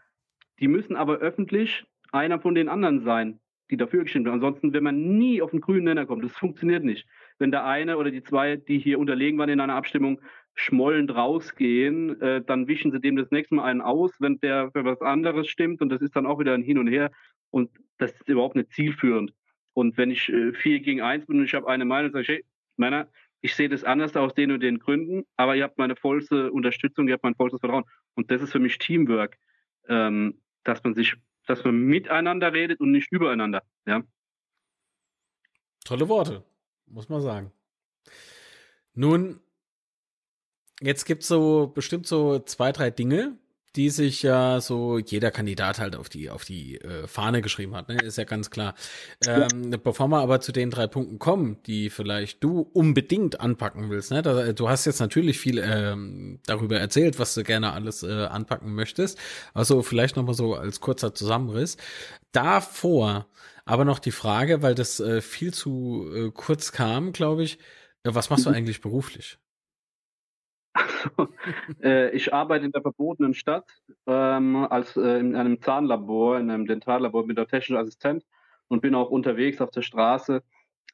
die 0.61 0.69
müssen 0.69 0.97
aber 0.97 1.19
öffentlich 1.19 1.85
einer 2.13 2.41
von 2.41 2.55
den 2.55 2.69
anderen 2.69 3.01
sein, 3.01 3.41
die 3.71 3.77
dafür 3.77 4.05
gestimmt 4.05 4.27
haben. 4.27 4.35
Ansonsten 4.35 4.73
wird 4.73 4.83
man 4.83 5.19
nie 5.19 5.43
auf 5.43 5.51
den 5.51 5.61
grünen 5.61 5.85
Nenner 5.85 6.07
kommen. 6.07 6.23
Das 6.23 6.33
funktioniert 6.33 6.85
nicht. 6.85 7.07
Wenn 7.39 7.51
der 7.51 7.65
eine 7.65 7.97
oder 7.97 8.11
die 8.11 8.23
zwei, 8.23 8.57
die 8.57 8.79
hier 8.79 8.99
unterlegen 8.99 9.39
waren 9.39 9.49
in 9.49 9.61
einer 9.61 9.75
Abstimmung, 9.75 10.21
schmollend 10.55 11.15
rausgehen, 11.15 12.21
äh, 12.21 12.43
dann 12.43 12.67
wischen 12.67 12.91
sie 12.91 13.01
dem 13.01 13.17
das 13.17 13.31
nächste 13.31 13.55
Mal 13.55 13.65
einen 13.65 13.81
aus, 13.81 14.13
wenn 14.19 14.41
der 14.41 14.71
für 14.73 14.85
was 14.85 15.01
anderes 15.01 15.49
stimmt. 15.49 15.81
Und 15.81 15.89
das 15.89 16.03
ist 16.03 16.17
dann 16.17 16.27
auch 16.27 16.41
wieder 16.41 16.55
ein 16.55 16.63
Hin 16.63 16.79
und 16.79 16.89
Her. 16.89 17.13
Und 17.51 17.71
das 17.99 18.13
ist 18.13 18.29
überhaupt 18.29 18.57
nicht 18.57 18.73
zielführend. 18.73 19.33
Und 19.73 19.97
wenn 19.97 20.11
ich 20.11 20.29
äh, 20.29 20.53
4 20.53 20.81
gegen 20.81 21.01
1 21.01 21.27
bin 21.27 21.39
und 21.39 21.45
ich 21.45 21.55
habe 21.55 21.69
eine 21.69 21.85
Meinung, 21.85 22.11
sage 22.11 22.23
ich, 22.23 22.29
hey, 22.29 22.45
Männer, 22.77 23.09
ich 23.41 23.55
sehe 23.55 23.69
das 23.69 23.85
anders 23.85 24.17
aus 24.17 24.35
den 24.35 24.51
und 24.51 24.61
den 24.61 24.81
Gründen, 24.81 25.25
aber 25.37 25.55
ihr 25.55 25.65
habt 25.65 25.79
meine 25.79 25.95
vollste 25.95 26.51
Unterstützung, 26.51 27.07
ihr 27.07 27.15
habt 27.15 27.23
mein 27.23 27.37
vollstes 27.37 27.61
Vertrauen. 27.61 27.85
Und 28.15 28.31
das 28.31 28.43
ist 28.43 28.53
für 28.53 28.59
mich 28.59 28.79
Teamwork, 28.79 29.37
ähm, 29.89 30.41
dass 30.65 30.83
man 30.83 30.95
sich, 30.95 31.15
dass 31.47 31.63
man 31.65 31.77
miteinander 31.79 32.53
redet 32.53 32.81
und 32.81 32.91
nicht 32.91 33.13
übereinander. 33.13 33.63
Ja. 33.87 34.03
Tolle 35.85 36.09
Worte, 36.09 36.45
muss 36.91 37.09
man 37.09 37.23
sagen. 37.23 37.53
Nun, 38.95 39.41
jetzt 40.81 41.05
gibt 41.05 41.23
es 41.23 41.29
so 41.29 41.71
bestimmt 41.75 42.07
so 42.07 42.39
zwei, 42.41 42.73
drei 42.73 42.91
Dinge, 42.91 43.37
die 43.77 43.91
sich 43.91 44.23
ja 44.23 44.61
so 44.61 44.99
jeder 44.99 45.31
Kandidat 45.31 45.79
halt 45.79 45.95
auf 45.95 46.09
die 46.09 46.31
auf 46.31 46.45
die 46.45 46.81
äh, 46.81 47.07
Fahne 47.07 47.43
geschrieben 47.43 47.77
hat, 47.77 47.89
ne? 47.89 47.97
ist 48.03 48.19
ja 48.19 48.25
ganz 48.25 48.51
klar. 48.51 48.75
Ähm. 49.27 49.79
Bevor 49.83 50.09
wir 50.09 50.19
aber 50.19 50.41
zu 50.41 50.53
den 50.53 50.71
drei 50.71 50.87
Punkten 50.87 51.19
kommen, 51.19 51.59
die 51.67 51.91
vielleicht 51.91 52.43
du 52.43 52.61
unbedingt 52.73 53.41
anpacken 53.41 53.91
willst, 53.91 54.11
ne? 54.11 54.23
Da, 54.23 54.53
du 54.53 54.69
hast 54.69 54.85
jetzt 54.87 55.01
natürlich 55.01 55.39
viel 55.39 55.59
ähm, 55.59 56.41
darüber 56.47 56.79
erzählt, 56.81 57.19
was 57.19 57.35
du 57.35 57.45
gerne 57.45 57.73
alles 57.73 58.03
äh, 58.03 58.27
anpacken 58.27 58.75
möchtest. 58.75 59.19
Also 59.55 59.83
vielleicht 59.83 60.17
noch 60.17 60.25
mal 60.25 60.35
so 60.35 60.55
als 60.55 60.81
kurzer 60.81 61.15
Zusammenriss. 61.15 61.77
Davor 62.33 63.27
aber 63.69 63.85
noch 63.85 63.99
die 63.99 64.13
Frage, 64.13 64.63
weil 64.63 64.75
das 64.75 64.99
äh, 64.99 65.21
viel 65.21 65.53
zu 65.53 66.11
äh, 66.15 66.31
kurz 66.33 66.73
kam, 66.73 67.13
glaube 67.13 67.43
ich. 67.43 67.59
Äh, 68.03 68.15
was 68.15 68.31
machst 68.31 68.47
du 68.47 68.51
eigentlich 68.51 68.81
beruflich? 68.81 69.39
Also, 70.73 71.29
ich 72.13 72.33
arbeite 72.33 72.65
in 72.65 72.73
der 72.73 72.81
verbotenen 72.81 73.35
Stadt 73.35 73.69
ähm, 74.07 74.57
als 74.57 74.97
äh, 74.97 75.19
in 75.19 75.37
einem 75.37 75.61
Zahnlabor, 75.61 76.39
in 76.39 76.51
einem 76.51 76.67
Dentallabor 76.67 77.27
mit 77.27 77.37
der 77.37 77.47
technischen 77.47 77.77
Assistent 77.77 78.25
und 78.69 78.81
bin 78.81 78.95
auch 78.95 79.11
unterwegs 79.11 79.61
auf 79.61 79.71
der 79.71 79.83
Straße 79.83 80.43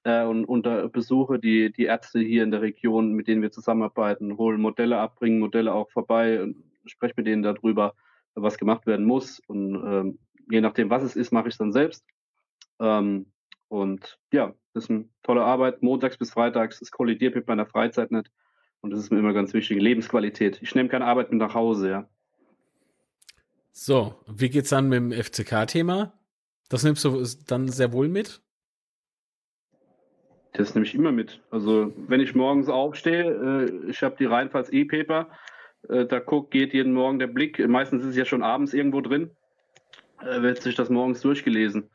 äh, 0.02 0.24
und 0.24 0.44
unter 0.44 0.88
besuche 0.88 1.38
die, 1.38 1.70
die 1.72 1.84
Ärzte 1.84 2.20
hier 2.20 2.42
in 2.42 2.50
der 2.50 2.62
Region, 2.62 3.12
mit 3.12 3.28
denen 3.28 3.42
wir 3.42 3.52
zusammenarbeiten, 3.52 4.36
hole 4.36 4.58
Modelle 4.58 4.98
ab, 4.98 5.16
bringe 5.20 5.38
Modelle 5.38 5.72
auch 5.72 5.90
vorbei 5.90 6.42
und 6.42 6.56
spreche 6.86 7.14
mit 7.16 7.26
denen 7.26 7.42
darüber, 7.42 7.94
was 8.34 8.58
gemacht 8.58 8.86
werden 8.86 9.06
muss. 9.06 9.40
Und 9.46 9.74
ähm, 9.74 10.18
je 10.50 10.60
nachdem, 10.60 10.90
was 10.90 11.04
es 11.04 11.14
ist, 11.14 11.32
mache 11.32 11.48
ich 11.48 11.54
es 11.54 11.58
dann 11.58 11.72
selbst. 11.72 12.04
Ähm, 12.80 13.26
und 13.68 14.18
ja, 14.32 14.54
das 14.72 14.84
ist 14.84 14.90
eine 14.90 15.08
tolle 15.22 15.42
Arbeit. 15.42 15.82
Montags 15.82 16.18
bis 16.18 16.32
freitags, 16.32 16.80
es 16.82 16.90
kollidiert 16.90 17.34
mit 17.34 17.46
meiner 17.46 17.66
Freizeit 17.66 18.10
nicht. 18.10 18.30
Und 18.80 18.90
das 18.90 19.00
ist 19.00 19.10
mir 19.10 19.18
immer 19.18 19.32
ganz 19.32 19.54
wichtig. 19.54 19.80
Lebensqualität. 19.80 20.60
Ich 20.62 20.74
nehme 20.74 20.88
keine 20.88 21.06
Arbeit 21.06 21.30
mit 21.30 21.40
nach 21.40 21.54
Hause, 21.54 21.90
ja. 21.90 22.08
So, 23.72 24.14
wie 24.26 24.50
geht's 24.50 24.70
dann 24.70 24.88
mit 24.88 24.98
dem 24.98 25.12
FCK-Thema? 25.12 26.12
Das 26.68 26.84
nimmst 26.84 27.04
du 27.04 27.24
dann 27.46 27.68
sehr 27.68 27.92
wohl 27.92 28.08
mit? 28.08 28.40
Das 30.52 30.74
nehme 30.74 30.86
ich 30.86 30.94
immer 30.94 31.10
mit. 31.10 31.40
Also 31.50 31.92
wenn 31.96 32.20
ich 32.20 32.34
morgens 32.34 32.68
aufstehe, 32.68 33.24
äh, 33.24 33.90
ich 33.90 34.02
habe 34.02 34.16
die 34.16 34.26
Rheinpfalz 34.26 34.68
E-Paper, 34.70 35.28
äh, 35.88 36.06
da 36.06 36.20
guckt, 36.20 36.52
geht 36.52 36.72
jeden 36.72 36.92
Morgen 36.92 37.18
der 37.18 37.26
Blick, 37.26 37.58
meistens 37.68 38.02
ist 38.02 38.10
es 38.10 38.16
ja 38.16 38.24
schon 38.24 38.44
abends 38.44 38.72
irgendwo 38.72 39.00
drin, 39.00 39.30
äh, 40.20 40.42
wird 40.42 40.62
sich 40.62 40.76
das 40.76 40.90
morgens 40.90 41.20
durchgelesen. 41.20 41.90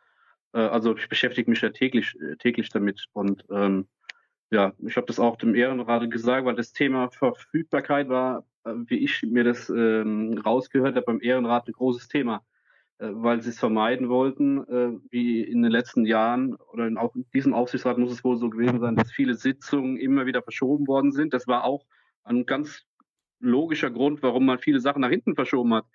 Äh, 0.54 0.60
also 0.60 0.96
ich 0.96 1.10
beschäftige 1.10 1.50
mich 1.50 1.62
ja 1.62 1.70
täglich, 1.70 2.16
äh, 2.22 2.36
täglich 2.38 2.70
damit. 2.70 3.06
Und 3.14 3.46
ähm, 3.52 3.88
ja, 4.52 4.74
ich 4.80 4.98
habe 4.98 5.08
das 5.08 5.20
auch 5.20 5.38
dem 5.38 5.56
Ehrenrat 5.56 6.10
gesagt, 6.10 6.46
weil 6.46 6.56
das 6.56 6.74
Thema 6.74 7.10
Verfügbarkeit 7.12 8.10
war, 8.10 8.46
äh, 8.66 8.74
wie 8.88 8.98
ich 8.98 9.24
mir 9.24 9.44
das 9.44 9.70
ähm, 9.70 10.40
rausgehört 10.44 10.96
habe, 10.96 11.06
beim 11.06 11.22
Ehrenrat 11.22 11.68
ein 11.68 11.74
großes 11.74 12.08
Thema, 12.08 12.44
äh, 12.98 13.10
weil 13.12 13.42
sie 13.42 13.50
es 13.50 13.60
vermeiden 13.60 14.10
wollten, 14.10 14.64
äh, 14.68 15.00
wie 15.12 15.42
in 15.42 15.62
den 15.62 15.72
letzten 15.72 16.06
Jahren 16.06 16.56
oder 16.56 16.88
in, 16.88 16.98
auch 16.98 17.16
in 17.16 17.26
diesem 17.34 17.54
Aufsichtsrat 17.54 17.98
muss 17.98 18.12
es 18.12 18.24
wohl 18.24 18.38
so 18.38 18.50
gewesen 18.50 18.80
sein, 18.80 18.96
dass 18.96 19.12
viele 19.12 19.36
Sitzungen 19.36 19.98
immer 19.98 20.26
wieder 20.26 20.42
verschoben 20.42 20.88
worden 20.88 21.12
sind. 21.12 21.34
Das 21.34 21.48
war 21.48 21.64
auch 21.64 21.86
ein 22.24 22.46
ganz 22.46 22.86
logischer 23.40 23.92
Grund, 23.92 24.22
warum 24.24 24.46
man 24.46 24.60
viele 24.60 24.80
Sachen 24.80 25.02
nach 25.02 25.10
hinten 25.10 25.36
verschoben 25.36 25.74
hat 25.74 25.86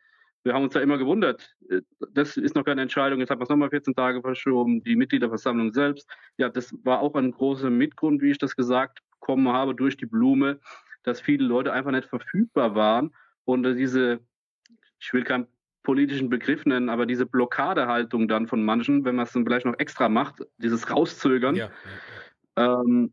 wir 0.44 0.52
haben 0.52 0.62
uns 0.62 0.74
ja 0.74 0.82
immer 0.82 0.98
gewundert, 0.98 1.56
äh, 1.70 1.80
das 2.14 2.36
ist 2.36 2.54
noch 2.54 2.64
keine 2.64 2.82
Entscheidung, 2.82 3.20
jetzt 3.20 3.30
hat 3.30 3.38
man 3.38 3.44
es 3.44 3.48
nochmal 3.48 3.70
14 3.70 3.94
Tage 3.94 4.20
verschoben, 4.20 4.82
die 4.82 4.96
Mitgliederversammlung 4.96 5.72
selbst. 5.72 6.08
Ja, 6.36 6.48
das 6.48 6.74
war 6.84 7.00
auch 7.00 7.14
ein 7.14 7.32
großer 7.32 7.70
Mitgrund, 7.70 8.22
wie 8.22 8.30
ich 8.30 8.38
das 8.38 8.56
gesagt 8.56 9.00
bekommen 9.20 9.48
habe, 9.48 9.74
durch 9.74 9.96
die 9.96 10.06
Blume, 10.06 10.60
dass 11.02 11.20
viele 11.20 11.44
Leute 11.44 11.72
einfach 11.72 11.90
nicht 11.90 12.08
verfügbar 12.08 12.74
waren 12.74 13.14
und 13.44 13.62
diese, 13.62 14.20
ich 14.98 15.12
will 15.12 15.24
keinen 15.24 15.46
politischen 15.82 16.30
Begriff 16.30 16.64
nennen, 16.64 16.88
aber 16.88 17.04
diese 17.04 17.26
Blockadehaltung 17.26 18.26
dann 18.26 18.46
von 18.46 18.64
manchen, 18.64 19.04
wenn 19.04 19.16
man 19.16 19.26
es 19.26 19.32
dann 19.32 19.44
vielleicht 19.44 19.66
noch 19.66 19.78
extra 19.78 20.08
macht, 20.08 20.42
dieses 20.58 20.90
Rauszögern, 20.90 21.56
ja. 21.56 21.70
Ähm, 22.56 23.12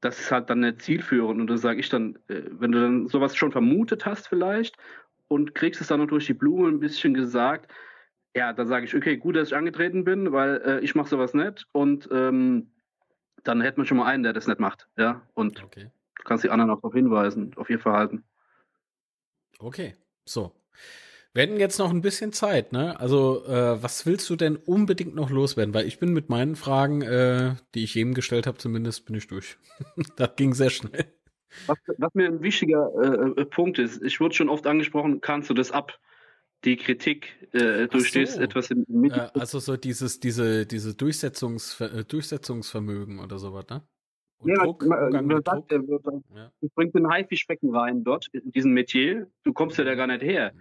das 0.00 0.20
ist 0.20 0.32
halt 0.32 0.50
dann 0.50 0.60
nicht 0.60 0.82
zielführend. 0.82 1.40
Und 1.40 1.48
da 1.48 1.56
sage 1.56 1.80
ich 1.80 1.88
dann, 1.88 2.16
äh, 2.28 2.42
wenn 2.50 2.72
du 2.72 2.80
dann 2.80 3.08
sowas 3.08 3.36
schon 3.36 3.52
vermutet 3.52 4.06
hast 4.06 4.28
vielleicht 4.28 4.76
und 5.28 5.54
kriegst 5.54 5.80
es 5.80 5.88
dann 5.88 6.00
noch 6.00 6.06
durch 6.06 6.26
die 6.26 6.34
Blume 6.34 6.68
ein 6.68 6.80
bisschen 6.80 7.14
gesagt. 7.14 7.70
Ja, 8.36 8.52
da 8.52 8.66
sage 8.66 8.84
ich, 8.84 8.94
okay, 8.94 9.16
gut, 9.16 9.34
dass 9.34 9.48
ich 9.48 9.56
angetreten 9.56 10.04
bin, 10.04 10.30
weil 10.30 10.60
äh, 10.62 10.80
ich 10.80 10.94
mache 10.94 11.08
sowas 11.08 11.32
nicht 11.32 11.66
und 11.72 12.06
ähm, 12.12 12.70
dann 13.44 13.62
hätte 13.62 13.78
man 13.78 13.86
schon 13.86 13.96
mal 13.96 14.04
einen, 14.04 14.24
der 14.24 14.34
das 14.34 14.46
nicht 14.46 14.60
macht. 14.60 14.88
Ja, 14.98 15.22
und 15.32 15.64
okay. 15.64 15.90
du 16.16 16.22
kannst 16.24 16.44
die 16.44 16.50
anderen 16.50 16.70
auch 16.70 16.76
darauf 16.76 16.92
hinweisen, 16.92 17.52
auf 17.56 17.70
ihr 17.70 17.78
Verhalten. 17.78 18.24
Okay, 19.58 19.94
so. 20.26 20.52
Wir 21.32 21.44
hätten 21.44 21.58
jetzt 21.58 21.78
noch 21.78 21.88
ein 21.88 22.02
bisschen 22.02 22.34
Zeit, 22.34 22.72
ne? 22.72 23.00
Also, 23.00 23.42
äh, 23.46 23.82
was 23.82 24.04
willst 24.04 24.28
du 24.28 24.36
denn 24.36 24.56
unbedingt 24.56 25.14
noch 25.14 25.30
loswerden? 25.30 25.72
Weil 25.72 25.86
ich 25.86 25.98
bin 25.98 26.12
mit 26.12 26.28
meinen 26.28 26.56
Fragen, 26.56 27.00
äh, 27.00 27.54
die 27.74 27.84
ich 27.84 27.94
jedem 27.94 28.12
gestellt 28.12 28.46
habe, 28.46 28.58
zumindest 28.58 29.06
bin 29.06 29.16
ich 29.16 29.28
durch. 29.28 29.56
das 30.16 30.36
ging 30.36 30.52
sehr 30.52 30.70
schnell. 30.70 31.06
Was, 31.66 31.78
was 31.96 32.12
mir 32.12 32.26
ein 32.26 32.42
wichtiger 32.42 32.90
äh, 33.02 33.40
äh, 33.40 33.44
Punkt 33.46 33.78
ist, 33.78 34.02
ich 34.02 34.20
wurde 34.20 34.34
schon 34.34 34.50
oft 34.50 34.66
angesprochen, 34.66 35.22
kannst 35.22 35.48
du 35.48 35.54
das 35.54 35.70
ab? 35.72 35.98
Die 36.64 36.76
Kritik, 36.76 37.48
äh, 37.52 37.86
du 37.86 38.00
so. 38.00 38.04
stehst 38.04 38.38
etwas 38.38 38.70
im 38.70 38.84
Mittelpunkt. 38.88 39.36
Also 39.36 39.58
so 39.58 39.76
dieses, 39.76 40.18
diese, 40.20 40.66
diese 40.66 40.94
Durchsetzungs, 40.94 41.80
äh, 41.80 42.04
Durchsetzungsvermögen 42.04 43.20
oder 43.20 43.38
sowas, 43.38 43.66
ne? 43.68 43.82
Und 44.38 44.50
ja, 44.50 44.64
Druck, 44.64 44.84
man, 44.84 45.26
man 45.26 45.42
sagt, 45.42 45.72
Druck. 45.72 46.24
Ja. 46.34 46.52
du 46.60 46.68
bringst 46.74 46.94
ein 46.94 47.08
Haifischbecken 47.08 47.74
rein 47.74 48.04
dort, 48.04 48.28
in 48.32 48.52
diesem 48.52 48.72
Metier, 48.72 49.30
du 49.44 49.52
kommst 49.52 49.78
ja 49.78 49.84
da 49.84 49.94
gar 49.94 50.06
nicht 50.06 50.22
her. 50.22 50.52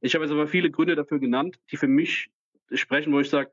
Ich 0.00 0.14
habe 0.14 0.24
jetzt 0.24 0.32
aber 0.32 0.46
viele 0.46 0.70
Gründe 0.70 0.96
dafür 0.96 1.18
genannt, 1.18 1.58
die 1.70 1.76
für 1.76 1.88
mich 1.88 2.30
sprechen, 2.72 3.12
wo 3.12 3.20
ich 3.20 3.30
sage, 3.30 3.50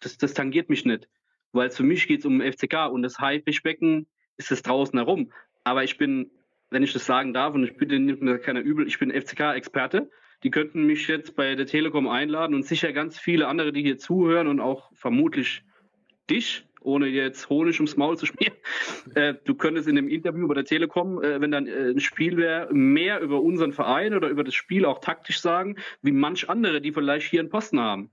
das, 0.00 0.18
das 0.18 0.34
tangiert 0.34 0.68
mich 0.68 0.84
nicht. 0.84 1.08
Weil 1.52 1.70
für 1.70 1.82
mich 1.82 2.06
geht 2.06 2.20
es 2.20 2.26
um 2.26 2.40
FCK 2.40 2.90
und 2.90 3.02
das 3.02 3.18
Haifischbecken 3.18 4.06
ist 4.36 4.52
es 4.52 4.62
draußen 4.62 4.98
herum. 4.98 5.32
Aber 5.64 5.82
ich 5.82 5.98
bin, 5.98 6.30
wenn 6.70 6.82
ich 6.82 6.92
das 6.92 7.06
sagen 7.06 7.34
darf, 7.34 7.54
und 7.54 7.64
ich 7.64 7.76
bitte 7.76 7.98
nimmt 7.98 8.22
mir 8.22 8.38
keiner 8.38 8.60
übel, 8.60 8.86
ich 8.86 8.98
bin 8.98 9.10
FCK-Experte. 9.10 10.10
Die 10.42 10.50
könnten 10.50 10.86
mich 10.86 11.06
jetzt 11.08 11.36
bei 11.36 11.54
der 11.54 11.66
Telekom 11.66 12.08
einladen 12.08 12.54
und 12.54 12.64
sicher 12.64 12.92
ganz 12.92 13.18
viele 13.18 13.46
andere, 13.48 13.72
die 13.72 13.82
hier 13.82 13.98
zuhören 13.98 14.46
und 14.46 14.60
auch 14.60 14.90
vermutlich 14.94 15.62
dich, 16.30 16.66
ohne 16.80 17.08
jetzt 17.08 17.50
Honig 17.50 17.78
ums 17.78 17.96
Maul 17.96 18.16
zu 18.16 18.26
schmieren. 18.26 18.54
Äh, 19.14 19.34
du 19.44 19.54
könntest 19.54 19.88
in 19.88 19.96
dem 19.96 20.08
Interview 20.08 20.46
bei 20.46 20.54
der 20.54 20.64
Telekom, 20.64 21.22
äh, 21.22 21.40
wenn 21.40 21.50
dann 21.50 21.66
äh, 21.66 21.90
ein 21.90 22.00
Spiel 22.00 22.36
wäre, 22.36 22.72
mehr 22.72 23.20
über 23.20 23.40
unseren 23.40 23.72
Verein 23.72 24.14
oder 24.14 24.28
über 24.28 24.44
das 24.44 24.54
Spiel 24.54 24.84
auch 24.84 24.98
taktisch 24.98 25.40
sagen, 25.40 25.76
wie 26.02 26.12
manch 26.12 26.48
andere, 26.50 26.80
die 26.80 26.92
vielleicht 26.92 27.26
hier 27.26 27.40
einen 27.40 27.48
Posten 27.48 27.80
haben. 27.80 28.10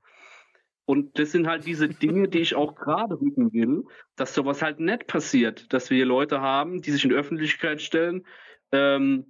Und 0.85 1.19
das 1.19 1.33
sind 1.33 1.45
halt 1.45 1.65
diese 1.65 1.89
Dinge, 1.89 2.29
die 2.29 2.39
ich 2.39 2.55
auch 2.55 2.75
gerade 2.75 3.19
rücken 3.19 3.51
will, 3.51 3.83
dass 4.15 4.33
sowas 4.33 4.61
halt 4.61 4.79
nicht 4.79 5.07
passiert, 5.07 5.71
dass 5.73 5.89
wir 5.89 6.05
Leute 6.05 6.39
haben, 6.39 6.81
die 6.81 6.91
sich 6.91 7.03
in 7.03 7.09
die 7.09 7.17
Öffentlichkeit 7.17 7.81
stellen 7.81 8.25
ähm, 8.71 9.25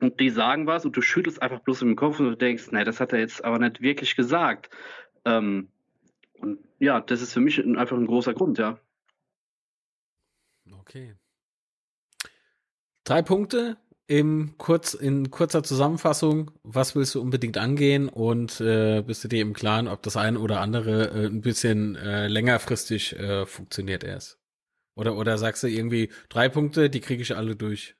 und 0.00 0.20
die 0.20 0.30
sagen 0.30 0.66
was 0.66 0.84
und 0.84 0.96
du 0.96 1.02
schüttelst 1.02 1.42
einfach 1.42 1.60
bloß 1.60 1.82
im 1.82 1.96
Kopf 1.96 2.20
und 2.20 2.26
du 2.26 2.36
denkst, 2.36 2.70
nein, 2.70 2.84
das 2.84 3.00
hat 3.00 3.12
er 3.12 3.18
jetzt 3.20 3.44
aber 3.44 3.58
nicht 3.58 3.80
wirklich 3.80 4.16
gesagt. 4.16 4.70
Ähm, 5.24 5.68
und 6.40 6.58
ja, 6.78 7.00
das 7.00 7.22
ist 7.22 7.32
für 7.32 7.40
mich 7.40 7.64
einfach 7.64 7.96
ein 7.96 8.06
großer 8.06 8.34
Grund, 8.34 8.58
ja. 8.58 8.78
Okay. 10.70 11.14
Drei 13.04 13.22
Punkte, 13.22 13.78
im 14.06 14.54
kurz, 14.56 14.94
in 14.94 15.30
kurzer 15.30 15.62
Zusammenfassung, 15.62 16.50
was 16.62 16.96
willst 16.96 17.14
du 17.14 17.20
unbedingt 17.20 17.58
angehen 17.58 18.08
und 18.08 18.58
äh, 18.60 19.02
bist 19.02 19.22
du 19.22 19.28
dir 19.28 19.42
im 19.42 19.52
Klaren, 19.52 19.86
ob 19.86 20.02
das 20.02 20.16
eine 20.16 20.38
oder 20.38 20.60
andere 20.60 21.10
äh, 21.10 21.26
ein 21.26 21.42
bisschen 21.42 21.94
äh, 21.96 22.26
längerfristig 22.26 23.18
äh, 23.18 23.44
funktioniert 23.44 24.04
erst? 24.04 24.38
Oder, 24.94 25.16
oder 25.16 25.36
sagst 25.36 25.62
du 25.62 25.68
irgendwie 25.68 26.10
drei 26.30 26.48
Punkte, 26.48 26.88
die 26.88 27.00
kriege 27.00 27.22
ich 27.22 27.36
alle 27.36 27.54
durch? 27.54 27.97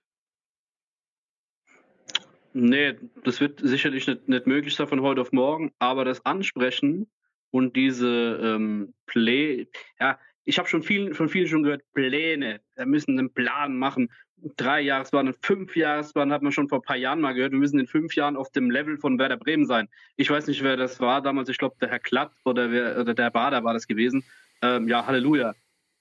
Nee, 2.60 2.96
das 3.22 3.40
wird 3.40 3.60
sicherlich 3.62 4.08
nicht, 4.08 4.28
nicht 4.28 4.46
möglich 4.48 4.74
sein 4.74 4.88
von 4.88 5.02
heute 5.02 5.20
auf 5.20 5.30
morgen, 5.30 5.70
aber 5.78 6.04
das 6.04 6.26
Ansprechen 6.26 7.08
und 7.50 7.76
diese 7.76 8.40
ähm, 8.42 8.94
Play, 9.06 9.68
ja, 10.00 10.18
ich 10.44 10.58
habe 10.58 10.68
schon 10.68 10.82
vielen, 10.82 11.14
von 11.14 11.28
vielen 11.28 11.46
schon 11.46 11.62
gehört, 11.62 11.82
Pläne, 11.94 12.60
wir 12.74 12.86
müssen 12.86 13.16
einen 13.16 13.32
Plan 13.32 13.76
machen 13.76 14.08
drei 14.56 14.80
Jahresplan, 14.80 15.34
fünf 15.40 15.76
Jahresplan 15.76 16.32
hat 16.32 16.42
man 16.42 16.52
schon 16.52 16.68
vor 16.68 16.78
ein 16.78 16.82
paar 16.82 16.96
Jahren 16.96 17.20
mal 17.20 17.32
gehört. 17.32 17.52
Wir 17.52 17.58
müssen 17.58 17.78
in 17.78 17.86
fünf 17.86 18.14
Jahren 18.14 18.36
auf 18.36 18.50
dem 18.50 18.70
Level 18.70 18.98
von 18.98 19.18
Werder 19.18 19.36
Bremen 19.36 19.66
sein. 19.66 19.88
Ich 20.16 20.30
weiß 20.30 20.46
nicht, 20.46 20.62
wer 20.62 20.76
das 20.76 21.00
war 21.00 21.22
damals. 21.22 21.48
Ich 21.48 21.58
glaube, 21.58 21.76
der 21.80 21.88
Herr 21.88 21.98
Klatt 21.98 22.32
oder, 22.44 22.70
wer, 22.70 23.00
oder 23.00 23.14
der 23.14 23.30
Bader 23.30 23.64
war 23.64 23.74
das 23.74 23.86
gewesen. 23.86 24.24
Ähm, 24.62 24.88
ja, 24.88 25.06
Halleluja. 25.06 25.54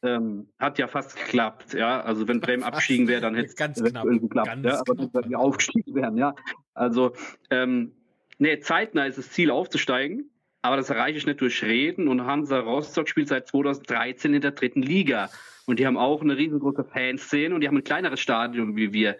Ähm, 0.04 0.48
hat 0.60 0.78
ja 0.78 0.88
fast 0.88 1.16
geklappt, 1.16 1.74
ja. 1.74 2.02
Also 2.02 2.28
wenn 2.28 2.40
Bremen 2.40 2.64
abstiegen 2.64 3.08
wäre, 3.08 3.22
dann 3.22 3.36
hätte 3.36 3.48
es 3.48 3.56
ganz 3.56 3.82
knapp, 3.82 4.06
geklappt, 4.06 4.48
ganz 4.48 4.66
ja. 4.66 4.80
Aber 4.80 4.96
knapp. 4.96 5.30
wir 5.30 5.40
aufgestiegen 5.40 5.96
wären, 5.96 6.18
ja. 6.18 6.36
Also 6.74 7.14
ähm, 7.50 7.94
nee, 8.38 8.60
zeitnah 8.60 9.06
ist 9.06 9.18
das 9.18 9.32
Ziel 9.32 9.50
aufzusteigen, 9.50 10.30
aber 10.62 10.78
das 10.78 10.90
erreiche 10.90 11.18
ich 11.18 11.26
nicht 11.26 11.42
durch 11.42 11.64
Reden. 11.64 12.08
Und 12.08 12.26
Hansa 12.26 12.60
Rostock 12.60 13.10
spielt 13.10 13.28
seit 13.28 13.48
2013 13.48 14.34
in 14.34 14.42
der 14.42 14.52
dritten 14.52 14.82
Liga. 14.82 15.30
Und 15.66 15.80
die 15.80 15.88
haben 15.88 15.98
auch 15.98 16.22
eine 16.22 16.38
riesengroße 16.38 16.86
Fanszene 16.86 17.54
und 17.54 17.62
die 17.62 17.68
haben 17.68 17.78
ein 17.78 17.84
kleineres 17.84 18.20
Stadion 18.20 18.76
wie 18.76 18.94
wir. 18.94 19.18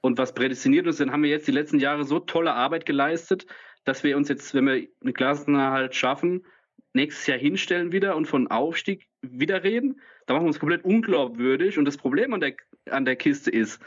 Und 0.00 0.18
was 0.18 0.32
prädestiniert 0.32 0.86
uns, 0.86 0.98
dann 0.98 1.10
haben 1.10 1.22
wir 1.22 1.30
jetzt 1.30 1.48
die 1.48 1.52
letzten 1.52 1.80
Jahre 1.80 2.04
so 2.04 2.20
tolle 2.20 2.54
Arbeit 2.54 2.86
geleistet, 2.86 3.46
dass 3.84 4.04
wir 4.04 4.16
uns 4.16 4.28
jetzt, 4.28 4.54
wenn 4.54 4.66
wir 4.66 4.86
eine 5.00 5.12
Klassenerhalt 5.12 5.94
schaffen, 5.94 6.46
nächstes 6.92 7.26
Jahr 7.26 7.38
hinstellen 7.38 7.92
wieder 7.92 8.16
und 8.16 8.26
von 8.26 8.48
Aufstieg 8.48 9.08
wieder 9.22 9.64
reden. 9.64 10.00
Da 10.28 10.34
machen 10.34 10.44
wir 10.44 10.48
uns 10.48 10.60
komplett 10.60 10.84
unglaubwürdig. 10.84 11.78
Und 11.78 11.86
das 11.86 11.96
Problem 11.96 12.34
an 12.34 12.40
der, 12.40 12.54
an 12.90 13.06
der 13.06 13.16
Kiste 13.16 13.50
ist, 13.50 13.80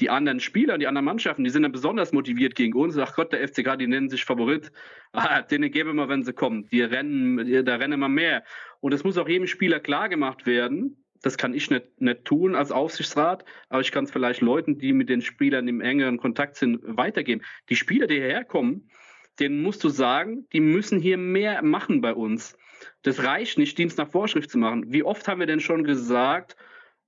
die 0.00 0.08
anderen 0.08 0.40
Spieler, 0.40 0.78
die 0.78 0.86
anderen 0.86 1.04
Mannschaften, 1.04 1.44
die 1.44 1.50
sind 1.50 1.64
dann 1.64 1.70
besonders 1.70 2.12
motiviert 2.12 2.54
gegen 2.54 2.72
uns. 2.72 2.96
Ach 2.96 3.14
Gott, 3.14 3.30
der 3.30 3.46
FCK, 3.46 3.76
die 3.76 3.86
nennen 3.86 4.08
sich 4.08 4.24
Favorit. 4.24 4.72
Ah, 5.12 5.42
denen 5.42 5.70
geben 5.70 5.96
wir, 5.96 6.08
wenn 6.08 6.24
sie 6.24 6.32
kommen. 6.32 6.66
Die 6.72 6.80
rennen, 6.80 7.64
da 7.66 7.76
rennen 7.76 7.92
immer 7.92 8.08
mehr. 8.08 8.42
Und 8.80 8.94
es 8.94 9.04
muss 9.04 9.18
auch 9.18 9.28
jedem 9.28 9.46
Spieler 9.46 9.80
klar 9.80 10.08
gemacht 10.08 10.46
werden, 10.46 10.96
das 11.20 11.36
kann 11.36 11.52
ich 11.52 11.70
nicht, 11.70 12.00
nicht 12.00 12.24
tun 12.24 12.56
als 12.56 12.72
Aufsichtsrat, 12.72 13.44
aber 13.68 13.82
ich 13.82 13.92
kann 13.92 14.04
es 14.04 14.10
vielleicht 14.10 14.40
Leuten, 14.40 14.78
die 14.78 14.94
mit 14.94 15.10
den 15.10 15.20
Spielern 15.20 15.68
im 15.68 15.82
engeren 15.82 16.16
Kontakt 16.16 16.56
sind, 16.56 16.80
weitergeben. 16.82 17.42
Die 17.68 17.76
Spieler, 17.76 18.06
die 18.06 18.14
hierher 18.14 18.44
kommen, 18.44 18.90
denen 19.38 19.62
musst 19.62 19.84
du 19.84 19.90
sagen, 19.90 20.48
die 20.52 20.60
müssen 20.60 20.98
hier 20.98 21.18
mehr 21.18 21.62
machen 21.62 22.00
bei 22.00 22.14
uns. 22.14 22.56
Das 23.02 23.22
reicht 23.22 23.58
nicht, 23.58 23.76
Dienst 23.78 23.98
nach 23.98 24.10
Vorschrift 24.10 24.50
zu 24.50 24.58
machen. 24.58 24.92
Wie 24.92 25.02
oft 25.02 25.26
haben 25.28 25.40
wir 25.40 25.46
denn 25.46 25.60
schon 25.60 25.84
gesagt, 25.84 26.56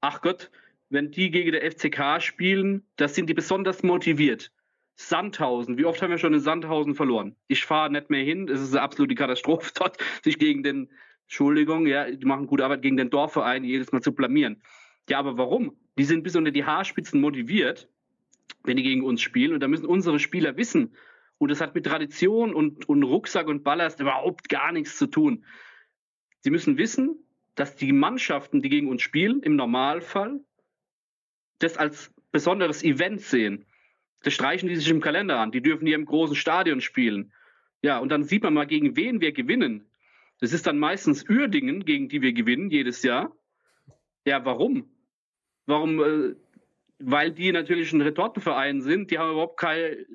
ach 0.01 0.21
Gott, 0.21 0.51
wenn 0.91 1.11
die 1.11 1.31
gegen 1.31 1.53
der 1.53 1.71
FCK 1.71 2.21
spielen, 2.21 2.87
das 2.97 3.15
sind 3.15 3.29
die 3.29 3.35
besonders 3.35 3.83
motiviert. 3.83 4.53
Sandhausen, 4.97 5.77
wie 5.77 5.87
oft 5.87 6.01
haben 6.03 6.11
wir 6.11 6.19
schon 6.19 6.35
in 6.35 6.41
Sandhausen 6.41 6.95
verloren? 6.95 7.35
Ich 7.49 7.65
fahre 7.65 7.91
nicht 7.91 8.11
mehr 8.11 8.23
hin, 8.23 8.49
es 8.49 8.61
ist 8.61 8.73
eine 8.73 8.83
absolute 8.83 9.15
Katastrophe 9.15 9.73
dort, 9.79 9.99
sich 10.23 10.39
gegen 10.39 10.63
den 10.63 10.91
Entschuldigung, 11.25 11.87
ja, 11.87 12.11
die 12.11 12.27
machen 12.27 12.47
gute 12.47 12.65
Arbeit 12.65 12.83
gegen 12.83 12.97
den 12.97 13.11
Dorfverein, 13.11 13.65
jedes 13.65 13.93
Mal 13.93 14.03
zu 14.03 14.15
blamieren. 14.15 14.63
Ja, 15.09 15.19
aber 15.19 15.37
warum? 15.37 15.77
Die 15.99 16.05
sind 16.05 16.23
bis 16.23 16.37
unter 16.37 16.51
die 16.51 16.65
Haarspitzen 16.65 17.21
motiviert, 17.21 17.89
wenn 18.63 18.77
die 18.77 18.83
gegen 18.83 19.03
uns 19.03 19.21
spielen. 19.21 19.55
Und 19.55 19.61
da 19.61 19.69
müssen 19.69 19.87
unsere 19.87 20.19
Spieler 20.19 20.57
wissen. 20.57 20.95
Und 21.39 21.51
das 21.51 21.61
hat 21.61 21.75
mit 21.75 21.87
Tradition 21.87 22.55
und, 22.55 22.89
und 22.89 23.03
Rucksack 23.03 23.49
und 23.49 23.65
Ballast 23.65 24.01
überhaupt 24.01 24.49
gar 24.49 24.73
nichts 24.73 24.97
zu 24.97 25.07
tun. 25.07 25.45
Sie 26.41 26.51
müssen 26.51 26.79
wissen, 26.79 27.19
dass 27.55 27.77
die 27.77 27.93
Mannschaften, 27.93 28.63
die 28.63 28.69
gegen 28.69 28.89
uns 28.89 29.03
spielen, 29.03 29.43
im 29.43 29.57
Normalfall 29.57 30.41
das 31.59 31.77
als 31.77 32.13
besonderes 32.33 32.83
Event 32.83 33.21
sehen. 33.21 33.67
Das 34.23 34.35
streichen 34.35 34.69
die 34.69 34.77
sich 34.77 34.89
im 34.91 35.01
Kalender 35.01 35.39
an. 35.39 35.53
Die 35.53 35.63
dürfen 35.63 35.87
hier 35.87 35.97
im 35.97 36.07
großen 36.07 36.37
Stadion 36.37 36.81
spielen. 36.81 37.33
Ja, 37.83 37.99
und 37.99 38.09
dann 38.09 38.25
sieht 38.25 38.43
man 38.43 38.55
mal, 38.55 38.67
gegen 38.67 38.97
wen 38.97 39.21
wir 39.21 39.33
gewinnen. 39.33 39.87
Das 40.41 40.53
ist 40.53 40.67
dann 40.67 40.79
meistens 40.79 41.29
Uerdingen, 41.29 41.85
gegen 41.85 42.09
die 42.09 42.23
wir 42.23 42.33
gewinnen 42.33 42.71
jedes 42.71 43.03
Jahr. 43.03 43.37
Ja, 44.25 44.45
warum? 44.45 44.91
Warum? 45.67 46.01
Äh, 46.01 46.35
weil 46.99 47.33
die 47.33 47.53
natürlich 47.53 47.93
ein 47.93 48.01
Retortenverein 48.01 48.81
sind. 48.81 49.11
Die 49.11 49.19
haben 49.19 49.33
überhaupt 49.33 49.59
keine. 49.59 50.07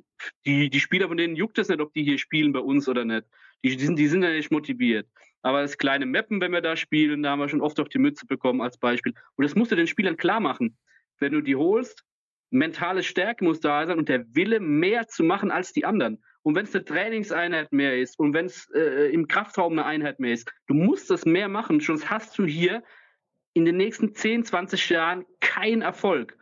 Die, 0.46 0.70
die 0.70 0.80
Spieler 0.80 1.08
von 1.08 1.18
denen 1.18 1.36
juckt 1.36 1.58
es 1.58 1.70
nicht, 1.70 1.80
ob 1.82 1.94
die 1.94 2.04
hier 2.04 2.18
spielen 2.18 2.52
bei 2.52 2.60
uns 2.60 2.88
oder 2.90 3.06
nicht. 3.06 3.26
Die, 3.64 3.76
die, 3.76 3.86
sind, 3.86 3.98
die 3.98 4.08
sind 4.08 4.24
ja 4.24 4.32
nicht 4.32 4.52
motiviert. 4.52 5.08
Aber 5.42 5.62
das 5.62 5.78
kleine 5.78 6.06
Mappen, 6.06 6.42
wenn 6.42 6.52
wir 6.52 6.62
da 6.62 6.76
spielen, 6.76 7.24
da 7.24 7.32
haben 7.32 7.40
wir 7.40 7.50
schon 7.50 7.62
oft 7.62 7.80
auf 7.80 7.90
die 7.90 8.00
Mütze 8.00 8.26
bekommen 8.26 8.62
als 8.62 8.78
Beispiel. 8.78 9.14
Und 9.36 9.44
das 9.44 9.56
musst 9.56 9.72
du 9.72 9.76
den 9.76 9.88
Spielern 9.88 10.18
klar 10.18 10.40
machen. 10.40 10.78
Wenn 11.20 11.32
du 11.32 11.42
die 11.42 11.56
holst, 11.56 12.04
mentale 12.50 13.04
Stärke 13.04 13.44
muss 13.44 13.60
da 13.60 13.86
sein 13.86 13.98
und 13.98 14.10
der 14.10 14.26
Wille, 14.36 14.60
mehr 14.60 15.08
zu 15.08 15.24
machen 15.24 15.52
als 15.52 15.72
die 15.72 15.86
anderen. 15.86 16.22
Und 16.42 16.56
wenn 16.56 16.66
es 16.66 16.76
eine 16.76 16.86
Trainingseinheit 16.86 17.72
mehr 17.72 17.98
ist 17.98 18.18
und 18.18 18.34
wenn 18.34 18.46
es 18.46 18.70
äh, 18.74 19.12
im 19.12 19.28
Kraftraum 19.28 19.74
eine 19.74 19.86
Einheit 19.86 20.20
mehr 20.20 20.34
ist, 20.34 20.52
du 20.68 20.74
musst 20.74 21.10
das 21.10 21.26
mehr 21.26 21.48
machen, 21.48 21.80
sonst 21.80 22.10
hast 22.10 22.38
du 22.38 22.46
hier 22.46 22.84
in 23.54 23.66
den 23.66 23.78
nächsten 23.78 24.16
10, 24.16 24.46
20 24.46 24.90
Jahren 24.90 25.26
keinen 25.42 25.82
Erfolg. 25.82 26.38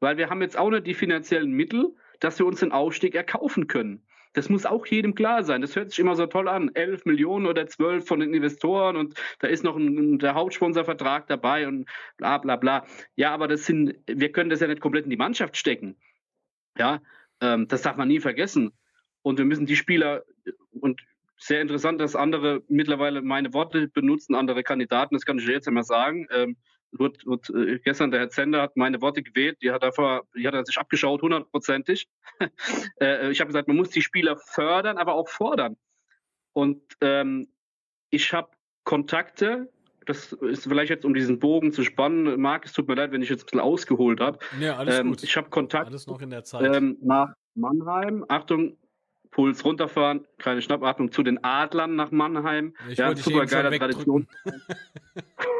Weil 0.00 0.16
wir 0.16 0.30
haben 0.30 0.42
jetzt 0.42 0.58
auch 0.58 0.70
nicht 0.70 0.86
die 0.86 0.94
finanziellen 0.94 1.50
Mittel, 1.50 1.94
dass 2.20 2.38
wir 2.38 2.46
uns 2.46 2.60
den 2.60 2.72
Aufstieg 2.72 3.14
erkaufen 3.14 3.66
können. 3.66 4.02
Das 4.34 4.48
muss 4.48 4.66
auch 4.66 4.86
jedem 4.86 5.14
klar 5.14 5.42
sein. 5.42 5.62
Das 5.62 5.74
hört 5.74 5.90
sich 5.90 5.98
immer 5.98 6.14
so 6.14 6.26
toll 6.26 6.48
an. 6.48 6.70
11 6.74 7.06
Millionen 7.06 7.46
oder 7.46 7.66
12 7.66 8.06
von 8.06 8.20
den 8.20 8.34
Investoren 8.34 8.96
und 8.96 9.14
da 9.40 9.48
ist 9.48 9.64
noch 9.64 9.76
ein, 9.76 10.18
der 10.18 10.34
Hauptsponsorvertrag 10.34 11.26
dabei 11.26 11.66
und 11.66 11.88
bla 12.18 12.38
bla 12.38 12.56
bla. 12.56 12.86
Ja, 13.16 13.32
aber 13.32 13.48
das 13.48 13.66
sind, 13.66 13.94
wir 14.06 14.30
können 14.30 14.50
das 14.50 14.60
ja 14.60 14.68
nicht 14.68 14.80
komplett 14.80 15.04
in 15.04 15.10
die 15.10 15.16
Mannschaft 15.16 15.56
stecken. 15.56 15.96
Ja, 16.76 17.00
ähm, 17.40 17.68
das 17.68 17.82
darf 17.82 17.96
man 17.96 18.08
nie 18.08 18.20
vergessen. 18.20 18.72
Und 19.22 19.38
wir 19.38 19.44
müssen 19.44 19.66
die 19.66 19.76
Spieler 19.76 20.24
und 20.72 21.00
sehr 21.36 21.60
interessant, 21.60 22.00
dass 22.00 22.16
andere 22.16 22.62
mittlerweile 22.68 23.22
meine 23.22 23.52
Worte 23.54 23.88
benutzen, 23.88 24.34
andere 24.34 24.62
Kandidaten, 24.62 25.14
das 25.14 25.24
kann 25.24 25.38
ich 25.38 25.46
jetzt 25.46 25.68
einmal 25.68 25.84
sagen. 25.84 26.26
Ähm, 26.30 26.56
wird, 26.92 27.26
wird, 27.26 27.50
äh, 27.50 27.78
gestern 27.78 28.10
der 28.10 28.20
Herr 28.20 28.30
Zender 28.30 28.62
hat 28.62 28.76
meine 28.76 29.00
Worte 29.00 29.22
gewählt, 29.22 29.58
die 29.62 29.70
hat 29.70 29.82
er, 29.82 30.22
die 30.36 30.46
hat 30.46 30.54
er 30.54 30.64
sich 30.64 30.78
abgeschaut, 30.78 31.22
hundertprozentig. 31.22 32.08
äh, 33.00 33.30
ich 33.30 33.40
habe 33.40 33.48
gesagt, 33.48 33.68
man 33.68 33.76
muss 33.76 33.90
die 33.90 34.02
Spieler 34.02 34.36
fördern, 34.36 34.98
aber 34.98 35.14
auch 35.14 35.28
fordern. 35.28 35.76
Und 36.52 36.82
ähm, 37.00 37.48
ich 38.10 38.32
habe 38.32 38.48
Kontakte, 38.84 39.70
das 40.06 40.32
ist 40.32 40.64
vielleicht 40.64 40.90
jetzt, 40.90 41.04
um 41.04 41.12
diesen 41.12 41.38
Bogen 41.38 41.72
zu 41.72 41.84
spannen, 41.84 42.40
Marc, 42.40 42.64
es 42.64 42.72
tut 42.72 42.88
mir 42.88 42.94
leid, 42.94 43.12
wenn 43.12 43.20
ich 43.20 43.28
jetzt 43.28 43.42
ein 43.42 43.46
bisschen 43.46 43.60
ausgeholt 43.60 44.20
habe. 44.20 44.38
Ja, 44.58 44.76
alles 44.76 44.98
ähm, 44.98 45.10
gut. 45.10 45.22
Ich 45.22 45.36
habe 45.36 45.50
Kontakt 45.50 45.88
alles 45.88 46.06
noch 46.06 46.20
in 46.22 46.30
der 46.30 46.44
Zeit. 46.44 46.74
Ähm, 46.74 46.96
nach 47.02 47.34
Mannheim. 47.54 48.24
Achtung, 48.28 48.78
Puls 49.30 49.62
runterfahren, 49.64 50.26
keine 50.38 50.62
Schnappatmung 50.62 51.12
zu 51.12 51.22
den 51.22 51.44
Adlern 51.44 51.96
nach 51.96 52.10
Mannheim. 52.10 52.74
Ich 52.88 52.96
ja, 52.96 53.14
super 53.14 53.44
geiler 53.44 53.70
Tradition. 53.72 54.26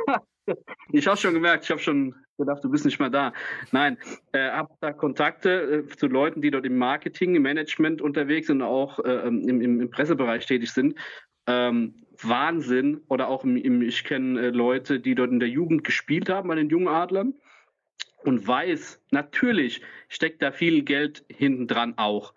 ich 0.92 1.06
habe 1.06 1.16
schon 1.16 1.34
gemerkt, 1.34 1.64
ich 1.64 1.70
habe 1.70 1.80
schon 1.80 2.14
gedacht, 2.38 2.62
du 2.62 2.70
bist 2.70 2.84
nicht 2.84 2.98
mehr 2.98 3.10
da. 3.10 3.32
Nein, 3.72 3.98
äh, 4.32 4.50
habe 4.50 4.72
da 4.80 4.92
Kontakte 4.92 5.84
äh, 5.88 5.96
zu 5.96 6.06
Leuten, 6.06 6.40
die 6.40 6.50
dort 6.50 6.66
im 6.66 6.78
Marketing, 6.78 7.34
im 7.34 7.42
Management 7.42 8.00
unterwegs 8.00 8.46
sind 8.46 8.62
auch 8.62 8.98
äh, 9.00 9.26
im, 9.26 9.60
im, 9.60 9.90
Pressebereich 9.90 10.46
tätig 10.46 10.72
sind. 10.72 10.94
Ähm, 11.46 11.94
Wahnsinn. 12.22 13.02
Oder 13.08 13.28
auch 13.28 13.44
im, 13.44 13.56
im 13.56 13.82
ich 13.82 14.04
kenne 14.04 14.40
äh, 14.40 14.50
Leute, 14.50 15.00
die 15.00 15.14
dort 15.14 15.30
in 15.30 15.40
der 15.40 15.48
Jugend 15.48 15.84
gespielt 15.84 16.28
haben 16.28 16.48
bei 16.48 16.54
den 16.54 16.68
jungen 16.68 16.88
Adlern 16.88 17.34
und 18.24 18.46
weiß, 18.46 19.00
natürlich 19.10 19.82
steckt 20.08 20.42
da 20.42 20.52
viel 20.52 20.82
Geld 20.82 21.24
hinten 21.28 21.66
dran 21.66 21.94
auch. 21.96 22.34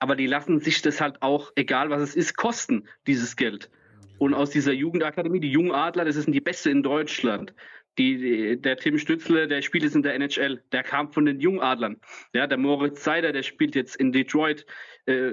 Aber 0.00 0.16
die 0.16 0.26
lassen 0.26 0.60
sich 0.60 0.82
das 0.82 1.00
halt 1.00 1.22
auch, 1.22 1.52
egal 1.56 1.90
was 1.90 2.02
es 2.02 2.16
ist, 2.16 2.36
kosten, 2.36 2.88
dieses 3.06 3.36
Geld. 3.36 3.70
Und 4.18 4.34
aus 4.34 4.50
dieser 4.50 4.72
Jugendakademie, 4.72 5.40
die 5.40 5.50
Jungadler, 5.50 6.04
das 6.04 6.16
ist 6.16 6.28
die 6.28 6.40
beste 6.40 6.70
in 6.70 6.82
Deutschland. 6.82 7.54
Die, 7.98 8.60
der 8.60 8.76
Tim 8.76 8.98
Stützle, 8.98 9.48
der 9.48 9.60
spielt 9.62 9.82
jetzt 9.82 9.96
in 9.96 10.02
der 10.02 10.14
NHL, 10.14 10.62
der 10.70 10.84
kam 10.84 11.10
von 11.12 11.24
den 11.24 11.40
Jungadlern. 11.40 11.96
Ja, 12.32 12.46
der 12.46 12.58
Moritz 12.58 13.02
Seider, 13.02 13.32
der 13.32 13.42
spielt 13.42 13.74
jetzt 13.74 13.96
in 13.96 14.12
Detroit, 14.12 14.66
äh, 15.06 15.32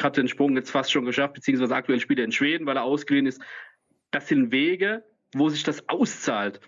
hat 0.00 0.16
den 0.16 0.28
Sprung 0.28 0.54
jetzt 0.56 0.70
fast 0.70 0.92
schon 0.92 1.04
geschafft, 1.04 1.34
beziehungsweise 1.34 1.74
aktuell 1.74 1.98
spielt 1.98 2.20
er 2.20 2.24
in 2.24 2.32
Schweden, 2.32 2.66
weil 2.66 2.76
er 2.76 2.84
ausgeliehen 2.84 3.26
ist. 3.26 3.40
Das 4.12 4.28
sind 4.28 4.52
Wege, 4.52 5.04
wo 5.34 5.48
sich 5.48 5.64
das 5.64 5.88
auszahlt. 5.88 6.60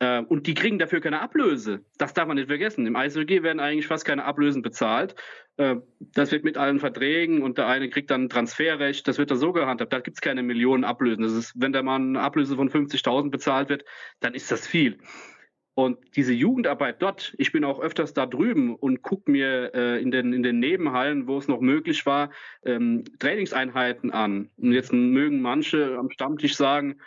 Äh, 0.00 0.22
und 0.22 0.46
die 0.46 0.54
kriegen 0.54 0.78
dafür 0.78 1.00
keine 1.00 1.20
Ablöse. 1.20 1.84
Das 1.96 2.14
darf 2.14 2.28
man 2.28 2.36
nicht 2.36 2.48
vergessen. 2.48 2.86
Im 2.86 2.96
Eishockey 2.96 3.42
werden 3.42 3.60
eigentlich 3.60 3.86
fast 3.86 4.04
keine 4.04 4.24
Ablösen 4.24 4.62
bezahlt. 4.62 5.14
Äh, 5.56 5.76
das 5.98 6.30
wird 6.30 6.44
mit 6.44 6.56
allen 6.56 6.78
Verträgen 6.78 7.42
und 7.42 7.58
der 7.58 7.66
eine 7.66 7.90
kriegt 7.90 8.10
dann 8.10 8.28
Transferrecht. 8.28 9.08
Das 9.08 9.18
wird 9.18 9.30
da 9.30 9.36
so 9.36 9.52
gehandhabt. 9.52 9.92
Da 9.92 10.00
gibt 10.00 10.16
es 10.16 10.20
keine 10.20 10.42
Millionen 10.42 10.84
Ablösen. 10.84 11.22
Das 11.22 11.32
ist, 11.32 11.52
wenn 11.56 11.72
da 11.72 11.82
mal 11.82 11.96
eine 11.96 12.20
Ablöse 12.20 12.56
von 12.56 12.70
50.000 12.70 13.30
bezahlt 13.30 13.68
wird, 13.68 13.84
dann 14.20 14.34
ist 14.34 14.50
das 14.52 14.66
viel. 14.66 14.98
Und 15.74 15.98
diese 16.16 16.32
Jugendarbeit 16.32 17.00
dort, 17.00 17.36
ich 17.38 17.52
bin 17.52 17.62
auch 17.62 17.78
öfters 17.78 18.12
da 18.12 18.26
drüben 18.26 18.74
und 18.74 19.02
gucke 19.02 19.30
mir 19.30 19.72
äh, 19.74 20.02
in, 20.02 20.10
den, 20.10 20.32
in 20.32 20.42
den 20.42 20.58
Nebenhallen, 20.58 21.28
wo 21.28 21.38
es 21.38 21.46
noch 21.46 21.60
möglich 21.60 22.04
war, 22.04 22.30
ähm, 22.64 23.04
Trainingseinheiten 23.20 24.10
an. 24.10 24.50
Und 24.56 24.72
jetzt 24.72 24.92
mögen 24.92 25.40
manche 25.40 25.96
am 25.96 26.10
Stammtisch 26.10 26.56
sagen, 26.56 26.98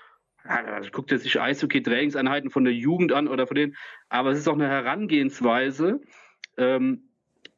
ja, 0.45 0.79
guckt 0.91 1.11
er 1.11 1.19
sich 1.19 1.39
Eishockey-Trainingseinheiten 1.39 2.49
von 2.49 2.63
der 2.63 2.73
Jugend 2.73 3.11
an 3.11 3.27
oder 3.27 3.47
von 3.47 3.55
denen. 3.55 3.75
Aber 4.09 4.31
es 4.31 4.39
ist 4.39 4.47
auch 4.47 4.55
eine 4.55 4.67
Herangehensweise, 4.67 6.01
ähm, 6.57 7.03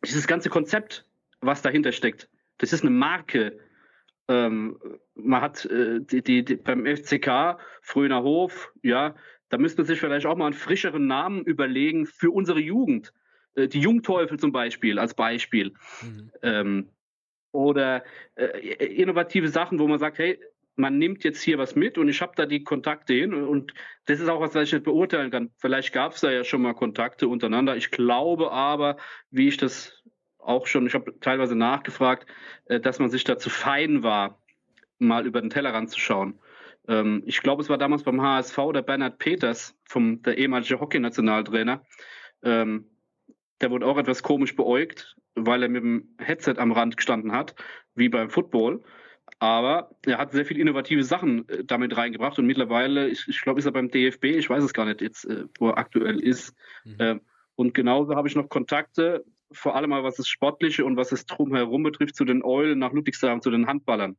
dieses 0.05 0.27
ganze 0.27 0.49
Konzept, 0.49 1.05
was 1.41 1.61
dahinter 1.61 1.91
steckt. 1.91 2.29
Das 2.57 2.73
ist 2.73 2.81
eine 2.81 2.91
Marke. 2.91 3.59
Ähm, 4.27 4.79
man 5.15 5.41
hat 5.41 5.65
äh, 5.65 5.99
die, 6.01 6.21
die, 6.21 6.45
die, 6.45 6.55
beim 6.55 6.85
FCK, 6.85 7.57
Fröner 7.81 8.23
Hof, 8.23 8.71
ja, 8.81 9.15
da 9.49 9.57
müsste 9.57 9.81
man 9.81 9.87
sich 9.87 9.99
vielleicht 9.99 10.25
auch 10.25 10.35
mal 10.35 10.47
einen 10.47 10.53
frischeren 10.53 11.07
Namen 11.07 11.43
überlegen 11.43 12.05
für 12.05 12.31
unsere 12.31 12.59
Jugend. 12.59 13.13
Äh, 13.55 13.67
die 13.67 13.81
Jungteufel 13.81 14.39
zum 14.39 14.51
Beispiel, 14.51 14.99
als 14.99 15.13
Beispiel. 15.13 15.73
Mhm. 16.01 16.31
Ähm, 16.41 16.89
oder 17.51 18.03
äh, 18.35 18.85
innovative 18.85 19.47
Sachen, 19.47 19.79
wo 19.79 19.87
man 19.87 19.99
sagt, 19.99 20.17
hey, 20.17 20.39
man 20.75 20.97
nimmt 20.97 21.23
jetzt 21.23 21.41
hier 21.41 21.57
was 21.57 21.75
mit 21.75 21.97
und 21.97 22.09
ich 22.09 22.21
habe 22.21 22.33
da 22.35 22.45
die 22.45 22.63
Kontakte 22.63 23.13
hin 23.13 23.33
und 23.33 23.73
das 24.05 24.19
ist 24.19 24.29
auch 24.29 24.41
was, 24.41 24.55
was 24.55 24.67
ich 24.67 24.73
nicht 24.73 24.85
beurteilen 24.85 25.31
kann. 25.31 25.51
Vielleicht 25.57 25.93
gab 25.93 26.13
es 26.13 26.21
da 26.21 26.31
ja 26.31 26.43
schon 26.43 26.61
mal 26.61 26.73
Kontakte 26.73 27.27
untereinander. 27.27 27.75
Ich 27.75 27.91
glaube 27.91 28.51
aber, 28.51 28.97
wie 29.29 29.47
ich 29.47 29.57
das 29.57 30.03
auch 30.39 30.67
schon, 30.67 30.87
ich 30.87 30.93
habe 30.93 31.19
teilweise 31.19 31.55
nachgefragt, 31.55 32.27
äh, 32.65 32.79
dass 32.79 32.99
man 32.99 33.09
sich 33.09 33.23
da 33.23 33.37
zu 33.37 33.49
fein 33.49 34.03
war, 34.03 34.41
mal 34.99 35.25
über 35.25 35.41
den 35.41 35.49
Tellerrand 35.49 35.89
zu 35.89 35.99
schauen. 35.99 36.39
Ähm, 36.87 37.23
ich 37.25 37.41
glaube, 37.41 37.61
es 37.61 37.69
war 37.69 37.77
damals 37.77 38.03
beim 38.03 38.21
HSV 38.21 38.57
der 38.73 38.81
Bernhard 38.81 39.19
Peters, 39.19 39.77
vom, 39.85 40.21
der 40.23 40.37
ehemalige 40.37 40.79
Hockey-Nationaltrainer. 40.79 41.85
Ähm, 42.43 42.89
der 43.61 43.71
wurde 43.71 43.85
auch 43.85 43.97
etwas 43.97 44.23
komisch 44.23 44.55
beäugt, 44.55 45.15
weil 45.35 45.63
er 45.63 45.69
mit 45.69 45.83
dem 45.83 46.15
Headset 46.19 46.55
am 46.57 46.71
Rand 46.71 46.97
gestanden 46.97 47.31
hat, 47.31 47.55
wie 47.95 48.09
beim 48.09 48.29
Football. 48.29 48.83
Aber 49.39 49.89
er 50.05 50.17
hat 50.17 50.31
sehr 50.31 50.45
viele 50.45 50.61
innovative 50.61 51.03
Sachen 51.03 51.47
äh, 51.49 51.63
damit 51.63 51.95
reingebracht 51.97 52.39
und 52.39 52.45
mittlerweile, 52.45 53.09
ich, 53.09 53.27
ich 53.27 53.41
glaube, 53.41 53.59
ist 53.59 53.65
er 53.65 53.71
beim 53.71 53.89
DFB, 53.89 54.25
ich 54.25 54.49
weiß 54.49 54.63
es 54.63 54.73
gar 54.73 54.85
nicht 54.85 55.01
jetzt, 55.01 55.25
äh, 55.25 55.45
wo 55.59 55.69
er 55.69 55.77
aktuell 55.77 56.19
ist. 56.19 56.55
Mhm. 56.83 56.95
Ähm, 56.99 57.21
und 57.55 57.73
genauso 57.73 58.15
habe 58.15 58.27
ich 58.27 58.35
noch 58.35 58.49
Kontakte, 58.49 59.25
vor 59.51 59.75
allem 59.75 59.91
mal 59.91 60.03
was 60.03 60.15
das 60.15 60.27
Sportliche 60.27 60.85
und 60.85 60.97
was 60.97 61.09
das 61.09 61.25
Drumherum 61.25 61.83
betrifft, 61.83 62.15
zu 62.15 62.25
den 62.25 62.43
Eulen 62.43 62.79
nach 62.79 62.91
Ludwigshafen, 62.91 63.41
zu 63.41 63.51
den 63.51 63.67
Handballern. 63.67 64.17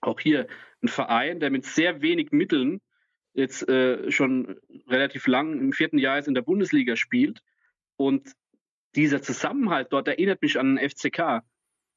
Auch 0.00 0.20
hier 0.20 0.46
ein 0.82 0.88
Verein, 0.88 1.40
der 1.40 1.50
mit 1.50 1.64
sehr 1.64 2.00
wenig 2.00 2.32
Mitteln 2.32 2.80
jetzt 3.34 3.68
äh, 3.68 4.10
schon 4.10 4.56
relativ 4.88 5.26
lang 5.26 5.58
im 5.58 5.72
vierten 5.72 5.98
Jahr 5.98 6.16
jetzt 6.16 6.28
in 6.28 6.34
der 6.34 6.42
Bundesliga 6.42 6.96
spielt. 6.96 7.42
Und 7.96 8.32
dieser 8.94 9.20
Zusammenhalt 9.22 9.88
dort 9.90 10.08
erinnert 10.08 10.40
mich 10.40 10.58
an 10.58 10.76
den 10.76 10.90
FCK. 10.90 11.42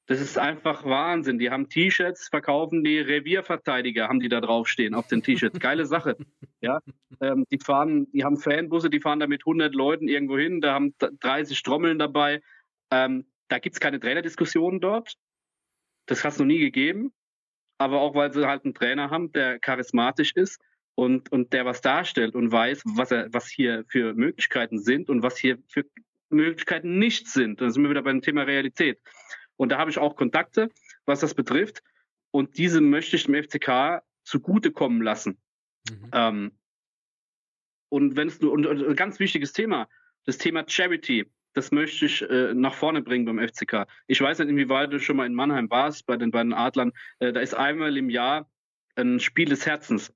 Das 0.10 0.22
ist 0.22 0.39
einfach 0.39 0.86
Wahnsinn. 0.86 1.38
Die 1.38 1.51
haben 1.51 1.70
T-Shirts, 1.70 2.30
verkaufen 2.30 2.84
die 2.84 2.97
Revierverteidiger, 2.97 4.07
haben 4.07 4.20
die 4.20 4.28
da 4.28 4.41
draufstehen 4.41 4.95
auf 4.95 5.05
den 5.05 5.22
T-Shirts. 5.22 5.60
Geile 5.60 5.86
Sache. 5.86 6.18
Ja, 6.62 6.82
ähm, 7.22 7.45
die 7.51 7.60
fahren, 7.60 8.12
die 8.12 8.24
haben 8.24 8.38
Fanbusse, 8.38 8.89
die 8.89 9.01
fahren 9.01 9.20
da 9.20 9.28
mit 9.28 9.43
100 9.43 9.76
Leuten 9.76 10.07
irgendwo 10.07 10.36
hin, 10.36 10.62
da 10.62 10.74
haben 10.74 10.95
30 10.97 11.62
Trommeln 11.62 11.99
dabei. 11.99 12.41
Ähm, 12.89 13.28
da 13.49 13.60
gibt's 13.60 13.80
keine 13.80 13.99
Trainerdiskussionen 13.99 14.80
dort. 14.80 15.14
Das 16.07 16.26
hat's 16.26 16.39
noch 16.39 16.47
nie 16.47 16.60
gegeben. 16.60 17.14
Aber 17.78 18.01
auch, 18.01 18.16
weil 18.16 18.34
sie 18.34 18.47
halt 18.47 18.66
einen 18.66 18.74
Trainer 18.74 19.12
haben, 19.12 19.32
der 19.32 19.60
charismatisch 19.60 20.32
ist 20.34 20.60
und, 20.95 21.32
und 21.32 21.53
der 21.53 21.66
was 21.66 21.82
darstellt 21.82 22.34
und 22.34 22.51
weiß, 22.51 22.82
was 22.95 23.12
er, 23.12 23.32
was 23.32 23.47
hier 23.47 23.86
für 23.88 24.16
Möglichkeiten 24.16 24.80
sind 24.80 25.07
und 25.07 25.22
was 25.22 25.38
hier 25.38 25.60
für 25.68 25.86
Möglichkeiten 26.30 26.97
nicht 26.97 27.28
sind. 27.28 27.62
Dann 27.62 27.70
sind 27.70 27.84
wir 27.84 27.91
wieder 27.91 28.01
beim 28.01 28.22
Thema 28.22 28.41
Realität. 28.41 28.99
Und 29.60 29.70
da 29.70 29.78
habe 29.78 29.91
ich 29.91 29.97
auch 29.97 30.16
Kontakte, 30.16 30.70
was 31.05 31.20
das 31.20 31.34
betrifft. 31.34 31.84
Und 32.32 32.57
diese 32.57 32.80
möchte 32.80 33.18
ich 33.18 33.26
dem 33.26 33.36
FCK 33.36 34.01
zugutekommen 34.24 35.01
lassen. 35.01 35.38
Mhm. 35.89 36.10
Ähm, 36.14 36.51
und 37.89 38.16
wenn 38.16 38.30
es 38.30 38.39
nur, 38.39 38.53
und, 38.53 38.66
und 38.66 38.88
ein 38.88 38.95
ganz 38.95 39.20
wichtiges 39.20 39.51
Thema, 39.51 39.89
das 40.26 40.38
Thema 40.38 40.64
Charity, 40.66 41.30
das 41.53 41.72
möchte 41.72 42.05
ich 42.05 42.22
äh, 42.22 42.53
nach 42.53 42.74
vorne 42.74 43.01
bringen 43.01 43.26
beim 43.26 43.39
FCK. 43.39 43.88
Ich 44.07 44.22
weiß 44.22 44.39
nicht, 44.39 44.49
inwieweit 44.49 44.93
du 44.93 44.99
schon 44.99 45.18
mal 45.18 45.26
in 45.26 45.34
Mannheim 45.34 45.70
warst, 45.70 46.05
bei 46.05 46.16
den 46.16 46.32
beiden 46.32 46.53
Adlern. 46.53 46.93
Äh, 47.20 47.34
da 47.34 47.41
ist 47.41 47.53
einmal 47.53 47.97
im 47.97 48.10
Jahr 48.10 48.49
ein 48.95 49.20
Spiel 49.20 49.49
des 49.49 49.66
Herzens. 49.66 50.14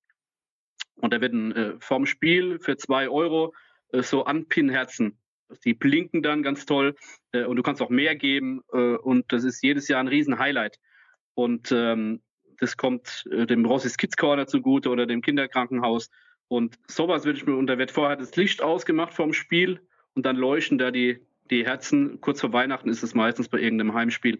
Und 0.96 1.14
da 1.14 1.20
werden 1.20 1.52
äh, 1.52 1.74
vorm 1.80 2.06
Spiel 2.06 2.60
für 2.60 2.78
zwei 2.78 3.10
Euro 3.10 3.54
äh, 3.90 4.04
so 4.04 4.24
Anpin-Herzen. 4.24 5.18
Die 5.66 5.74
blinken 5.74 6.24
dann 6.24 6.44
ganz 6.44 6.66
toll 6.66 6.96
äh, 7.32 7.46
und 7.46 7.56
du 7.56 7.64
kannst 7.64 7.82
auch 7.82 7.90
mehr 7.90 8.16
geben. 8.16 8.62
Äh, 8.72 8.96
und 8.96 9.32
das 9.32 9.44
ist 9.44 9.64
jedes 9.64 9.88
Jahr 9.88 10.00
ein 10.00 10.08
Riesen-Highlight. 10.08 10.80
Und 11.36 11.72
ähm, 11.72 12.22
das 12.60 12.78
kommt 12.78 13.26
äh, 13.32 13.46
dem 13.46 13.66
Rossis 13.66 13.98
Kids 13.98 14.18
Corner 14.18 14.48
zugute 14.48 14.90
oder 14.90 15.06
dem 15.06 15.22
Kinderkrankenhaus. 15.22 16.10
Und 16.48 16.78
sowas 16.88 17.26
würde 17.26 17.38
ich 17.38 17.46
mir, 17.46 17.56
und 17.56 17.68
da 17.68 17.78
wird 17.78 17.92
vorher 17.92 18.16
das 18.16 18.36
Licht 18.36 18.62
ausgemacht 18.62 19.14
vom 19.14 19.34
Spiel 19.34 19.80
und 20.14 20.26
dann 20.26 20.36
leuchten 20.36 20.78
da 20.78 20.92
die, 20.92 21.20
die 21.50 21.66
Herzen. 21.66 22.22
Kurz 22.22 22.42
vor 22.42 22.54
Weihnachten 22.54 22.90
ist 22.90 23.04
es 23.04 23.16
meistens 23.16 23.50
bei 23.50 23.60
irgendeinem 23.60 23.94
Heimspiel. 23.94 24.40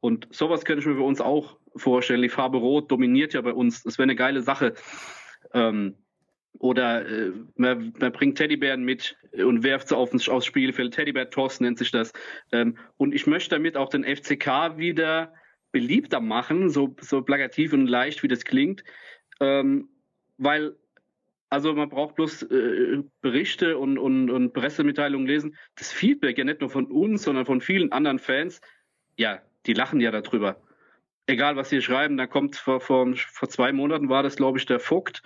Und 0.00 0.28
sowas 0.30 0.64
könnte 0.64 0.80
ich 0.80 0.86
mir 0.86 0.96
für 0.96 1.02
uns 1.02 1.20
auch 1.20 1.58
vorstellen. 1.76 2.22
Die 2.22 2.30
Farbe 2.30 2.58
Rot 2.58 2.90
dominiert 2.90 3.34
ja 3.34 3.40
bei 3.42 3.52
uns. 3.52 3.82
Das 3.82 3.98
wäre 3.98 4.04
eine 4.04 4.16
geile 4.16 4.42
Sache. 4.42 4.74
Ähm, 5.52 5.96
oder 6.58 7.06
äh, 7.06 7.32
man, 7.56 7.92
man, 7.98 8.12
bringt 8.12 8.38
Teddybären 8.38 8.82
mit 8.84 9.16
und 9.32 9.62
werft 9.62 9.88
sie 9.88 9.96
auf, 9.96 10.12
aufs 10.28 10.46
Spielfeld. 10.46 10.94
Teddybär-Toss 10.94 11.60
nennt 11.60 11.78
sich 11.78 11.90
das. 11.90 12.12
Ähm, 12.52 12.76
und 12.96 13.14
ich 13.14 13.26
möchte 13.26 13.56
damit 13.56 13.76
auch 13.76 13.88
den 13.88 14.04
FCK 14.04 14.76
wieder 14.76 15.32
beliebter 15.72 16.20
machen, 16.20 16.68
so, 16.68 16.94
so 17.00 17.22
plakativ 17.22 17.72
und 17.72 17.86
leicht, 17.86 18.22
wie 18.22 18.28
das 18.28 18.44
klingt. 18.44 18.82
Ähm, 19.40 19.88
weil 20.36 20.74
also 21.50 21.74
man 21.74 21.88
braucht 21.88 22.14
bloß 22.14 22.44
äh, 22.44 23.02
Berichte 23.22 23.76
und, 23.76 23.98
und, 23.98 24.30
und 24.30 24.52
Pressemitteilungen 24.52 25.26
lesen. 25.26 25.56
Das 25.74 25.92
Feedback 25.92 26.38
ja 26.38 26.44
nicht 26.44 26.60
nur 26.60 26.70
von 26.70 26.86
uns, 26.86 27.24
sondern 27.24 27.44
von 27.44 27.60
vielen 27.60 27.90
anderen 27.90 28.20
Fans, 28.20 28.60
ja, 29.16 29.42
die 29.66 29.72
lachen 29.72 30.00
ja 30.00 30.12
darüber. 30.12 30.62
Egal, 31.26 31.56
was 31.56 31.68
sie 31.68 31.82
schreiben, 31.82 32.16
da 32.16 32.28
kommt 32.28 32.56
vor, 32.56 32.80
vor, 32.80 33.12
vor 33.14 33.48
zwei 33.48 33.72
Monaten 33.72 34.08
war 34.08 34.22
das, 34.22 34.36
glaube 34.36 34.58
ich, 34.58 34.66
der 34.66 34.78
Vogt. 34.78 35.22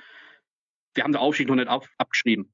Wir 0.94 1.04
haben 1.04 1.12
den 1.12 1.20
Aufstieg 1.20 1.48
noch 1.48 1.56
nicht 1.56 1.68
ab, 1.68 1.86
abgeschrieben. 1.98 2.52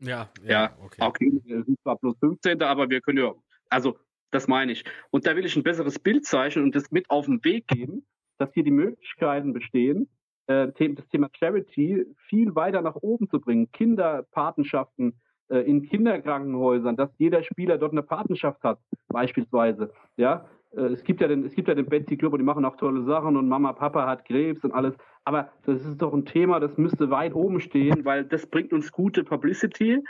Ja, 0.00 0.30
ja, 0.42 0.50
ja 0.50 0.76
okay. 0.82 1.02
okay. 1.02 1.40
Wir 1.44 1.64
sind 1.64 1.78
zwar 1.82 1.96
plus 1.98 2.16
15. 2.20 2.62
aber 2.62 2.88
wir 2.88 3.00
können 3.00 3.18
ja, 3.18 3.34
also 3.68 3.98
das 4.30 4.48
meine 4.48 4.72
ich. 4.72 4.84
Und 5.10 5.26
da 5.26 5.36
will 5.36 5.44
ich 5.44 5.56
ein 5.56 5.62
besseres 5.62 5.98
Bild 5.98 6.24
zeichnen 6.24 6.64
und 6.64 6.74
das 6.74 6.90
mit 6.90 7.10
auf 7.10 7.26
den 7.26 7.44
Weg 7.44 7.66
geben, 7.66 8.06
dass 8.38 8.52
hier 8.54 8.64
die 8.64 8.70
Möglichkeiten 8.70 9.52
bestehen, 9.52 10.08
äh, 10.46 10.68
das 10.68 11.08
Thema 11.08 11.28
Charity 11.38 12.06
viel 12.28 12.54
weiter 12.54 12.80
nach 12.82 12.96
oben 12.96 13.28
zu 13.28 13.40
bringen. 13.40 13.70
Kinderpatenschaften 13.72 15.20
äh, 15.48 15.58
in 15.58 15.88
Kinderkrankenhäusern, 15.88 16.96
dass 16.96 17.10
jeder 17.18 17.42
Spieler 17.42 17.76
dort 17.76 17.92
eine 17.92 18.02
Patenschaft 18.02 18.62
hat, 18.62 18.78
beispielsweise. 19.08 19.92
Ja, 20.16 20.48
es 20.72 21.02
gibt 21.02 21.20
ja 21.20 21.28
den, 21.28 21.44
es 21.44 21.54
gibt 21.54 21.68
ja 21.68 21.74
den 21.74 21.86
Betsy 21.86 22.16
Club 22.16 22.32
und 22.32 22.38
die 22.38 22.44
machen 22.44 22.64
auch 22.64 22.76
tolle 22.76 23.02
Sachen 23.02 23.36
und 23.36 23.48
Mama, 23.48 23.72
Papa 23.72 24.06
hat 24.06 24.24
Krebs 24.24 24.64
und 24.64 24.72
alles. 24.72 24.94
Aber 25.24 25.50
das 25.64 25.84
ist 25.84 26.00
doch 26.00 26.14
ein 26.14 26.24
Thema, 26.24 26.60
das 26.60 26.78
müsste 26.78 27.10
weit 27.10 27.34
oben 27.34 27.60
stehen, 27.60 28.04
weil 28.04 28.24
das 28.24 28.46
bringt 28.46 28.72
uns 28.72 28.92
gute 28.92 29.24
Publicity 29.24 30.02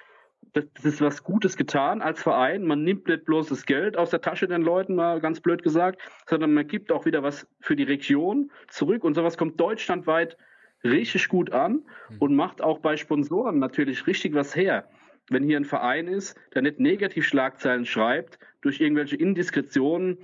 das, 0.52 0.64
das, 0.74 0.84
ist 0.84 1.00
was 1.00 1.22
Gutes 1.22 1.56
getan 1.56 2.02
als 2.02 2.22
Verein. 2.22 2.64
Man 2.64 2.82
nimmt 2.82 3.06
nicht 3.06 3.24
bloß 3.24 3.48
das 3.48 3.66
Geld 3.66 3.96
aus 3.96 4.10
der 4.10 4.20
Tasche 4.20 4.48
den 4.48 4.62
Leuten, 4.62 4.94
mal 4.94 5.20
ganz 5.20 5.40
blöd 5.40 5.62
gesagt, 5.62 6.00
sondern 6.26 6.54
man 6.54 6.66
gibt 6.66 6.90
auch 6.90 7.04
wieder 7.04 7.22
was 7.22 7.46
für 7.60 7.76
die 7.76 7.84
Region 7.84 8.50
zurück. 8.68 9.04
Und 9.04 9.14
sowas 9.14 9.36
kommt 9.36 9.60
deutschlandweit 9.60 10.36
richtig 10.82 11.28
gut 11.28 11.52
an 11.52 11.72
mhm. 12.08 12.16
und 12.18 12.34
macht 12.34 12.62
auch 12.62 12.78
bei 12.78 12.96
Sponsoren 12.96 13.58
natürlich 13.58 14.06
richtig 14.06 14.34
was 14.34 14.56
her. 14.56 14.88
Wenn 15.28 15.44
hier 15.44 15.58
ein 15.58 15.64
Verein 15.64 16.08
ist, 16.08 16.36
der 16.54 16.62
nicht 16.62 16.80
negativ 16.80 17.24
Schlagzeilen 17.26 17.86
schreibt, 17.86 18.38
durch 18.62 18.80
irgendwelche 18.80 19.16
Indiskretionen 19.16 20.18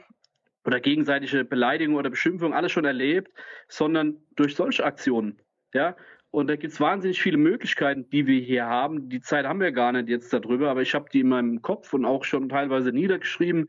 oder 0.67 0.81
gegenseitige 0.81 1.45
Beleidigung 1.45 1.95
oder 1.95 2.11
Beschimpfung 2.11 2.53
alles 2.53 2.73
schon 2.73 2.85
erlebt, 2.85 3.33
sondern 3.69 4.17
durch 4.35 4.57
solche 4.57 4.85
Aktionen. 4.85 5.39
Ja, 5.73 5.97
und 6.31 6.49
da 6.49 6.57
gibt 6.57 6.73
es 6.73 6.81
wahnsinnig 6.81 7.23
viele 7.23 7.39
Möglichkeiten, 7.39 8.11
die 8.11 8.27
wir 8.27 8.41
hier 8.41 8.67
haben. 8.67 9.09
Die 9.09 9.21
Zeit 9.21 9.47
haben 9.47 9.61
wir 9.61 9.73
gar 9.73 9.93
nicht 9.93 10.09
jetzt 10.09 10.33
darüber, 10.33 10.71
aber 10.71 10.83
ich 10.83 10.95
habe 10.95 11.09
die 11.11 11.21
in 11.21 11.29
meinem 11.29 11.63
Kopf 11.63 11.93
und 11.95 12.05
auch 12.05 12.25
schon 12.25 12.49
teilweise 12.49 12.93
niedergeschrieben. 12.93 13.69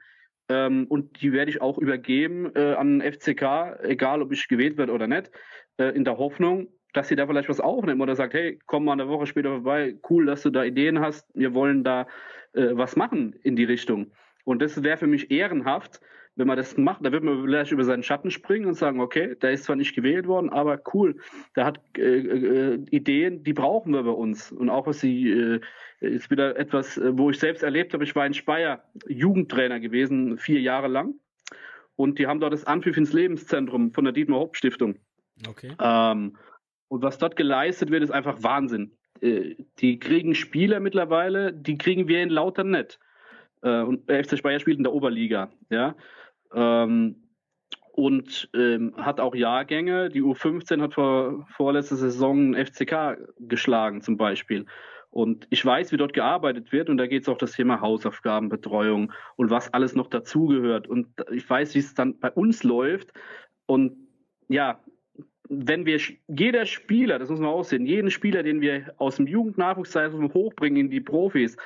Ähm, 0.49 0.85
und 0.89 1.21
die 1.21 1.33
werde 1.33 1.51
ich 1.51 1.61
auch 1.61 1.77
übergeben 1.77 2.51
äh, 2.55 2.73
an 2.73 3.01
FCK, 3.01 3.79
egal 3.83 4.21
ob 4.21 4.31
ich 4.31 4.47
gewählt 4.47 4.77
werde 4.77 4.93
oder 4.93 5.07
nicht, 5.07 5.31
äh, 5.77 5.95
in 5.95 6.03
der 6.03 6.17
Hoffnung, 6.17 6.67
dass 6.93 7.09
sie 7.09 7.15
da 7.15 7.27
vielleicht 7.27 7.49
was 7.49 7.59
aufnehmen 7.59 8.01
oder 8.01 8.15
sagt, 8.15 8.33
hey, 8.33 8.59
komm 8.65 8.85
mal 8.85 8.93
eine 8.93 9.07
Woche 9.07 9.27
später 9.27 9.49
vorbei, 9.49 9.97
cool, 10.09 10.25
dass 10.25 10.43
du 10.43 10.49
da 10.49 10.63
Ideen 10.63 10.99
hast, 10.99 11.29
wir 11.35 11.53
wollen 11.53 11.83
da 11.83 12.07
äh, 12.53 12.69
was 12.71 12.95
machen 12.95 13.33
in 13.43 13.55
die 13.55 13.65
Richtung. 13.65 14.11
Und 14.45 14.61
das 14.61 14.81
wäre 14.83 14.97
für 14.97 15.07
mich 15.07 15.29
ehrenhaft, 15.29 15.99
wenn 16.37 16.47
man 16.47 16.55
das 16.55 16.77
macht, 16.77 17.03
da 17.03 17.11
wird 17.11 17.23
man 17.23 17.41
vielleicht 17.43 17.71
über 17.71 17.83
seinen 17.83 18.03
Schatten 18.03 18.29
springen 18.29 18.67
und 18.67 18.75
sagen, 18.75 19.01
okay, 19.01 19.35
der 19.35 19.51
ist 19.51 19.63
zwar 19.63 19.75
nicht 19.75 19.95
gewählt 19.95 20.27
worden, 20.27 20.49
aber 20.49 20.79
cool, 20.93 21.15
der 21.55 21.65
hat 21.65 21.81
äh, 21.97 22.01
äh, 22.01 22.85
Ideen, 22.91 23.43
die 23.43 23.53
brauchen 23.53 23.91
wir 23.93 24.03
bei 24.03 24.11
uns. 24.11 24.51
Und 24.51 24.69
auch 24.69 24.85
was 24.85 24.99
sie, 24.99 25.29
äh, 25.31 25.59
ist 25.99 26.29
wieder 26.29 26.55
etwas, 26.55 26.97
äh, 26.97 27.17
wo 27.17 27.31
ich 27.31 27.39
selbst 27.39 27.63
erlebt 27.63 27.93
habe, 27.93 28.03
ich 28.03 28.15
war 28.15 28.25
in 28.25 28.35
Speyer 28.35 28.83
Jugendtrainer 29.07 29.79
gewesen, 29.79 30.37
vier 30.37 30.61
Jahre 30.61 30.87
lang. 30.87 31.15
Und 31.95 32.19
die 32.19 32.27
haben 32.27 32.39
dort 32.39 32.53
das 32.53 32.65
Anpfiff 32.65 32.97
ins 32.97 33.13
Lebenszentrum 33.13 33.91
von 33.91 34.03
der 34.03 34.13
Dietmar 34.13 34.39
Hopp 34.39 34.55
Stiftung. 34.55 34.95
Okay. 35.47 35.71
Ähm, 35.81 36.37
und 36.87 37.01
was 37.01 37.17
dort 37.17 37.35
geleistet 37.35 37.89
wird, 37.89 38.03
ist 38.03 38.11
einfach 38.11 38.43
Wahnsinn. 38.43 38.91
Äh, 39.21 39.55
die 39.79 39.97
kriegen 39.97 40.35
Spieler 40.35 40.79
mittlerweile, 40.79 41.51
die 41.51 41.79
kriegen 41.79 42.07
wir 42.07 42.21
in 42.21 42.29
Lauter 42.29 42.63
nicht. 42.63 42.99
Äh, 43.63 43.81
und 43.81 44.03
FC 44.03 44.37
Speyer 44.37 44.59
spielt 44.59 44.77
in 44.77 44.83
der 44.83 44.93
Oberliga. 44.93 45.49
Ja, 45.71 45.95
ähm, 46.53 47.27
und 47.93 48.49
ähm, 48.53 48.93
hat 48.97 49.19
auch 49.19 49.33
Jahrgänge. 49.33 50.09
Die 50.09 50.21
U15 50.21 50.81
hat 50.81 50.93
vor 50.93 51.47
vorletzter 51.55 51.95
Saison 51.95 52.53
FCK 52.53 53.17
geschlagen 53.39 54.01
zum 54.01 54.17
Beispiel. 54.17 54.65
Und 55.09 55.47
ich 55.49 55.65
weiß, 55.65 55.91
wie 55.91 55.97
dort 55.97 56.13
gearbeitet 56.13 56.71
wird 56.71 56.89
und 56.89 56.97
da 56.97 57.07
geht 57.07 57.23
es 57.23 57.29
auch 57.29 57.39
das 57.39 57.53
Thema 57.53 57.81
Hausaufgabenbetreuung 57.81 59.13
und 59.35 59.49
was 59.49 59.73
alles 59.73 59.95
noch 59.95 60.07
dazugehört. 60.07 60.87
Und 60.87 61.07
ich 61.31 61.49
weiß, 61.49 61.73
wie 61.73 61.79
es 61.79 61.95
dann 61.95 62.19
bei 62.19 62.29
uns 62.29 62.63
läuft. 62.63 63.13
Und 63.65 63.97
ja, 64.47 64.79
wenn 65.49 65.85
wir 65.85 65.99
jeder 66.27 66.65
Spieler, 66.65 67.19
das 67.19 67.29
muss 67.29 67.39
man 67.39 67.49
aussehen, 67.49 67.85
jeden 67.85 68.11
Spieler, 68.11 68.43
den 68.43 68.61
wir 68.61 68.93
aus 68.97 69.15
dem 69.15 69.27
Jugendnachwuchszeitraum 69.27 70.33
hochbringen 70.33 70.81
in 70.81 70.89
die 70.91 71.01
Profis, 71.01 71.57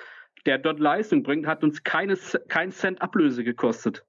der 0.45 0.57
dort 0.57 0.79
Leistung 0.79 1.23
bringt, 1.23 1.47
hat 1.47 1.63
uns 1.63 1.83
keine, 1.83 2.15
kein 2.47 2.71
Cent 2.71 3.01
Ablöse 3.01 3.43
gekostet. 3.43 4.05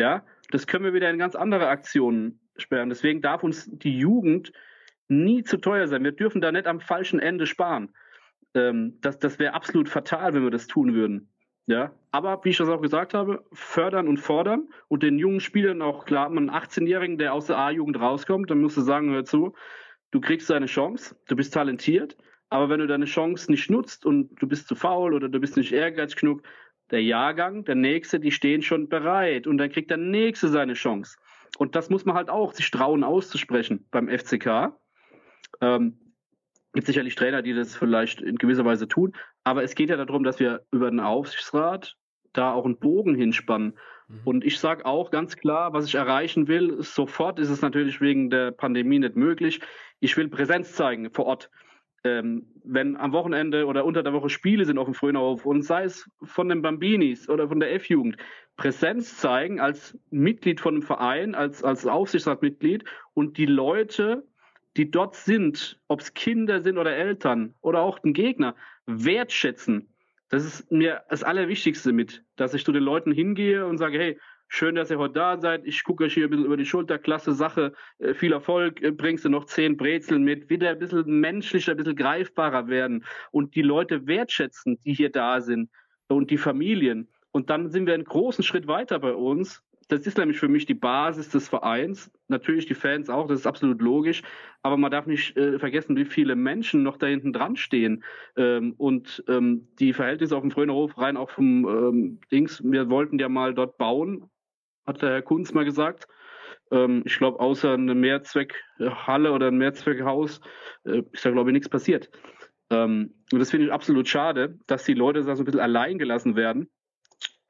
Ja, 0.00 0.24
das 0.50 0.66
können 0.66 0.84
wir 0.84 0.94
wieder 0.94 1.10
in 1.10 1.18
ganz 1.18 1.34
andere 1.34 1.68
Aktionen 1.68 2.40
sperren. 2.56 2.88
Deswegen 2.88 3.20
darf 3.20 3.44
uns 3.44 3.68
die 3.70 3.98
Jugend 3.98 4.50
nie 5.08 5.42
zu 5.42 5.58
teuer 5.58 5.88
sein. 5.88 6.02
Wir 6.02 6.12
dürfen 6.12 6.40
da 6.40 6.50
nicht 6.50 6.66
am 6.66 6.80
falschen 6.80 7.20
Ende 7.20 7.44
sparen. 7.44 7.90
Ähm, 8.54 8.96
das 9.02 9.18
das 9.18 9.38
wäre 9.38 9.52
absolut 9.52 9.90
fatal, 9.90 10.32
wenn 10.32 10.42
wir 10.42 10.50
das 10.50 10.66
tun 10.68 10.94
würden. 10.94 11.28
Ja, 11.66 11.92
aber 12.12 12.42
wie 12.44 12.48
ich 12.48 12.56
das 12.56 12.70
auch 12.70 12.80
gesagt 12.80 13.12
habe, 13.12 13.44
fördern 13.52 14.08
und 14.08 14.16
fordern 14.16 14.70
und 14.88 15.02
den 15.02 15.18
jungen 15.18 15.40
Spielern 15.40 15.82
auch 15.82 16.06
klar, 16.06 16.28
einen 16.28 16.50
18-Jährigen, 16.50 17.18
der 17.18 17.34
aus 17.34 17.46
der 17.46 17.58
A-Jugend 17.58 18.00
rauskommt, 18.00 18.50
dann 18.50 18.62
musst 18.62 18.78
du 18.78 18.80
sagen, 18.80 19.10
hör 19.10 19.26
zu, 19.26 19.52
du 20.12 20.20
kriegst 20.22 20.48
deine 20.48 20.64
Chance, 20.64 21.14
du 21.28 21.36
bist 21.36 21.52
talentiert, 21.52 22.16
aber 22.48 22.70
wenn 22.70 22.80
du 22.80 22.86
deine 22.86 23.04
Chance 23.04 23.50
nicht 23.52 23.70
nutzt 23.70 24.06
und 24.06 24.34
du 24.40 24.48
bist 24.48 24.66
zu 24.66 24.74
faul 24.74 25.12
oder 25.12 25.28
du 25.28 25.38
bist 25.38 25.58
nicht 25.58 25.72
ehrgeizig 25.72 26.20
genug, 26.20 26.42
der 26.90 27.02
Jahrgang, 27.02 27.64
der 27.64 27.74
nächste, 27.74 28.20
die 28.20 28.30
stehen 28.30 28.62
schon 28.62 28.88
bereit 28.88 29.46
und 29.46 29.58
dann 29.58 29.70
kriegt 29.70 29.90
der 29.90 29.96
nächste 29.96 30.48
seine 30.48 30.74
Chance. 30.74 31.16
Und 31.58 31.74
das 31.76 31.90
muss 31.90 32.04
man 32.04 32.16
halt 32.16 32.30
auch 32.30 32.52
sich 32.52 32.70
trauen 32.70 33.04
auszusprechen 33.04 33.86
beim 33.90 34.08
FCK. 34.08 34.72
Ähm, 35.60 35.98
gibt 36.72 36.86
sicherlich 36.86 37.14
Trainer, 37.14 37.42
die 37.42 37.54
das 37.54 37.76
vielleicht 37.76 38.20
in 38.20 38.36
gewisser 38.36 38.64
Weise 38.64 38.86
tun, 38.88 39.12
aber 39.44 39.62
es 39.62 39.74
geht 39.74 39.90
ja 39.90 39.96
darum, 39.96 40.24
dass 40.24 40.38
wir 40.38 40.64
über 40.70 40.90
den 40.90 41.00
Aufsichtsrat 41.00 41.96
da 42.32 42.52
auch 42.52 42.64
einen 42.64 42.78
Bogen 42.78 43.14
hinspannen. 43.14 43.76
Mhm. 44.08 44.20
Und 44.24 44.44
ich 44.44 44.58
sage 44.58 44.86
auch 44.86 45.10
ganz 45.10 45.36
klar, 45.36 45.72
was 45.72 45.86
ich 45.86 45.96
erreichen 45.96 46.48
will, 46.48 46.82
sofort 46.82 47.38
ist 47.38 47.50
es 47.50 47.62
natürlich 47.62 48.00
wegen 48.00 48.30
der 48.30 48.52
Pandemie 48.52 48.98
nicht 48.98 49.16
möglich. 49.16 49.60
Ich 49.98 50.16
will 50.16 50.28
Präsenz 50.28 50.74
zeigen 50.74 51.10
vor 51.10 51.26
Ort 51.26 51.50
ähm, 52.04 52.46
wenn 52.64 52.96
am 52.96 53.12
Wochenende 53.12 53.66
oder 53.66 53.84
unter 53.84 54.02
der 54.02 54.12
Woche 54.12 54.30
Spiele 54.30 54.64
sind 54.64 54.78
auf 54.78 54.86
dem 54.86 54.94
Frönerhof 54.94 55.44
und 55.44 55.62
sei 55.62 55.84
es 55.84 56.08
von 56.22 56.48
den 56.48 56.62
Bambinis 56.62 57.28
oder 57.28 57.48
von 57.48 57.60
der 57.60 57.74
F-Jugend, 57.74 58.16
Präsenz 58.56 59.16
zeigen 59.18 59.60
als 59.60 59.98
Mitglied 60.10 60.60
von 60.60 60.74
einem 60.74 60.82
Verein, 60.82 61.34
als, 61.34 61.62
als 61.64 61.86
Aufsichtsratmitglied 61.86 62.84
und 63.14 63.38
die 63.38 63.46
Leute, 63.46 64.26
die 64.76 64.90
dort 64.90 65.16
sind, 65.16 65.80
ob 65.88 66.00
es 66.00 66.14
Kinder 66.14 66.60
sind 66.60 66.78
oder 66.78 66.94
Eltern 66.94 67.54
oder 67.60 67.80
auch 67.80 67.98
den 67.98 68.12
Gegner, 68.12 68.54
wertschätzen. 68.86 69.88
Das 70.28 70.44
ist 70.44 70.70
mir 70.70 71.02
das 71.10 71.22
Allerwichtigste 71.22 71.92
mit, 71.92 72.24
dass 72.36 72.54
ich 72.54 72.64
zu 72.64 72.72
den 72.72 72.82
Leuten 72.82 73.12
hingehe 73.12 73.66
und 73.66 73.78
sage, 73.78 73.98
hey, 73.98 74.20
schön, 74.50 74.74
dass 74.74 74.90
ihr 74.90 74.98
heute 74.98 75.14
da 75.14 75.38
seid. 75.38 75.64
Ich 75.64 75.84
gucke 75.84 76.04
euch 76.04 76.14
hier 76.14 76.24
ein 76.24 76.30
bisschen 76.30 76.44
über 76.44 76.56
die 76.56 76.66
Schulter, 76.66 76.98
klasse 76.98 77.32
Sache, 77.32 77.72
äh, 77.98 78.12
viel 78.12 78.32
Erfolg, 78.32 78.82
äh, 78.82 78.90
bringst 78.90 79.24
du 79.24 79.30
noch 79.30 79.46
zehn 79.46 79.76
Brezeln 79.76 80.22
mit, 80.22 80.50
wieder 80.50 80.70
ein 80.70 80.78
bisschen 80.78 81.20
menschlicher, 81.20 81.72
ein 81.72 81.78
bisschen 81.78 81.96
greifbarer 81.96 82.68
werden 82.68 83.04
und 83.30 83.54
die 83.54 83.62
Leute 83.62 84.06
wertschätzen, 84.06 84.78
die 84.84 84.92
hier 84.92 85.10
da 85.10 85.40
sind 85.40 85.70
und 86.08 86.30
die 86.30 86.36
Familien. 86.36 87.08
Und 87.30 87.48
dann 87.48 87.70
sind 87.70 87.86
wir 87.86 87.94
einen 87.94 88.04
großen 88.04 88.44
Schritt 88.44 88.66
weiter 88.66 88.98
bei 88.98 89.14
uns. 89.14 89.62
Das 89.86 90.00
ist 90.06 90.18
nämlich 90.18 90.38
für 90.38 90.48
mich 90.48 90.66
die 90.66 90.74
Basis 90.74 91.30
des 91.30 91.48
Vereins. 91.48 92.10
Natürlich 92.28 92.66
die 92.66 92.74
Fans 92.74 93.08
auch, 93.08 93.28
das 93.28 93.40
ist 93.40 93.46
absolut 93.46 93.80
logisch. 93.80 94.22
Aber 94.62 94.76
man 94.76 94.90
darf 94.90 95.06
nicht 95.06 95.36
äh, 95.36 95.58
vergessen, 95.60 95.96
wie 95.96 96.04
viele 96.04 96.34
Menschen 96.34 96.82
noch 96.82 96.96
da 96.96 97.06
hinten 97.06 97.32
dran 97.32 97.56
stehen. 97.56 98.04
Ähm, 98.36 98.74
und 98.78 99.22
ähm, 99.28 99.68
die 99.78 99.92
Verhältnisse 99.92 100.36
auf 100.36 100.42
dem 100.42 100.50
Frönerhof 100.50 100.98
rein 100.98 101.16
auch 101.16 101.30
vom 101.30 101.66
ähm, 101.68 102.20
Dings, 102.32 102.62
wir 102.64 102.90
wollten 102.90 103.18
ja 103.18 103.28
mal 103.28 103.54
dort 103.54 103.78
bauen 103.78 104.28
hat 104.90 105.02
der 105.02 105.10
Herr 105.10 105.22
Kunz 105.22 105.52
mal 105.54 105.64
gesagt. 105.64 106.06
Ähm, 106.70 107.02
ich 107.04 107.16
glaube, 107.16 107.40
außer 107.40 107.74
eine 107.74 107.94
Mehrzweckhalle 107.94 109.32
oder 109.32 109.48
ein 109.48 109.58
Mehrzweckhaus 109.58 110.40
äh, 110.84 111.02
ist 111.12 111.24
da, 111.24 111.30
glaube 111.30 111.50
ich, 111.50 111.54
nichts 111.54 111.68
passiert. 111.68 112.10
Ähm, 112.70 113.14
und 113.32 113.38
das 113.38 113.50
finde 113.50 113.66
ich 113.66 113.72
absolut 113.72 114.08
schade, 114.08 114.58
dass 114.66 114.84
die 114.84 114.94
Leute 114.94 115.24
da 115.24 115.34
so 115.34 115.42
ein 115.42 115.46
bisschen 115.46 115.60
allein 115.60 115.98
gelassen 115.98 116.36
werden. 116.36 116.70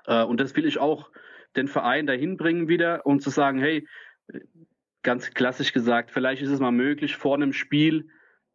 Äh, 0.07 0.25
und 0.25 0.41
das 0.41 0.55
will 0.57 0.67
ich 0.67 0.79
auch 0.79 1.11
den 1.57 1.69
Verein 1.69 2.07
dahin 2.07 2.37
bringen 2.37 2.69
wieder 2.69 3.05
und 3.05 3.23
zu 3.23 3.31
sagen, 3.31 3.59
hey, 3.59 3.87
ganz 5.03 5.31
klassisch 5.33 5.73
gesagt, 5.73 6.11
vielleicht 6.11 6.43
ist 6.43 6.51
es 6.51 6.61
mal 6.61 6.73
möglich, 6.73 7.17
vor 7.17 7.35
einem 7.35 7.53
Spiel 7.53 8.09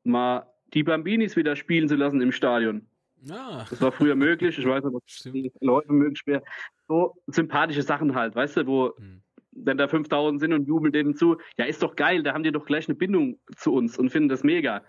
mal 0.04 0.48
die 0.74 0.84
Bambinis 0.84 1.36
wieder 1.36 1.56
spielen 1.56 1.90
zu 1.90 1.96
lassen 1.96 2.22
im 2.22 2.32
Stadion. 2.32 2.88
Ah. 3.32 3.66
Das 3.70 3.82
war 3.82 3.92
früher 3.92 4.16
möglich. 4.16 4.58
Ich 4.58 4.66
weiß 4.66 4.84
nicht, 4.84 4.94
ob 4.94 5.04
es 5.08 5.30
Leute 5.62 5.92
möglich 5.92 6.22
wäre 6.26 6.44
so 6.88 7.16
sympathische 7.28 7.82
Sachen 7.82 8.16
halt, 8.16 8.36
weißt 8.36 8.58
du, 8.58 8.68
wo, 8.68 8.94
mhm. 8.98 9.22
wenn 9.52 9.78
da 9.78 9.88
5000 9.88 10.40
sind 10.40 10.54
und 10.54 10.68
jubeln 10.68 10.94
denen 10.94 11.16
zu, 11.16 11.38
ja, 11.58 11.66
ist 11.66 11.82
doch 11.84 11.96
geil, 11.96 12.24
da 12.24 12.34
haben 12.34 12.44
die 12.44 12.52
doch 12.52 12.66
gleich 12.66 12.88
eine 12.88 12.96
Bindung 12.96 13.40
zu 13.56 13.74
uns 13.74 13.98
und 13.98 14.10
finden 14.10 14.30
das 14.30 14.44
mega. 14.44 14.84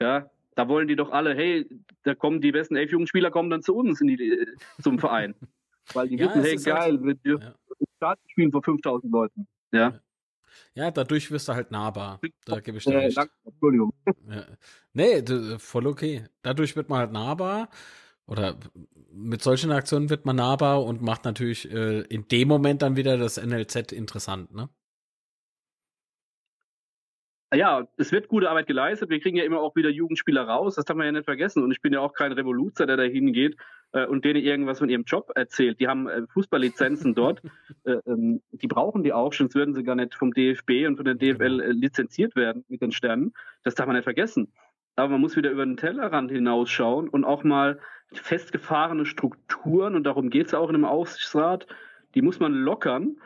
Ja, 0.00 0.30
da 0.54 0.68
wollen 0.68 0.88
die 0.88 0.96
doch 0.96 1.10
alle, 1.10 1.34
hey, 1.34 1.68
da 2.02 2.14
kommen 2.14 2.40
die 2.40 2.52
besten 2.52 2.76
elf 2.76 2.90
Jugendspieler 2.90 3.30
kommen 3.30 3.50
dann 3.50 3.62
zu 3.62 3.74
uns 3.74 4.00
in 4.00 4.08
die, 4.08 4.46
zum 4.80 4.98
Verein. 4.98 5.34
Weil 5.94 6.08
die 6.08 6.16
ja, 6.16 6.26
wissen, 6.26 6.42
hey, 6.42 6.56
geil, 6.56 6.76
halt, 6.80 7.04
wir 7.04 7.14
dürfen 7.14 7.54
ja. 8.00 8.14
spielen 8.26 8.50
vor 8.50 8.62
5000 8.62 9.12
Leuten. 9.12 9.46
Ja. 9.72 9.80
Ja, 9.80 10.00
dadurch 10.74 11.30
wirst 11.30 11.48
du 11.48 11.54
halt 11.54 11.70
nahbar. 11.70 12.20
Da 12.44 12.60
gebe 12.60 12.78
ich 12.78 12.84
dir 12.84 12.94
äh, 12.94 13.04
recht. 13.04 13.16
Danke, 13.16 13.32
Entschuldigung. 13.44 13.92
Ja. 14.28 14.46
Nee, 14.92 15.22
voll 15.58 15.86
okay. 15.86 16.24
Dadurch 16.42 16.76
wird 16.76 16.88
man 16.88 16.98
halt 17.00 17.12
nahbar 17.12 17.68
oder 18.26 18.56
mit 19.12 19.42
solchen 19.42 19.70
Aktionen 19.70 20.10
wird 20.10 20.26
man 20.26 20.36
nahbar 20.36 20.84
und 20.84 21.02
macht 21.02 21.24
natürlich 21.24 21.70
äh, 21.70 22.00
in 22.00 22.28
dem 22.28 22.48
Moment 22.48 22.82
dann 22.82 22.96
wieder 22.96 23.16
das 23.16 23.36
NLZ 23.36 23.92
interessant, 23.92 24.54
ne? 24.54 24.68
Ja, 27.54 27.86
es 27.96 28.10
wird 28.10 28.26
gute 28.26 28.50
Arbeit 28.50 28.66
geleistet. 28.66 29.08
Wir 29.08 29.20
kriegen 29.20 29.36
ja 29.36 29.44
immer 29.44 29.60
auch 29.60 29.76
wieder 29.76 29.88
Jugendspieler 29.88 30.42
raus. 30.42 30.74
Das 30.74 30.84
darf 30.84 30.96
man 30.96 31.06
ja 31.06 31.12
nicht 31.12 31.26
vergessen. 31.26 31.62
Und 31.62 31.70
ich 31.70 31.80
bin 31.80 31.92
ja 31.92 32.00
auch 32.00 32.12
kein 32.12 32.32
Revoluzer, 32.32 32.86
der 32.86 32.96
da 32.96 33.04
hingeht 33.04 33.56
äh, 33.92 34.04
und 34.04 34.24
denen 34.24 34.42
irgendwas 34.42 34.80
von 34.80 34.88
ihrem 34.88 35.04
Job 35.04 35.30
erzählt. 35.36 35.78
Die 35.78 35.86
haben 35.86 36.08
äh, 36.08 36.22
Fußballlizenzen 36.32 37.14
dort. 37.14 37.42
Äh, 37.84 38.00
ähm, 38.06 38.42
die 38.50 38.66
brauchen 38.66 39.04
die 39.04 39.12
auch, 39.12 39.32
sonst 39.32 39.54
würden 39.54 39.72
sie 39.72 39.84
gar 39.84 39.94
nicht 39.94 40.16
vom 40.16 40.32
DFB 40.32 40.88
und 40.88 40.96
von 40.96 41.04
der 41.04 41.14
DFL 41.14 41.60
äh, 41.60 41.70
lizenziert 41.70 42.34
werden 42.34 42.64
mit 42.66 42.82
den 42.82 42.90
Sternen. 42.90 43.32
Das 43.62 43.76
darf 43.76 43.86
man 43.86 43.94
nicht 43.94 44.04
vergessen. 44.04 44.52
Aber 44.96 45.10
man 45.10 45.20
muss 45.20 45.36
wieder 45.36 45.52
über 45.52 45.64
den 45.64 45.76
Tellerrand 45.76 46.32
hinausschauen 46.32 47.08
und 47.08 47.24
auch 47.24 47.44
mal 47.44 47.78
festgefahrene 48.12 49.06
Strukturen, 49.06 49.94
und 49.94 50.04
darum 50.04 50.30
geht 50.30 50.48
es 50.48 50.54
auch 50.54 50.68
in 50.68 50.74
einem 50.74 50.84
Aufsichtsrat, 50.84 51.68
die 52.16 52.22
muss 52.22 52.40
man 52.40 52.54
lockern. 52.54 53.18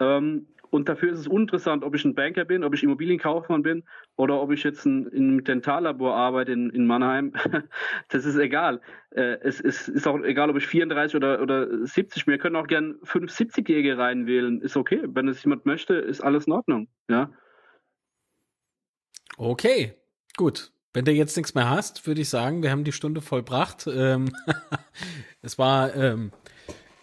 Ähm, 0.00 0.46
und 0.76 0.90
dafür 0.90 1.12
ist 1.12 1.20
es 1.20 1.26
uninteressant, 1.26 1.82
ob 1.82 1.94
ich 1.94 2.04
ein 2.04 2.14
Banker 2.14 2.44
bin, 2.44 2.62
ob 2.62 2.74
ich 2.74 2.82
Immobilienkaufmann 2.82 3.62
bin 3.62 3.82
oder 4.16 4.40
ob 4.40 4.52
ich 4.52 4.62
jetzt 4.62 4.84
in 4.84 5.10
einem 5.10 5.42
Dentallabor 5.42 6.14
arbeite 6.14 6.52
in, 6.52 6.68
in 6.68 6.86
Mannheim. 6.86 7.32
das 8.08 8.26
ist 8.26 8.36
egal. 8.36 8.82
Äh, 9.10 9.38
es, 9.40 9.58
es, 9.58 9.88
ist 9.88 10.06
auch 10.06 10.20
egal, 10.20 10.50
ob 10.50 10.56
ich 10.58 10.66
34 10.66 11.16
oder, 11.16 11.40
oder 11.40 11.86
70, 11.86 12.26
wir 12.26 12.36
können 12.36 12.56
auch 12.56 12.66
gern 12.66 12.96
5 13.04 13.32
70-Jährige 13.32 13.96
reinwählen. 13.96 14.60
Ist 14.60 14.76
okay. 14.76 15.02
Wenn 15.06 15.28
es 15.28 15.42
jemand 15.42 15.64
möchte, 15.64 15.94
ist 15.94 16.20
alles 16.20 16.46
in 16.46 16.52
Ordnung. 16.52 16.88
Ja. 17.08 17.30
Okay, 19.38 19.94
gut. 20.36 20.72
Wenn 20.92 21.06
du 21.06 21.12
jetzt 21.12 21.36
nichts 21.36 21.54
mehr 21.54 21.70
hast, 21.70 22.06
würde 22.06 22.20
ich 22.20 22.28
sagen, 22.28 22.62
wir 22.62 22.70
haben 22.70 22.84
die 22.84 22.92
Stunde 22.92 23.22
vollbracht. 23.22 23.86
Ähm, 23.90 24.30
es 25.42 25.58
war 25.58 25.94
ähm, 25.94 26.32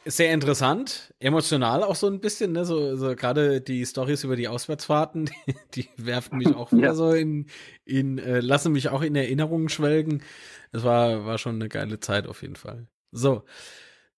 sehr 0.05 0.33
interessant, 0.33 1.13
emotional 1.19 1.83
auch 1.83 1.95
so 1.95 2.07
ein 2.07 2.19
bisschen, 2.19 2.51
ne? 2.51 2.65
So, 2.65 2.95
so 2.95 3.15
gerade 3.15 3.61
die 3.61 3.85
Stories 3.85 4.23
über 4.23 4.35
die 4.35 4.47
Auswärtsfahrten, 4.47 5.29
die, 5.75 5.89
die 5.97 6.05
werfen 6.05 6.37
mich 6.37 6.55
auch 6.55 6.71
wieder 6.71 6.87
ja. 6.87 6.93
so 6.93 7.11
in, 7.11 7.47
in 7.85 8.17
äh, 8.17 8.39
lassen 8.39 8.71
mich 8.71 8.89
auch 8.89 9.01
in 9.01 9.15
Erinnerungen 9.15 9.69
schwelgen. 9.69 10.23
Es 10.71 10.83
war, 10.83 11.25
war 11.25 11.37
schon 11.37 11.55
eine 11.55 11.69
geile 11.69 11.99
Zeit 11.99 12.27
auf 12.27 12.41
jeden 12.41 12.55
Fall. 12.55 12.87
So, 13.11 13.43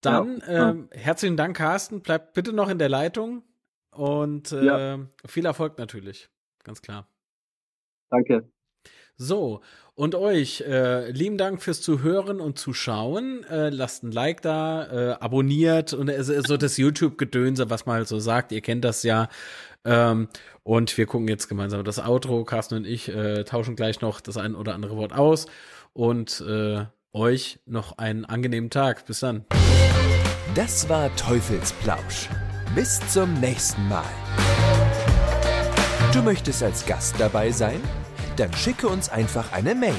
dann 0.01 0.41
ja. 0.47 0.69
ähm, 0.69 0.89
herzlichen 0.91 1.37
Dank, 1.37 1.57
Carsten. 1.57 2.01
Bleib 2.01 2.33
bitte 2.33 2.53
noch 2.53 2.69
in 2.69 2.79
der 2.79 2.89
Leitung 2.89 3.43
und 3.91 4.51
äh, 4.51 4.65
ja. 4.65 4.99
viel 5.25 5.45
Erfolg 5.45 5.77
natürlich, 5.77 6.29
ganz 6.63 6.81
klar. 6.81 7.07
Danke. 8.09 8.49
So, 9.17 9.61
und 9.95 10.13
euch, 10.13 10.61
äh, 10.61 11.09
lieben 11.11 11.37
Dank 11.37 11.61
fürs 11.61 11.81
Zuhören 11.81 12.41
und 12.41 12.59
Zuschauen. 12.59 13.45
Äh, 13.49 13.69
lasst 13.69 14.03
ein 14.03 14.11
Like 14.11 14.41
da, 14.41 14.87
äh, 14.91 15.11
abonniert 15.13 15.93
und 15.93 16.09
äh, 16.09 16.21
so 16.21 16.57
das 16.57 16.77
YouTube-Gedönse, 16.77 17.69
was 17.69 17.85
man 17.85 17.97
halt 17.97 18.07
so 18.07 18.19
sagt. 18.19 18.51
Ihr 18.51 18.61
kennt 18.61 18.83
das 18.83 19.03
ja. 19.03 19.29
Ähm, 19.85 20.27
und 20.63 20.97
wir 20.97 21.05
gucken 21.05 21.29
jetzt 21.29 21.47
gemeinsam 21.47 21.83
das 21.85 21.99
Outro. 21.99 22.43
Carsten 22.43 22.75
und 22.75 22.85
ich 22.85 23.07
äh, 23.07 23.45
tauschen 23.45 23.77
gleich 23.77 24.01
noch 24.01 24.19
das 24.19 24.35
ein 24.35 24.55
oder 24.55 24.73
andere 24.73 24.97
Wort 24.97 25.13
aus. 25.13 25.45
Und 25.93 26.43
äh, 26.45 26.85
euch 27.13 27.59
noch 27.65 27.97
einen 27.97 28.25
angenehmen 28.25 28.69
Tag. 28.69 29.05
Bis 29.05 29.21
dann. 29.21 29.45
Das 30.55 30.89
war 30.89 31.15
Teufelsplausch. 31.15 32.29
Bis 32.75 32.99
zum 33.13 33.33
nächsten 33.39 33.87
Mal. 33.87 34.03
Du 36.11 36.21
möchtest 36.21 36.61
als 36.63 36.85
Gast 36.85 37.15
dabei 37.17 37.51
sein? 37.51 37.79
Dann 38.35 38.53
schicke 38.53 38.87
uns 38.87 39.09
einfach 39.09 39.51
eine 39.53 39.75
Mail 39.75 39.95